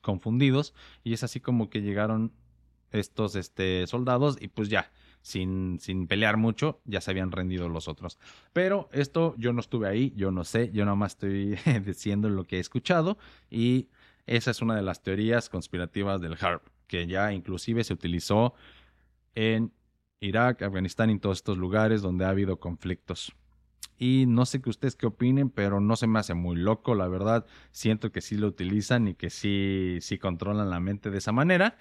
confundidos 0.00 0.74
y 1.04 1.12
es 1.12 1.22
así 1.22 1.40
como 1.40 1.70
que 1.70 1.80
llegaron 1.80 2.32
estos 2.90 3.36
este, 3.36 3.86
soldados 3.86 4.36
y 4.40 4.48
pues 4.48 4.68
ya, 4.68 4.90
sin, 5.22 5.78
sin 5.80 6.06
pelear 6.06 6.36
mucho, 6.36 6.80
ya 6.84 7.00
se 7.00 7.10
habían 7.10 7.32
rendido 7.32 7.68
los 7.68 7.88
otros. 7.88 8.18
Pero 8.52 8.88
esto 8.92 9.34
yo 9.38 9.52
no 9.52 9.60
estuve 9.60 9.88
ahí, 9.88 10.12
yo 10.16 10.30
no 10.30 10.44
sé, 10.44 10.70
yo 10.72 10.84
nada 10.84 10.96
más 10.96 11.12
estoy 11.12 11.56
diciendo 11.84 12.28
lo 12.28 12.44
que 12.44 12.56
he 12.56 12.60
escuchado 12.60 13.18
y 13.50 13.88
esa 14.26 14.50
es 14.50 14.60
una 14.62 14.76
de 14.76 14.82
las 14.82 15.02
teorías 15.02 15.48
conspirativas 15.48 16.20
del 16.20 16.36
HARP, 16.38 16.66
que 16.86 17.06
ya 17.06 17.32
inclusive 17.32 17.84
se 17.84 17.94
utilizó 17.94 18.54
en 19.34 19.72
Irak, 20.20 20.62
Afganistán 20.62 21.10
y 21.10 21.14
en 21.14 21.20
todos 21.20 21.38
estos 21.38 21.58
lugares 21.58 22.02
donde 22.02 22.24
ha 22.24 22.30
habido 22.30 22.58
conflictos. 22.58 23.34
Y 23.98 24.26
no 24.26 24.46
sé 24.46 24.62
que 24.62 24.70
ustedes 24.70 24.96
qué 24.96 25.06
opinen, 25.06 25.50
pero 25.50 25.80
no 25.80 25.96
se 25.96 26.06
me 26.06 26.18
hace 26.18 26.34
muy 26.34 26.56
loco, 26.56 26.94
la 26.94 27.08
verdad. 27.08 27.46
Siento 27.72 28.12
que 28.12 28.20
sí 28.20 28.36
lo 28.36 28.46
utilizan 28.46 29.08
y 29.08 29.14
que 29.14 29.30
sí, 29.30 29.98
sí 30.00 30.18
controlan 30.18 30.70
la 30.70 30.80
mente 30.80 31.10
de 31.10 31.18
esa 31.18 31.32
manera 31.32 31.76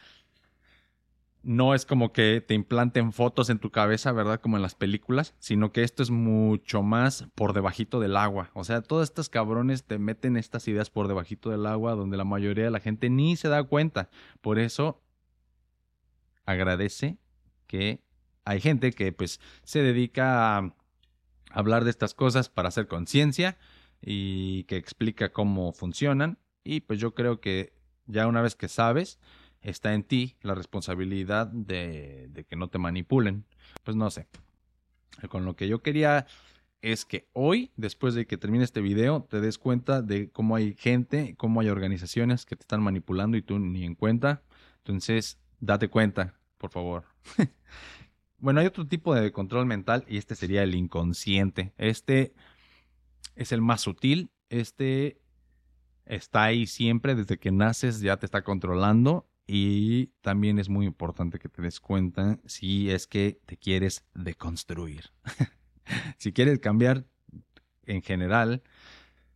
no 1.47 1.73
es 1.73 1.85
como 1.85 2.11
que 2.11 2.43
te 2.45 2.53
implanten 2.53 3.13
fotos 3.13 3.49
en 3.49 3.59
tu 3.59 3.71
cabeza, 3.71 4.11
¿verdad? 4.11 4.41
Como 4.41 4.57
en 4.57 4.61
las 4.61 4.75
películas, 4.75 5.33
sino 5.39 5.71
que 5.71 5.83
esto 5.83 6.03
es 6.03 6.11
mucho 6.11 6.83
más 6.83 7.29
por 7.35 7.53
debajito 7.53 8.01
del 8.01 8.17
agua. 8.17 8.51
O 8.53 8.65
sea, 8.65 8.81
todos 8.81 9.03
estos 9.05 9.29
cabrones 9.29 9.85
te 9.85 9.97
meten 9.97 10.35
estas 10.35 10.67
ideas 10.67 10.89
por 10.89 11.07
debajito 11.07 11.49
del 11.49 11.65
agua 11.65 11.95
donde 11.95 12.17
la 12.17 12.25
mayoría 12.25 12.65
de 12.65 12.71
la 12.71 12.81
gente 12.81 13.09
ni 13.09 13.37
se 13.37 13.47
da 13.47 13.63
cuenta. 13.63 14.09
Por 14.41 14.59
eso 14.59 15.01
agradece 16.45 17.17
que 17.65 18.01
hay 18.43 18.59
gente 18.59 18.91
que 18.91 19.13
pues 19.13 19.39
se 19.63 19.81
dedica 19.81 20.57
a 20.57 20.73
hablar 21.51 21.83
de 21.83 21.89
estas 21.89 22.13
cosas 22.13 22.49
para 22.49 22.69
hacer 22.69 22.87
conciencia 22.87 23.57
y 24.01 24.63
que 24.63 24.77
explica 24.77 25.31
cómo 25.31 25.71
funcionan. 25.73 26.37
Y 26.63 26.81
pues 26.81 26.99
yo 26.99 27.13
creo 27.13 27.39
que 27.39 27.73
ya 28.05 28.27
una 28.27 28.41
vez 28.41 28.55
que 28.55 28.67
sabes, 28.67 29.19
está 29.61 29.93
en 29.93 30.03
ti 30.03 30.35
la 30.41 30.55
responsabilidad 30.55 31.47
de, 31.47 32.27
de, 32.29 32.43
que 32.43 32.55
no 32.55 32.69
te 32.69 32.77
manipulen. 32.77 33.45
Pues 33.83 33.95
no 33.95 34.09
sé. 34.09 34.27
Con 35.29 35.45
lo 35.45 35.55
que 35.55 35.67
yo 35.67 35.81
quería 35.81 36.27
es 36.81 37.05
que 37.05 37.27
hoy, 37.33 37.71
después 37.75 38.13
de 38.13 38.27
que 38.27 38.37
termine 38.37 38.63
este 38.63 38.81
video, 38.81 39.23
te 39.23 39.41
des 39.41 39.57
cuenta 39.57 40.01
de 40.01 40.29
cómo 40.29 40.55
hay 40.55 40.73
gente, 40.75 41.35
cómo 41.37 41.61
hay 41.61 41.69
organizaciones 41.69 42.45
que 42.45 42.55
te 42.55 42.61
están 42.61 42.83
manipulando 42.83 43.35
y 43.35 43.41
tú 43.41 43.59
ni 43.59 43.83
en 43.83 43.95
cuenta. 43.95 44.43
Entonces, 44.79 45.39
date 45.59 45.89
cuenta, 45.89 46.35
por 46.57 46.69
favor. 46.69 47.05
bueno, 48.39 48.59
hay 48.59 48.67
otro 48.67 48.87
tipo 48.87 49.15
de 49.15 49.31
control 49.31 49.65
mental 49.65 50.05
y 50.07 50.17
este 50.17 50.35
sería 50.35 50.63
el 50.63 50.75
inconsciente. 50.75 51.73
Este 51.77 52.33
es 53.35 53.51
el 53.51 53.61
más 53.61 53.81
sutil. 53.81 54.31
Este 54.49 55.19
está 56.05 56.43
ahí 56.43 56.67
siempre, 56.67 57.15
desde 57.15 57.37
que 57.37 57.51
naces 57.51 57.99
ya 57.99 58.17
te 58.17 58.25
está 58.25 58.43
controlando 58.43 59.27
y 59.47 60.07
también 60.21 60.59
es 60.59 60.69
muy 60.69 60.85
importante 60.85 61.39
que 61.39 61.49
te 61.49 61.61
des 61.61 61.79
cuenta 61.79 62.39
si 62.45 62.91
es 62.91 63.07
que 63.07 63.39
te 63.45 63.57
quieres 63.57 64.05
deconstruir. 64.13 65.11
si 66.17 66.33
quieres 66.33 66.59
cambiar 66.59 67.05
en 67.85 68.01
general, 68.01 68.61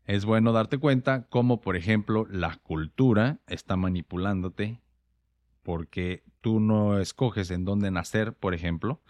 es 0.06 0.26
bueno 0.26 0.52
darte 0.52 0.78
cuenta 0.78 1.28
cómo, 1.30 1.62
por 1.62 1.76
ejemplo, 1.76 2.28
la 2.30 2.58
cultura 2.58 3.40
está 3.48 3.78
manipulándote 3.78 4.82
porque 5.64 6.24
tú 6.42 6.60
no 6.60 7.00
escoges 7.00 7.52
en 7.52 7.66
dónde 7.66 7.92
nacer, 7.92 8.34
por 8.34 8.54
ejemplo, 8.54 9.02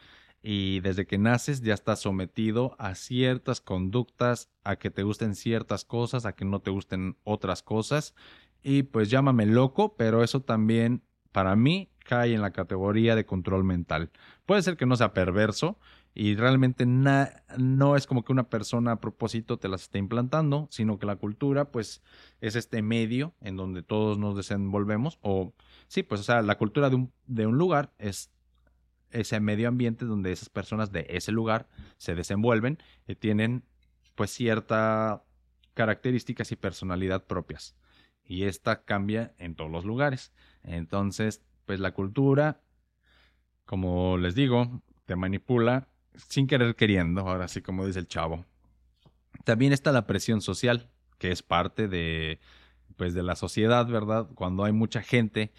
y 0.44 0.80
desde 0.80 1.06
que 1.06 1.18
naces 1.18 1.62
ya 1.62 1.74
estás 1.74 2.00
sometido 2.00 2.76
a 2.80 2.96
ciertas 2.96 3.62
conductas, 3.62 4.50
a 4.64 4.76
que 4.78 4.90
te 4.90 5.04
gusten 5.04 5.36
ciertas 5.36 5.86
cosas, 5.86 6.26
a 6.26 6.34
que 6.34 6.46
no 6.46 6.60
te 6.62 6.72
gusten 6.72 7.18
otras 7.24 7.62
cosas, 7.62 8.16
y 8.64 8.84
pues 8.84 9.10
llámame 9.10 9.46
loco, 9.46 9.96
pero 9.96 10.24
eso 10.24 10.42
también 10.42 11.04
para 11.32 11.56
mí 11.56 11.90
cae 12.04 12.34
en 12.34 12.42
la 12.42 12.52
categoría 12.52 13.16
de 13.16 13.26
control 13.26 13.64
mental. 13.64 14.12
Puede 14.46 14.62
ser 14.62 14.78
que 14.78 14.86
no 14.86 14.96
sea 14.96 15.14
perverso 15.14 15.80
y 16.14 16.36
realmente 16.36 16.86
no 16.86 17.96
es 17.96 18.06
como 18.06 18.24
que 18.24 18.34
una 18.34 18.50
persona 18.50 18.94
a 18.94 19.00
propósito 19.00 19.58
te 19.58 19.70
las 19.70 19.84
esté 19.84 20.00
implantando, 20.00 20.68
sino 20.72 21.00
que 21.00 21.06
la 21.06 21.16
cultura 21.16 21.72
pues 21.72 22.02
es 22.42 22.56
este 22.56 22.82
medio 22.82 23.34
en 23.40 23.56
donde 23.56 23.82
todos 23.82 24.18
nos 24.18 24.36
desenvolvemos 24.36 25.20
o 25.22 25.54
sí, 25.92 26.04
pues 26.04 26.22
o 26.22 26.24
sea, 26.24 26.42
la 26.42 26.58
cultura 26.58 26.90
de 26.90 26.96
un, 26.96 27.14
de 27.28 27.46
un 27.46 27.58
lugar 27.58 27.92
es 27.98 28.32
ese 29.10 29.42
medio 29.42 29.68
ambiente 29.68 30.06
donde 30.06 30.32
esas 30.32 30.48
personas 30.48 30.94
de 30.94 31.06
ese 31.10 31.34
lugar 31.34 31.68
se 31.98 32.16
desenvuelven 32.16 32.78
y 33.10 33.16
tienen 33.16 33.66
pues 34.16 34.32
ciertas 34.32 35.20
características 35.74 36.50
y 36.54 36.56
personalidad 36.56 37.26
propias 37.26 37.76
y 38.24 38.44
esta 38.44 38.84
cambia 38.84 39.34
en 39.38 39.56
todos 39.56 39.70
los 39.70 39.84
lugares. 39.84 40.32
Entonces, 40.64 41.44
pues 41.66 41.82
la 41.82 41.94
cultura, 41.94 42.62
como 43.66 44.18
les 44.18 44.34
digo, 44.34 44.82
te 45.06 45.18
manipula 45.18 45.90
sin 46.16 46.48
querer 46.48 46.78
queriendo, 46.78 47.28
ahora 47.28 47.50
sí 47.50 47.62
como 47.62 47.86
dice 47.86 48.00
el 48.00 48.08
chavo. 48.08 48.46
También 49.44 49.74
está 49.74 49.92
la 49.92 50.08
presión 50.08 50.40
social, 50.40 50.90
que 51.18 51.32
es 51.32 51.44
parte 51.44 51.90
de 51.90 52.40
pues 52.96 53.14
de 53.14 53.24
la 53.24 53.36
sociedad, 53.36 53.86
¿verdad? 53.88 54.30
Cuando 54.36 54.64
hay 54.64 54.72
mucha 54.72 55.02
gente 55.02 55.52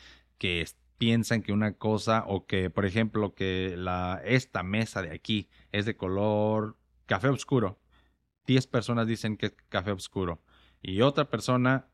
que 0.42 0.66
piensan 0.98 1.40
que 1.40 1.52
una 1.52 1.74
cosa 1.74 2.24
o 2.26 2.46
que, 2.46 2.68
por 2.68 2.84
ejemplo, 2.84 3.32
que 3.32 3.76
la 3.78 4.20
esta 4.24 4.64
mesa 4.64 5.00
de 5.00 5.12
aquí 5.12 5.48
es 5.70 5.86
de 5.86 5.96
color 5.96 6.76
café 7.06 7.28
oscuro. 7.28 7.78
Diez 8.44 8.66
personas 8.66 9.06
dicen 9.06 9.36
que 9.36 9.46
es 9.46 9.54
café 9.68 9.92
oscuro 9.92 10.42
y 10.80 11.02
otra 11.02 11.30
persona 11.30 11.86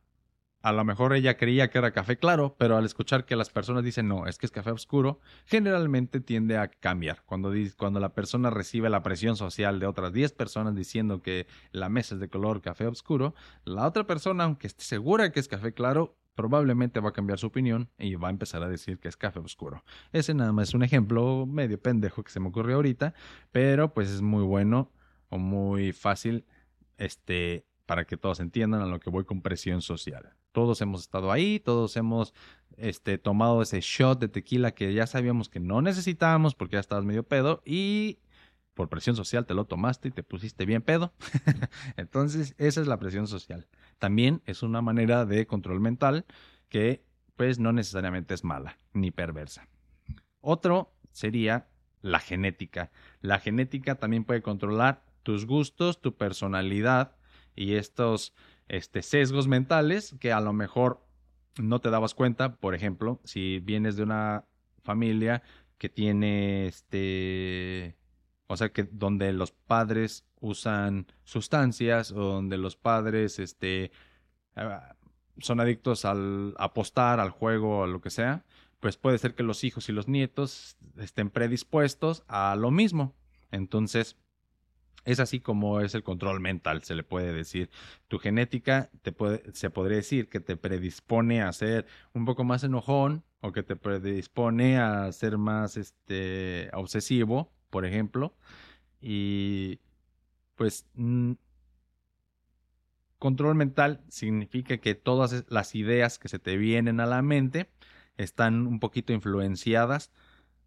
a 0.63 0.73
lo 0.73 0.83
mejor 0.83 1.13
ella 1.13 1.37
creía 1.37 1.69
que 1.69 1.77
era 1.77 1.93
café 1.93 2.17
claro, 2.19 2.57
pero 2.59 2.79
al 2.79 2.87
escuchar 2.87 3.27
que 3.27 3.37
las 3.37 3.51
personas 3.51 3.85
dicen 3.85 4.09
no, 4.09 4.27
es 4.27 4.39
que 4.39 4.47
es 4.47 4.53
café 4.53 4.71
oscuro, 4.71 5.21
generalmente 5.45 6.21
tiende 6.21 6.57
a 6.57 6.69
cambiar. 6.69 7.23
Cuando, 7.27 7.53
cuando 7.77 8.01
la 8.01 8.15
persona 8.15 8.49
recibe 8.49 8.89
la 8.89 9.03
presión 9.03 9.37
social 9.37 9.79
de 9.79 9.87
otras 9.87 10.15
10 10.15 10.33
personas 10.33 10.75
diciendo 10.75 11.21
que 11.21 11.47
la 11.71 11.91
mesa 11.91 12.15
es 12.15 12.21
de 12.21 12.31
color 12.31 12.63
café 12.63 12.87
oscuro, 12.87 13.35
la 13.65 13.87
otra 13.87 14.07
persona, 14.07 14.45
aunque 14.45 14.69
esté 14.69 14.85
segura 14.85 15.33
que 15.33 15.41
es 15.41 15.49
café 15.49 15.75
claro, 15.75 16.18
probablemente 16.39 17.01
va 17.01 17.09
a 17.09 17.13
cambiar 17.13 17.41
su 17.41 17.49
opinión 17.49 17.91
y 17.99 18.15
va 18.15 18.29
a 18.29 18.31
empezar 18.31 18.63
a 18.63 18.69
decir 18.69 19.01
que 19.01 19.09
es 19.09 19.17
café 19.17 19.41
oscuro. 19.41 19.83
Ese 20.13 20.35
nada 20.35 20.53
más 20.53 20.69
es 20.69 20.75
un 20.75 20.85
ejemplo 20.85 21.47
medio 21.47 21.83
pendejo 21.83 22.23
que 22.23 22.31
se 22.31 22.39
me 22.39 22.47
ocurrió 22.47 22.77
ahorita, 22.77 23.13
pero 23.51 23.93
pues 23.93 24.09
es 24.09 24.23
muy 24.23 24.45
bueno 24.45 24.89
o 25.31 25.39
muy 25.39 25.91
fácil 25.91 26.45
este 26.97 27.67
para 27.87 28.05
que 28.05 28.17
todos 28.17 28.39
entiendan 28.39 28.83
a 28.83 28.87
lo 28.87 29.01
que 29.01 29.11
voy 29.11 29.25
con 29.25 29.43
presión 29.43 29.83
social. 29.83 30.33
Todos 30.53 30.81
hemos 30.81 31.01
estado 31.01 31.33
ahí, 31.33 31.59
todos 31.59 31.97
hemos 31.97 32.35
este, 32.77 33.19
tomado 33.19 33.61
ese 33.61 33.81
shot 33.81 34.21
de 34.21 34.29
tequila 34.29 34.71
que 34.71 34.95
ya 34.95 35.09
sabíamos 35.09 35.49
que 35.49 35.59
no 35.59 35.83
necesitábamos 35.83 36.55
porque 36.55 36.75
ya 36.77 36.81
estabas 36.81 37.05
medio 37.05 37.25
pedo 37.25 37.63
y 37.65 38.21
por 38.79 38.89
presión 38.89 39.17
social 39.17 39.45
te 39.45 39.55
lo 39.55 39.65
tomaste 39.65 40.07
y 40.07 40.11
te 40.13 40.23
pusiste 40.23 40.65
bien 40.65 40.83
pedo. 40.83 41.13
Entonces, 41.97 42.55
esa 42.59 42.81
es 42.81 42.87
la 42.87 43.01
presión 43.01 43.27
social. 43.27 43.67
También 43.99 44.41
es 44.47 44.63
una 44.63 44.81
manera 44.83 45.27
de 45.27 45.49
control 45.49 45.81
mental 45.81 46.27
que 46.69 47.03
pues 47.35 47.59
no 47.59 47.73
necesariamente 47.73 48.35
es 48.35 48.45
mala 48.45 48.79
ni 48.93 49.11
perversa. 49.11 49.67
Otro 50.41 50.95
sería 51.11 51.67
la 52.03 52.21
genética. 52.21 52.93
La 53.21 53.41
genética 53.41 53.97
también 53.97 54.23
puede 54.23 54.43
controlar 54.43 55.03
tus 55.25 55.45
gustos, 55.45 56.01
tu 56.01 56.17
personalidad 56.17 57.17
y 57.57 57.75
estos 57.75 58.33
este, 58.69 59.03
sesgos 59.03 59.49
mentales 59.49 60.15
que 60.21 60.31
a 60.31 60.41
lo 60.41 60.53
mejor 60.53 61.05
no 61.61 61.81
te 61.81 61.91
dabas 61.91 62.15
cuenta. 62.15 62.55
Por 62.55 62.77
ejemplo, 62.77 63.21
si 63.25 63.59
vienes 63.59 63.97
de 63.97 64.05
una 64.05 64.45
familia 64.85 65.43
que 65.79 65.89
tiene 65.89 66.69
este. 66.69 67.97
O 68.49 68.57
sea, 68.57 68.71
que 68.71 68.85
donde 68.85 69.33
los 69.33 69.53
padres 69.53 70.25
usan 70.41 71.07
sustancias 71.25 72.11
o 72.13 72.17
donde 72.17 72.57
los 72.57 72.77
padres 72.77 73.39
este, 73.39 73.93
ah, 74.57 74.97
son 75.39 75.61
adictos 75.61 76.05
al 76.05 76.55
apostar, 76.59 77.21
al 77.21 77.31
juego, 77.31 77.85
a 77.85 77.87
lo 77.87 78.01
que 78.01 78.11
sea, 78.11 78.45
pues 78.81 78.97
puede 78.97 79.19
ser 79.19 79.35
que 79.35 79.43
los 79.43 79.65
hijos 79.65 79.89
y 79.89 79.93
los 79.93 80.09
nietos 80.09 80.77
estén 80.97 81.31
predispuestos 81.31 82.25
a 82.27 82.57
lo 82.57 82.71
mismo. 82.71 83.15
Entonces, 83.51 84.17
es 85.05 85.21
así 85.21 85.41
como 85.41 85.81
es 85.81 85.95
el 85.95 86.03
control 86.03 86.41
mental, 86.41 86.83
se 86.83 86.95
le 86.95 87.03
puede 87.03 87.33
decir. 87.33 87.71
Tu 88.09 88.19
genética 88.19 88.91
te 89.03 89.13
puede, 89.13 89.43
se 89.55 89.71
podría 89.71 89.99
decir 89.99 90.29
que 90.29 90.41
te 90.41 90.57
predispone 90.57 91.43
a 91.43 91.53
ser 91.53 91.87
un 92.13 92.25
poco 92.25 92.45
más 92.45 92.65
enojón 92.65 93.25
o 93.41 93.53
que 93.53 93.63
te 93.63 93.77
predispone 93.77 94.79
a 94.79 95.11
ser 95.13 95.39
más 95.39 95.77
este, 95.77 96.71
obsesivo, 96.73 97.53
por 97.71 97.85
ejemplo. 97.87 98.35
Y 99.01 99.81
pues 100.55 100.87
control 103.19 103.55
mental 103.55 104.01
significa 104.09 104.79
que 104.79 104.95
todas 104.95 105.45
las 105.49 105.75
ideas 105.75 106.19
que 106.19 106.29
se 106.29 106.39
te 106.39 106.57
vienen 106.57 107.01
a 107.01 107.07
la 107.07 107.23
mente 107.23 107.71
están 108.17 108.67
un 108.67 108.81
poquito 108.81 109.13
influenciadas 109.13 110.11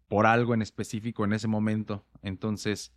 por 0.08 0.26
algo 0.26 0.54
en 0.54 0.62
específico 0.62 1.24
en 1.24 1.32
ese 1.32 1.48
momento. 1.48 2.04
Entonces, 2.22 2.92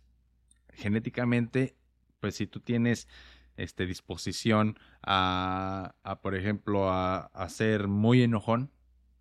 genéticamente, 0.72 1.76
pues 2.20 2.36
si 2.36 2.46
tú 2.46 2.60
tienes 2.60 3.08
este, 3.56 3.86
disposición 3.86 4.78
a, 5.02 5.94
por 6.22 6.34
ejemplo, 6.34 6.90
a, 6.90 7.26
a, 7.26 7.48
ser 7.48 7.88
muy 7.88 8.22
enojón, 8.22 8.70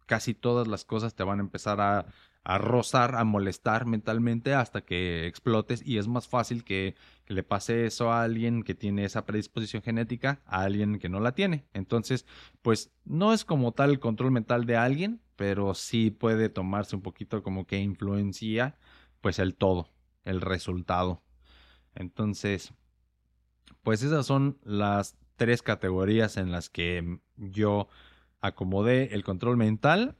casi 0.05 0.33
todas 0.33 0.67
las 0.67 0.83
cosas 0.83 1.15
te 1.15 1.23
van 1.23 1.39
a 1.39 1.43
empezar 1.43 1.79
a, 1.79 2.05
a 2.45 2.59
rozar, 2.59 3.15
a 3.15 3.23
molestar 3.23 3.87
mentalmente 3.87 4.53
hasta 4.53 4.81
que 4.81 5.25
explotes 5.25 5.81
y 5.85 5.97
es 5.97 6.07
más 6.07 6.27
fácil 6.27 6.63
que, 6.63 6.95
le 7.27 7.41
pase 7.41 7.87
eso 7.87 8.11
a 8.11 8.21
alguien 8.21 8.61
que 8.61 8.75
tiene 8.75 9.03
esa 9.03 9.25
predisposición 9.25 9.81
genética 9.81 10.41
a 10.45 10.61
alguien 10.61 10.99
que 10.99 11.09
no 11.09 11.19
la 11.19 11.31
tiene. 11.31 11.65
Entonces, 11.73 12.27
pues 12.61 12.91
no 13.03 13.33
es 13.33 13.43
como 13.45 13.71
tal 13.71 13.89
el 13.89 13.99
control 13.99 14.29
mental 14.29 14.67
de 14.67 14.77
alguien, 14.77 15.21
pero 15.35 15.73
sí 15.73 16.11
puede 16.11 16.49
tomarse 16.49 16.95
un 16.95 17.01
poquito 17.01 17.41
como 17.41 17.65
que 17.65 17.79
influencia 17.79 18.77
pues 19.21 19.39
el 19.39 19.55
todo, 19.55 19.89
el 20.23 20.39
resultado. 20.39 21.23
Entonces, 21.95 22.75
pues 23.81 24.03
esas 24.03 24.27
son 24.27 24.59
las 24.63 25.17
tres 25.35 25.63
categorías 25.63 26.37
en 26.37 26.51
las 26.51 26.69
que 26.69 27.19
yo 27.37 27.87
acomodé 28.39 29.15
el 29.15 29.23
control 29.23 29.57
mental 29.57 30.15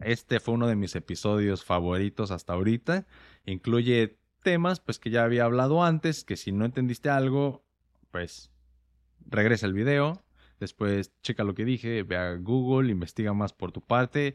este 0.00 0.40
fue 0.40 0.54
uno 0.54 0.66
de 0.66 0.76
mis 0.76 0.96
episodios 0.96 1.64
favoritos 1.64 2.30
hasta 2.30 2.52
ahorita. 2.52 3.06
Incluye 3.46 4.18
temas 4.42 4.80
pues 4.80 4.98
que 4.98 5.10
ya 5.10 5.24
había 5.24 5.44
hablado 5.44 5.82
antes, 5.82 6.24
que 6.24 6.36
si 6.36 6.52
no 6.52 6.64
entendiste 6.64 7.10
algo, 7.10 7.64
pues 8.10 8.50
regresa 9.26 9.66
el 9.66 9.72
video, 9.72 10.22
después 10.60 11.12
checa 11.22 11.44
lo 11.44 11.54
que 11.54 11.64
dije, 11.64 12.02
ve 12.02 12.16
a 12.16 12.36
Google, 12.36 12.90
investiga 12.90 13.32
más 13.32 13.52
por 13.52 13.72
tu 13.72 13.80
parte, 13.80 14.34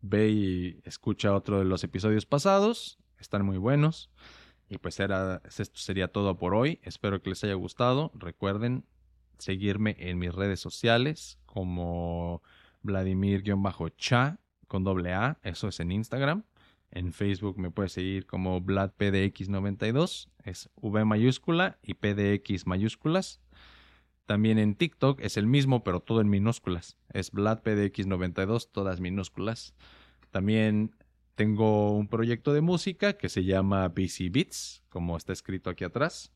ve 0.00 0.28
y 0.30 0.80
escucha 0.84 1.34
otro 1.34 1.58
de 1.58 1.64
los 1.64 1.84
episodios 1.84 2.26
pasados, 2.26 2.98
están 3.18 3.44
muy 3.44 3.58
buenos. 3.58 4.10
Y 4.68 4.78
pues 4.78 4.98
era, 5.00 5.42
esto 5.44 5.78
sería 5.78 6.08
todo 6.08 6.38
por 6.38 6.54
hoy. 6.54 6.80
Espero 6.82 7.20
que 7.20 7.28
les 7.28 7.44
haya 7.44 7.52
gustado. 7.52 8.10
Recuerden 8.14 8.86
seguirme 9.36 9.96
en 9.98 10.18
mis 10.18 10.34
redes 10.34 10.60
sociales 10.60 11.38
como 11.44 12.42
Vladimir-Cha 12.80 14.38
con 14.72 14.84
doble 14.84 15.12
A, 15.12 15.38
eso 15.42 15.68
es 15.68 15.80
en 15.80 15.92
Instagram. 15.92 16.44
En 16.90 17.12
Facebook 17.12 17.58
me 17.58 17.70
puedes 17.70 17.92
seguir 17.92 18.24
como 18.24 18.58
VladPDX92, 18.58 20.30
es 20.44 20.70
V 20.76 21.04
mayúscula 21.04 21.78
y 21.82 21.92
PDX 21.92 22.66
mayúsculas. 22.66 23.42
También 24.24 24.58
en 24.58 24.74
TikTok 24.74 25.20
es 25.20 25.36
el 25.36 25.46
mismo, 25.46 25.84
pero 25.84 26.00
todo 26.00 26.22
en 26.22 26.30
minúsculas. 26.30 26.96
Es 27.12 27.32
VladPDX92, 27.34 28.70
todas 28.72 28.98
minúsculas. 28.98 29.74
También 30.30 30.96
tengo 31.34 31.92
un 31.92 32.08
proyecto 32.08 32.54
de 32.54 32.62
música 32.62 33.18
que 33.18 33.28
se 33.28 33.44
llama 33.44 33.86
BC 33.88 34.30
Beats, 34.30 34.84
como 34.88 35.18
está 35.18 35.34
escrito 35.34 35.68
aquí 35.68 35.84
atrás. 35.84 36.32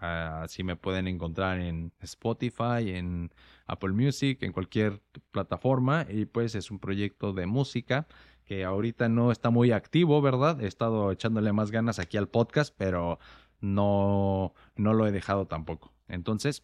Así 0.00 0.62
me 0.62 0.76
pueden 0.76 1.08
encontrar 1.08 1.60
en 1.60 1.92
Spotify, 2.00 2.90
en 2.90 3.32
Apple 3.66 3.92
Music, 3.92 4.42
en 4.42 4.52
cualquier 4.52 5.02
plataforma. 5.30 6.06
Y 6.08 6.26
pues 6.26 6.54
es 6.54 6.70
un 6.70 6.78
proyecto 6.78 7.32
de 7.32 7.46
música 7.46 8.06
que 8.44 8.64
ahorita 8.64 9.08
no 9.08 9.32
está 9.32 9.50
muy 9.50 9.72
activo, 9.72 10.22
¿verdad? 10.22 10.60
He 10.62 10.66
estado 10.66 11.10
echándole 11.10 11.52
más 11.52 11.70
ganas 11.70 11.98
aquí 11.98 12.16
al 12.16 12.28
podcast, 12.28 12.74
pero 12.76 13.18
no, 13.60 14.54
no 14.76 14.94
lo 14.94 15.06
he 15.06 15.12
dejado 15.12 15.46
tampoco. 15.46 15.92
Entonces, 16.08 16.62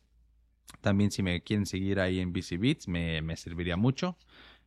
también 0.81 1.11
si 1.11 1.23
me 1.23 1.43
quieren 1.43 1.67
seguir 1.67 2.01
ahí 2.01 2.21
en 2.21 2.33
BC 2.33 2.59
Beats, 2.59 2.89
me, 2.89 3.21
me 3.23 3.37
serviría 3.37 3.77
mucho. 3.77 4.17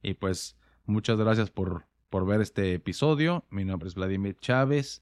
Y 0.01 0.15
pues 0.15 0.57
muchas 0.85 1.17
gracias 1.17 1.49
por, 1.51 1.85
por 2.09 2.25
ver 2.25 2.41
este 2.41 2.73
episodio. 2.73 3.45
Mi 3.49 3.63
nombre 3.63 3.87
es 3.87 3.95
Vladimir 3.95 4.37
Chávez. 4.39 5.01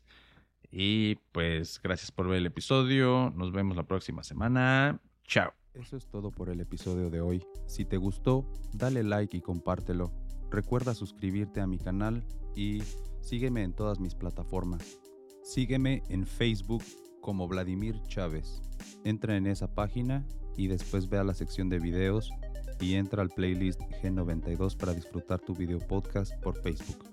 Y 0.76 1.16
pues 1.32 1.80
gracias 1.84 2.12
por 2.12 2.28
ver 2.28 2.40
el 2.40 2.48
episodio. 2.48 3.32
Nos 3.36 3.52
vemos 3.52 3.78
la 3.78 3.84
próxima 3.84 4.24
semana. 4.24 5.00
Chao. 5.28 5.54
Eso 5.76 5.96
es 5.98 6.08
todo 6.08 6.32
por 6.32 6.50
el 6.50 6.60
episodio 6.62 7.12
de 7.12 7.22
hoy. 7.22 7.46
Si 7.68 7.86
te 7.86 7.98
gustó, 7.98 8.52
dale 8.74 9.04
like 9.04 9.38
y 9.38 9.42
compártelo. 9.42 10.12
Recuerda 10.50 10.96
suscribirte 10.96 11.62
a 11.62 11.68
mi 11.68 11.78
canal 11.78 12.24
y 12.56 12.82
sígueme 13.22 13.62
en 13.62 13.74
todas 13.74 14.00
mis 14.00 14.16
plataformas. 14.16 14.98
Sígueme 15.44 16.02
en 16.10 16.26
Facebook 16.26 16.84
como 17.22 17.48
Vladimir 17.48 18.02
Chávez. 18.08 18.64
Entra 19.04 19.38
en 19.38 19.46
esa 19.46 19.76
página 19.76 20.26
y 20.58 20.68
después 20.68 21.08
ve 21.08 21.20
a 21.20 21.24
la 21.24 21.36
sección 21.36 21.70
de 21.70 21.78
videos 21.78 22.32
y 22.80 22.96
entra 22.96 23.22
al 23.22 23.30
playlist 23.30 23.80
G92 24.02 24.76
para 24.76 24.94
disfrutar 24.94 25.40
tu 25.40 25.54
video 25.54 25.78
podcast 25.80 26.34
por 26.42 26.60
Facebook. 26.64 27.13